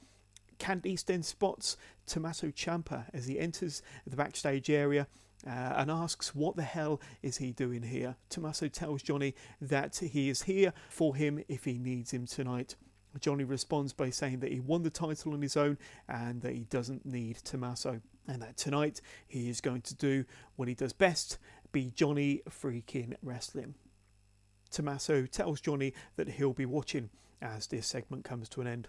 Candice 0.59 1.05
then 1.05 1.23
spots 1.23 1.77
Tommaso 2.07 2.49
Ciampa 2.49 3.05
as 3.13 3.27
he 3.27 3.39
enters 3.39 3.83
the 4.07 4.17
backstage 4.17 4.71
area 4.71 5.07
uh, 5.47 5.51
and 5.51 5.91
asks 5.91 6.35
what 6.35 6.57
the 6.57 6.63
hell 6.63 7.01
is 7.23 7.37
he 7.39 7.53
doing 7.53 7.83
here. 7.83 8.17
Tommaso 8.29 8.69
tells 8.69 9.03
Johnny 9.03 9.35
that 9.61 9.97
he 9.97 10.29
is 10.29 10.43
here 10.43 10.73
for 10.89 11.15
him 11.15 11.43
if 11.49 11.65
he 11.65 11.79
needs 11.79 12.13
him 12.13 12.27
tonight. 12.27 12.75
Johnny 13.21 13.45
responds 13.45 13.93
by 13.93 14.11
saying 14.11 14.41
that 14.41 14.53
he 14.53 14.61
won 14.61 14.83
the 14.83 14.91
title 14.91 15.33
on 15.33 15.43
his 15.43 15.57
own 15.57 15.79
and 16.09 16.43
that 16.43 16.53
he 16.53 16.65
doesn't 16.65 17.07
need 17.07 17.37
Tommaso 17.37 18.01
and 18.29 18.43
that 18.43 18.57
tonight 18.57 19.01
he 19.27 19.49
is 19.49 19.61
going 19.61 19.81
to 19.83 19.95
do 19.95 20.25
what 20.57 20.69
he 20.69 20.75
does 20.75 20.93
best 20.93 21.39
be 21.73 21.91
Johnny 21.95 22.43
freaking 22.49 23.15
wrestling. 23.23 23.75
Tommaso 24.71 25.27
tells 25.27 25.61
Johnny 25.61 25.95
that 26.17 26.29
he'll 26.29 26.53
be 26.53 26.67
watching 26.67 27.11
as 27.41 27.67
this 27.67 27.87
segment 27.87 28.25
comes 28.25 28.49
to 28.51 28.61
an 28.61 28.67
end. 28.67 28.89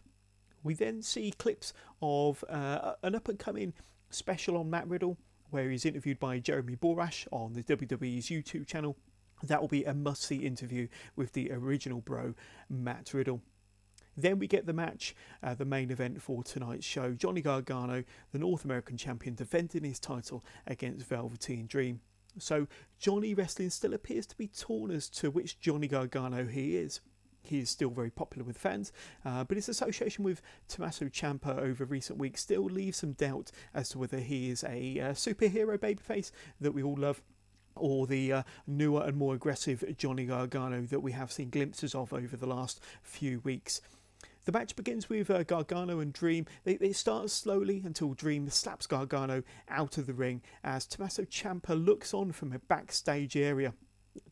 We 0.63 0.73
then 0.73 1.02
see 1.02 1.32
clips 1.32 1.73
of 2.02 2.43
uh, 2.49 2.93
an 3.02 3.15
up 3.15 3.30
and 3.30 3.39
coming 3.39 3.73
special 4.10 4.58
on 4.58 4.69
Matt 4.69 4.88
Riddle, 4.88 5.17
where 5.52 5.69
he's 5.69 5.86
interviewed 5.86 6.19
by 6.19 6.39
Jeremy 6.39 6.75
Borash 6.75 7.28
on 7.32 7.54
the 7.54 7.63
WWE's 7.63 8.28
YouTube 8.28 8.67
channel. 8.67 8.97
That 9.41 9.62
will 9.62 9.69
be 9.69 9.86
a 9.86 9.93
must 9.93 10.23
see 10.23 10.38
interview 10.38 10.89
with 11.15 11.32
the 11.32 11.52
original 11.52 12.02
bro, 12.02 12.34
Matt 12.69 13.13
Riddle. 13.13 13.41
Then 14.21 14.39
we 14.39 14.47
get 14.47 14.65
the 14.65 14.73
match, 14.73 15.15
uh, 15.41 15.53
the 15.53 15.65
main 15.65 15.91
event 15.91 16.21
for 16.21 16.43
tonight's 16.43 16.86
show 16.86 17.13
Johnny 17.13 17.41
Gargano, 17.41 18.03
the 18.32 18.39
North 18.39 18.65
American 18.65 18.97
champion, 18.97 19.36
defending 19.36 19.84
his 19.84 19.99
title 19.99 20.43
against 20.67 21.08
Velveteen 21.08 21.67
Dream. 21.67 22.01
So, 22.38 22.67
Johnny 22.99 23.34
Wrestling 23.34 23.69
still 23.69 23.93
appears 23.93 24.25
to 24.27 24.38
be 24.38 24.47
torn 24.47 24.91
as 24.91 25.10
to 25.10 25.32
which 25.32 25.60
Johnny 25.60 25.88
Gargano 25.88 26.45
he 26.45 26.75
is. 26.75 27.01
He 27.41 27.60
is 27.60 27.69
still 27.69 27.89
very 27.89 28.12
popular 28.12 28.45
with 28.45 28.58
fans, 28.58 28.91
uh, 29.25 29.45
but 29.45 29.55
his 29.55 29.69
association 29.69 30.23
with 30.23 30.41
Tommaso 30.67 31.05
Ciampa 31.05 31.58
over 31.58 31.86
recent 31.86 32.19
weeks 32.19 32.41
still 32.41 32.65
leaves 32.65 32.97
some 32.97 33.13
doubt 33.13 33.51
as 33.73 33.89
to 33.89 33.99
whether 33.99 34.19
he 34.19 34.49
is 34.49 34.63
a 34.65 34.99
uh, 34.99 35.13
superhero 35.13 35.77
babyface 35.77 36.32
that 36.60 36.73
we 36.73 36.84
all 36.84 36.97
love 36.97 37.21
or 37.75 38.05
the 38.08 38.34
uh, 38.34 38.43
newer 38.67 39.03
and 39.05 39.15
more 39.15 39.34
aggressive 39.34 39.84
Johnny 39.97 40.25
Gargano 40.25 40.82
that 40.82 40.99
we 40.99 41.13
have 41.13 41.32
seen 41.32 41.49
glimpses 41.49 41.95
of 41.95 42.13
over 42.13 42.36
the 42.36 42.47
last 42.47 42.82
few 43.01 43.39
weeks. 43.39 43.82
The 44.49 44.57
match 44.57 44.75
begins 44.75 45.09
with 45.09 45.29
uh, 45.29 45.43
Gargano 45.43 45.99
and 45.99 46.12
Dream. 46.12 46.47
They, 46.63 46.75
they 46.75 46.91
start 46.91 47.29
slowly 47.29 47.83
until 47.85 48.15
Dream 48.15 48.49
slaps 48.49 48.88
Gargano 48.88 49.43
out 49.69 49.99
of 49.99 50.07
the 50.07 50.13
ring 50.15 50.41
as 50.63 50.88
Tommaso 50.88 51.21
Ciampa 51.21 51.75
looks 51.75 52.15
on 52.15 52.31
from 52.31 52.51
a 52.51 52.57
backstage 52.57 53.38
area. 53.38 53.75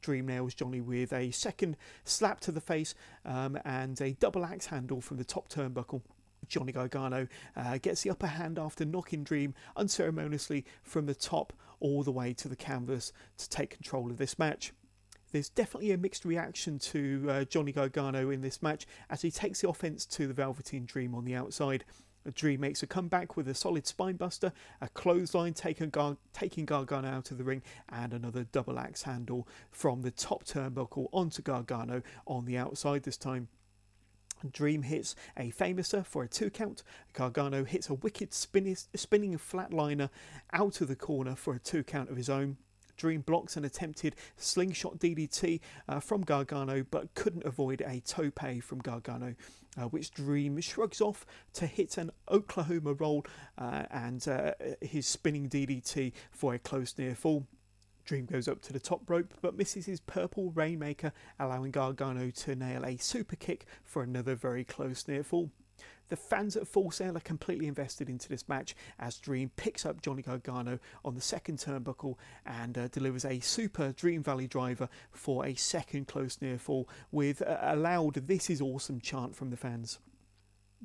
Dream 0.02 0.26
nails 0.26 0.56
Johnny 0.56 0.82
with 0.82 1.14
a 1.14 1.30
second 1.30 1.78
slap 2.04 2.40
to 2.40 2.52
the 2.52 2.60
face 2.60 2.96
um, 3.26 3.60
and 3.64 4.02
a 4.02 4.14
double 4.14 4.44
axe 4.44 4.66
handle 4.66 5.02
from 5.02 5.18
the 5.18 5.24
top 5.24 5.50
turnbuckle. 5.50 6.02
Johnny 6.48 6.72
Gargano 6.72 7.28
uh, 7.56 7.78
gets 7.78 8.02
the 8.02 8.10
upper 8.10 8.26
hand 8.26 8.58
after 8.58 8.86
knocking 8.86 9.24
Dream 9.24 9.54
unceremoniously 9.76 10.66
from 10.82 11.06
the 11.06 11.14
top 11.14 11.54
all 11.80 12.02
the 12.02 12.12
way 12.12 12.34
to 12.34 12.48
the 12.48 12.56
canvas 12.56 13.14
to 13.38 13.48
take 13.48 13.70
control 13.70 14.10
of 14.10 14.18
this 14.18 14.40
match. 14.40 14.74
There's 15.32 15.50
definitely 15.50 15.92
a 15.92 15.98
mixed 15.98 16.26
reaction 16.26 16.80
to 16.80 17.28
uh, 17.30 17.44
Johnny 17.46 17.72
Gargano 17.72 18.30
in 18.30 18.42
this 18.42 18.62
match 18.62 18.88
as 19.10 19.22
he 19.22 19.32
takes 19.32 19.62
the 19.62 19.70
offense 19.70 20.06
to 20.08 20.28
the 20.28 20.34
Velveteen 20.34 20.86
Dream 20.86 21.14
on 21.14 21.26
the 21.26 21.36
outside. 21.36 21.84
Dream 22.34 22.60
makes 22.60 22.84
a 22.84 22.88
comeback 22.88 23.38
with 23.38 23.48
a 23.48 23.54
solid 23.54 23.86
spinebuster, 23.86 24.52
a 24.82 24.90
clothesline 24.90 25.54
taking, 25.54 25.90
Gar- 25.90 26.18
taking 26.34 26.66
Gargano 26.66 27.08
out 27.08 27.32
of 27.32 27.38
the 27.38 27.44
ring, 27.44 27.62
and 27.90 28.14
another 28.14 28.44
double 28.44 28.80
axe 28.80 29.04
handle 29.04 29.48
from 29.72 30.02
the 30.02 30.12
top 30.12 30.44
turnbuckle 30.44 31.08
onto 31.14 31.42
Gargano 31.42 32.02
on 32.26 32.46
the 32.46 32.58
outside 32.58 33.04
this 33.04 33.18
time. 33.18 33.48
Dream 34.52 34.84
hits 34.84 35.16
a 35.36 35.52
famouser 35.52 36.06
for 36.06 36.24
a 36.24 36.28
two 36.28 36.50
count. 36.50 36.84
Gargano 37.14 37.64
hits 37.64 37.90
a 37.90 37.96
wicked 37.96 38.34
spinning, 38.34 38.78
spinning 38.94 39.38
flatliner 39.38 40.10
out 40.54 40.82
of 40.82 40.88
the 40.88 40.96
corner 40.96 41.36
for 41.36 41.54
a 41.54 41.60
two 41.60 41.84
count 41.84 42.10
of 42.10 42.18
his 42.18 42.30
own. 42.30 42.58
Dream 42.98 43.22
blocks 43.22 43.56
an 43.56 43.64
attempted 43.64 44.16
slingshot 44.36 44.98
DDT 45.00 45.60
uh, 45.88 46.00
from 46.00 46.22
Gargano, 46.22 46.84
but 46.90 47.14
couldn't 47.14 47.46
avoid 47.46 47.82
a 47.82 48.00
tope 48.02 48.40
from 48.62 48.80
Gargano, 48.80 49.36
uh, 49.78 49.84
which 49.86 50.12
Dream 50.12 50.60
shrugs 50.60 51.02
off 51.02 51.26
to 51.54 51.66
hit 51.66 51.98
an 51.98 52.12
Oklahoma 52.30 52.94
roll 52.94 53.26
uh, 53.58 53.84
and 53.90 54.28
uh, 54.28 54.52
his 54.82 55.08
spinning 55.08 55.48
DDT 55.48 56.12
for 56.32 56.54
a 56.54 56.60
close 56.60 56.98
near 56.98 57.16
fall. 57.16 57.48
Dream 58.06 58.26
goes 58.26 58.48
up 58.48 58.62
to 58.62 58.74
the 58.74 58.80
top 58.80 59.10
rope 59.10 59.34
but 59.42 59.58
misses 59.58 59.86
his 59.86 60.00
purple 60.00 60.52
Rainmaker, 60.52 61.12
allowing 61.40 61.72
Gargano 61.72 62.32
to 62.32 62.56
nail 62.56 62.86
a 62.86 62.98
super 62.98 63.36
kick 63.36 63.66
for 63.84 64.02
another 64.02 64.36
very 64.36 64.64
close 64.64 65.08
near 65.08 65.24
fall. 65.24 65.52
The 66.10 66.16
fans 66.16 66.56
at 66.56 66.68
Full 66.68 66.92
Sail 66.92 67.18
are 67.18 67.22
completely 67.22 67.68
invested 67.68 68.10
into 68.10 68.30
this 68.30 68.48
match 68.48 68.76
as 68.98 69.18
Dream 69.18 69.52
picks 69.58 69.86
up 69.86 70.02
Johnny 70.02 70.22
Gargano 70.22 70.80
on 71.04 71.16
the 71.16 71.22
second 71.22 71.58
turnbuckle 71.58 72.16
and 72.46 72.78
uh, 72.78 72.88
delivers 72.88 73.26
a 73.26 73.40
super 73.42 73.92
Dream 73.92 74.24
Valley 74.24 74.48
driver 74.48 74.88
for 75.12 75.46
a 75.46 75.56
second 75.56 76.08
close 76.08 76.42
near 76.42 76.58
fall 76.58 76.88
with 77.12 77.42
a 77.46 77.76
loud 77.76 78.16
This 78.28 78.50
is 78.50 78.62
awesome 78.62 79.02
chant 79.02 79.36
from 79.36 79.50
the 79.50 79.58
fans. 79.58 80.00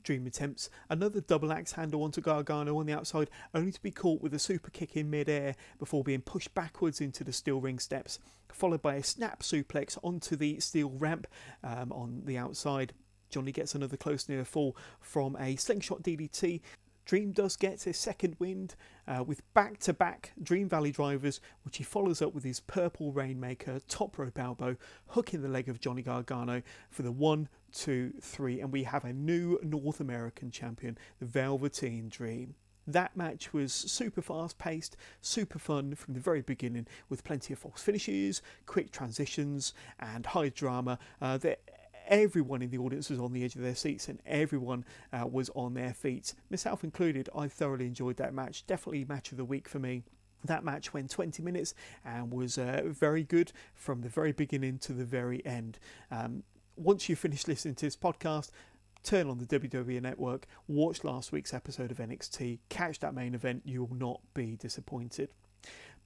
Dream 0.03 0.27
attempts 0.27 0.71
another 0.89 1.21
double 1.21 1.53
axe 1.53 1.73
handle 1.73 2.03
onto 2.03 2.21
Gargano 2.21 2.79
on 2.79 2.87
the 2.87 2.95
outside, 2.95 3.31
only 3.55 3.71
to 3.71 3.83
be 3.83 3.91
caught 3.91 4.23
with 4.23 4.35
a 4.35 4.39
super 4.39 4.71
kick 4.71 4.97
in 4.97 5.11
midair 5.11 5.55
before 5.79 6.03
being 6.03 6.23
pushed 6.23 6.55
backwards 6.55 7.01
into 7.01 7.23
the 7.23 7.33
steel 7.33 7.61
ring 7.61 7.79
steps, 7.79 8.19
followed 8.53 8.83
by 8.83 8.95
a 8.95 9.03
snap 9.03 9.43
suplex 9.43 9.99
onto 10.03 10.35
the 10.35 10.59
steel 10.61 10.91
ramp 10.91 11.27
um, 11.63 11.93
on 11.93 12.23
the 12.25 12.39
outside. 12.39 12.95
Johnny 13.33 13.51
gets 13.51 13.75
another 13.75 13.97
close 13.97 14.29
near 14.29 14.45
fall 14.45 14.77
from 15.01 15.37
a 15.41 15.57
slingshot 15.57 16.03
DDT. 16.03 16.61
Dream 17.05 17.33
does 17.33 17.57
get 17.57 17.83
his 17.83 17.97
second 17.97 18.37
wind 18.39 18.77
uh, 19.09 19.25
with 19.25 19.43
back 19.55 19.79
to 19.81 19.93
back 19.93 20.33
Dream 20.41 20.69
Valley 20.69 20.93
drivers, 20.93 21.41
which 21.65 21.79
he 21.79 21.83
follows 21.83 22.23
up 22.23 22.33
with 22.33 22.45
his 22.45 22.61
purple 22.61 23.11
Rainmaker 23.11 23.81
top 23.89 24.19
rope 24.19 24.39
elbow, 24.39 24.77
hooking 25.09 25.43
the 25.43 25.49
leg 25.49 25.69
of 25.69 25.81
Johnny 25.81 26.03
Gargano 26.03 26.63
for 26.91 27.03
the 27.03 27.11
one, 27.11 27.49
two, 27.73 28.13
three, 28.21 28.61
and 28.61 28.71
we 28.71 28.85
have 28.85 29.05
a 29.05 29.13
new 29.13 29.59
North 29.65 29.99
American 29.99 30.51
champion, 30.51 30.97
the 31.19 31.27
Velveteen 31.27 32.09
Dream. 32.09 32.55
That 32.87 33.17
match 33.17 33.53
was 33.53 33.73
super 33.73 34.23
fast 34.23 34.59
paced, 34.59 34.97
super 35.21 35.59
fun 35.59 35.95
from 35.95 36.15
the 36.15 36.21
very 36.21 36.43
beginning, 36.43 36.87
with 37.09 37.25
plenty 37.25 37.53
of 37.53 37.61
false 37.61 37.81
finishes, 37.81 38.43
quick 38.67 38.91
transitions, 38.91 39.73
and 40.01 40.27
high 40.27 40.49
drama. 40.49 40.99
Uh, 41.21 41.39
everyone 42.13 42.61
in 42.61 42.69
the 42.69 42.77
audience 42.77 43.09
was 43.09 43.19
on 43.19 43.33
the 43.33 43.43
edge 43.43 43.57
of 43.57 43.63
their 43.63 43.75
seats 43.75 44.07
and 44.07 44.21
everyone 44.27 44.85
uh, 45.15 45.27
was 45.27 45.49
on 45.55 45.73
their 45.73 45.95
feet, 45.95 46.35
myself 46.51 46.85
included. 46.85 47.31
I 47.35 47.49
thoroughly 47.49 47.87
enjoyed 47.87 48.19
that 48.19 48.35
match. 48.35 48.67
Definitely 48.67 49.07
match 49.07 49.33
of 49.33 49.39
the 49.39 49.47
week 49.47 49.67
for 49.67 49.79
me. 49.79 50.03
That 50.45 50.63
match 50.63 50.93
went 50.93 51.09
20 51.09 51.43
minutes 51.43 51.75
and 52.05 52.31
was 52.31 52.59
uh, 52.59 52.83
very 52.85 53.23
good 53.23 53.53
from 53.75 54.03
the 54.03 54.11
very 54.11 54.33
beginning 54.33 54.79
to 54.81 54.93
the 54.93 55.07
very 55.07 55.45
end. 55.47 55.79
Um, 56.11 56.43
once 56.77 57.09
you 57.09 57.17
finish 57.17 57.49
listening 57.49 57.77
to 57.77 57.87
this 57.87 57.97
podcast, 57.97 58.51
turn 59.03 59.31
on 59.31 59.39
the 59.39 59.47
WWE 59.47 60.03
Network, 60.03 60.47
watch 60.69 61.05
last 61.05 61.33
week's 61.33 61.55
episode 61.55 61.91
of 61.91 61.97
NXT, 61.97 62.59
catch 62.69 62.99
that 62.99 63.15
main 63.15 63.35
event. 63.35 63.63
You 63.65 63.85
will 63.85 63.97
not 63.97 64.21
be 64.35 64.57
disappointed. 64.57 65.31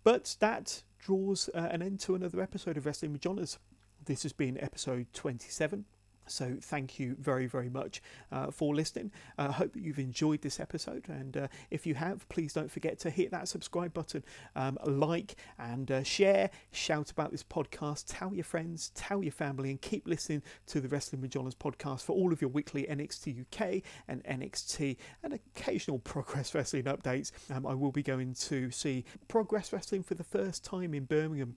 But 0.04 0.36
that 0.38 0.84
draws 1.00 1.50
uh, 1.52 1.68
an 1.72 1.82
end 1.82 1.98
to 2.00 2.14
another 2.14 2.40
episode 2.40 2.76
of 2.76 2.86
Wrestling 2.86 3.11
with 3.11 3.22
Johners. 3.22 3.59
This 4.04 4.22
has 4.22 4.32
been 4.32 4.57
episode 4.62 5.07
27. 5.12 5.84
So, 6.27 6.57
thank 6.61 6.99
you 6.99 7.16
very, 7.18 7.47
very 7.47 7.68
much 7.68 8.03
uh, 8.33 8.51
for 8.51 8.74
listening. 8.74 9.12
I 9.39 9.47
uh, 9.47 9.53
hope 9.53 9.72
you've 9.74 9.99
enjoyed 9.99 10.43
this 10.43 10.61
episode. 10.61 11.09
And 11.09 11.37
uh, 11.37 11.49
if 11.70 11.87
you 11.87 11.95
have, 11.95 12.29
please 12.29 12.53
don't 12.53 12.70
forget 12.70 12.99
to 13.01 13.11
hit 13.11 13.31
that 13.31 13.49
subscribe 13.49 13.95
button, 13.95 14.24
um, 14.55 14.79
like 14.85 15.37
and 15.59 15.91
uh, 15.91 16.03
share, 16.03 16.51
shout 16.72 17.11
about 17.11 17.31
this 17.31 17.43
podcast, 17.43 18.05
tell 18.09 18.35
your 18.35 18.45
friends, 18.45 18.91
tell 18.95 19.22
your 19.22 19.33
family, 19.33 19.70
and 19.70 19.81
keep 19.81 20.07
listening 20.07 20.43
to 20.66 20.81
the 20.81 20.89
Wrestling 20.89 21.22
with 21.22 21.31
podcast 21.59 22.03
for 22.03 22.12
all 22.12 22.33
of 22.33 22.41
your 22.41 22.51
weekly 22.51 22.87
NXT 22.89 23.41
UK 23.41 23.83
and 24.09 24.24
NXT 24.24 24.97
and 25.22 25.35
occasional 25.35 25.99
Progress 25.99 26.55
Wrestling 26.55 26.85
updates. 26.85 27.33
Um, 27.51 27.66
I 27.66 27.74
will 27.74 27.93
be 27.93 28.03
going 28.03 28.35
to 28.35 28.70
see 28.70 29.05
Progress 29.29 29.72
Wrestling 29.72 30.03
for 30.03 30.14
the 30.14 30.24
first 30.24 30.64
time 30.64 30.95
in 30.95 31.05
Birmingham 31.05 31.57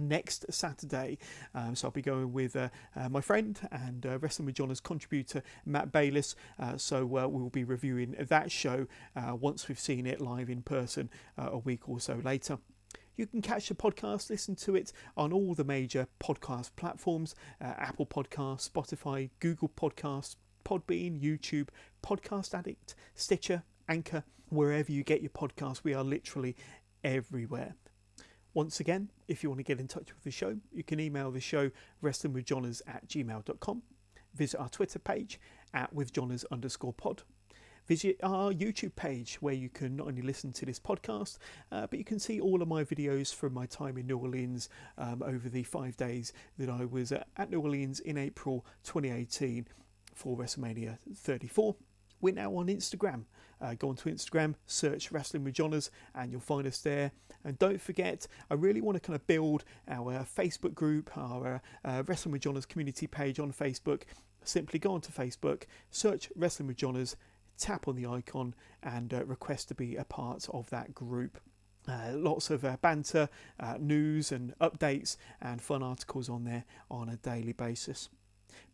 next 0.00 0.46
Saturday. 0.50 1.18
Um, 1.54 1.74
so 1.74 1.88
I'll 1.88 1.92
be 1.92 2.02
going 2.02 2.32
with 2.32 2.56
uh, 2.56 2.68
uh, 2.96 3.08
my 3.08 3.20
friend 3.20 3.58
and 3.70 4.04
uh, 4.06 4.18
Wrestling 4.18 4.46
with 4.46 4.56
Johners 4.56 4.80
contributor 4.80 5.42
Matt 5.64 5.92
Bayliss. 5.92 6.34
Uh, 6.58 6.76
so 6.76 7.04
uh, 7.18 7.28
we'll 7.28 7.50
be 7.50 7.64
reviewing 7.64 8.16
that 8.18 8.50
show 8.50 8.86
once 9.16 9.68
we've 9.68 9.78
seen 9.78 10.06
it 10.06 10.20
live 10.20 10.50
in 10.50 10.62
person 10.62 11.10
a 11.36 11.58
week 11.58 11.88
or 11.88 12.00
so 12.00 12.20
later. 12.24 12.58
You 13.16 13.26
can 13.26 13.42
catch 13.42 13.68
the 13.68 13.74
podcast, 13.74 14.30
listen 14.30 14.56
to 14.56 14.76
it 14.76 14.92
on 15.16 15.32
all 15.32 15.54
the 15.54 15.64
major 15.64 16.06
podcast 16.18 16.70
platforms 16.76 17.34
Apple 17.60 18.06
Podcasts, 18.06 18.70
Spotify, 18.70 19.30
Google 19.40 19.68
Podcasts, 19.68 20.36
Podbean, 20.64 21.20
YouTube, 21.20 21.68
Podcast 22.02 22.54
Addict, 22.58 22.94
Stitcher, 23.14 23.62
Anchor, 23.88 24.24
wherever 24.48 24.90
you 24.90 25.04
get 25.04 25.20
your 25.20 25.30
podcasts. 25.30 25.84
We 25.84 25.94
are 25.94 26.04
literally 26.04 26.56
everywhere. 27.04 27.74
Once 28.52 28.80
again, 28.80 29.10
if 29.28 29.42
you 29.42 29.48
want 29.48 29.58
to 29.58 29.64
get 29.64 29.78
in 29.78 29.86
touch 29.86 30.12
with 30.12 30.24
the 30.24 30.30
show, 30.30 30.56
you 30.72 30.82
can 30.82 30.98
email 30.98 31.30
the 31.30 31.40
show 31.40 31.70
wrestlingwithjohners 32.02 32.82
at 32.86 33.06
gmail.com. 33.06 33.82
Visit 34.34 34.58
our 34.58 34.68
Twitter 34.68 34.98
page 34.98 35.40
at 35.72 35.94
withjohners 35.94 36.44
underscore 36.50 36.92
pod. 36.92 37.22
Visit 37.86 38.18
our 38.22 38.52
YouTube 38.52 38.94
page 38.94 39.36
where 39.40 39.54
you 39.54 39.68
can 39.68 39.96
not 39.96 40.08
only 40.08 40.22
listen 40.22 40.52
to 40.52 40.66
this 40.66 40.78
podcast, 40.78 41.38
uh, 41.72 41.86
but 41.86 41.98
you 41.98 42.04
can 42.04 42.18
see 42.18 42.40
all 42.40 42.62
of 42.62 42.68
my 42.68 42.84
videos 42.84 43.34
from 43.34 43.52
my 43.54 43.66
time 43.66 43.96
in 43.96 44.06
New 44.06 44.18
Orleans 44.18 44.68
um, 44.98 45.22
over 45.24 45.48
the 45.48 45.62
five 45.62 45.96
days 45.96 46.32
that 46.58 46.68
I 46.68 46.84
was 46.84 47.12
at 47.12 47.50
New 47.50 47.60
Orleans 47.60 48.00
in 48.00 48.18
April 48.18 48.64
2018 48.84 49.66
for 50.14 50.36
WrestleMania 50.36 50.98
34. 51.16 51.74
We're 52.20 52.34
now 52.34 52.54
on 52.56 52.66
Instagram. 52.66 53.24
Uh, 53.60 53.74
go 53.74 53.88
onto 53.88 54.10
Instagram, 54.10 54.54
search 54.66 55.10
Wrestling 55.10 55.44
with 55.44 55.54
Johners, 55.54 55.90
and 56.14 56.30
you'll 56.30 56.40
find 56.40 56.66
us 56.66 56.78
there. 56.80 57.12
And 57.44 57.58
don't 57.58 57.80
forget, 57.80 58.26
I 58.50 58.54
really 58.54 58.80
want 58.80 58.96
to 58.96 59.00
kind 59.00 59.16
of 59.16 59.26
build 59.26 59.64
our 59.88 60.24
Facebook 60.24 60.74
group, 60.74 61.16
our 61.16 61.62
uh, 61.84 62.02
Wrestling 62.06 62.32
with 62.32 62.42
Johners 62.42 62.66
community 62.66 63.06
page 63.06 63.38
on 63.38 63.52
Facebook. 63.52 64.02
Simply 64.44 64.78
go 64.78 64.92
onto 64.92 65.12
Facebook, 65.12 65.64
search 65.90 66.30
Wrestling 66.36 66.66
with 66.66 66.76
Johners, 66.76 67.16
tap 67.58 67.88
on 67.88 67.96
the 67.96 68.06
icon, 68.06 68.54
and 68.82 69.12
uh, 69.12 69.24
request 69.24 69.68
to 69.68 69.74
be 69.74 69.96
a 69.96 70.04
part 70.04 70.48
of 70.52 70.68
that 70.70 70.94
group. 70.94 71.38
Uh, 71.88 72.12
lots 72.14 72.50
of 72.50 72.64
uh, 72.64 72.76
banter, 72.82 73.28
uh, 73.58 73.76
news, 73.80 74.32
and 74.32 74.54
updates, 74.58 75.16
and 75.40 75.62
fun 75.62 75.82
articles 75.82 76.28
on 76.28 76.44
there 76.44 76.64
on 76.90 77.08
a 77.08 77.16
daily 77.16 77.52
basis. 77.52 78.08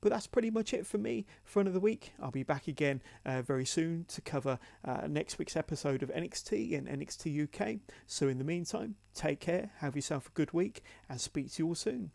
But 0.01 0.11
that's 0.11 0.27
pretty 0.27 0.51
much 0.51 0.75
it 0.75 0.87
for 0.87 0.99
me 0.99 1.27
for 1.45 1.61
another 1.61 1.81
week. 1.81 2.13
I'll 2.21 2.31
be 2.31 2.43
back 2.43 2.69
again 2.69 3.03
uh, 3.25 3.43
very 3.43 3.65
soon 3.65 4.05
to 4.09 4.21
cover 4.21 4.59
uh, 4.85 5.07
next 5.09 5.39
week's 5.39 5.57
episode 5.57 6.03
of 6.03 6.11
NXT 6.11 6.77
and 6.77 6.89
NXT 6.89 7.45
UK. 7.45 7.81
So, 8.07 8.29
in 8.29 8.39
the 8.39 8.45
meantime, 8.45 8.97
take 9.15 9.41
care, 9.41 9.71
have 9.79 9.97
yourself 9.97 10.29
a 10.29 10.31
good 10.31 10.53
week, 10.53 10.83
and 11.09 11.21
speak 11.21 11.53
to 11.53 11.63
you 11.63 11.69
all 11.69 11.75
soon. 11.75 12.11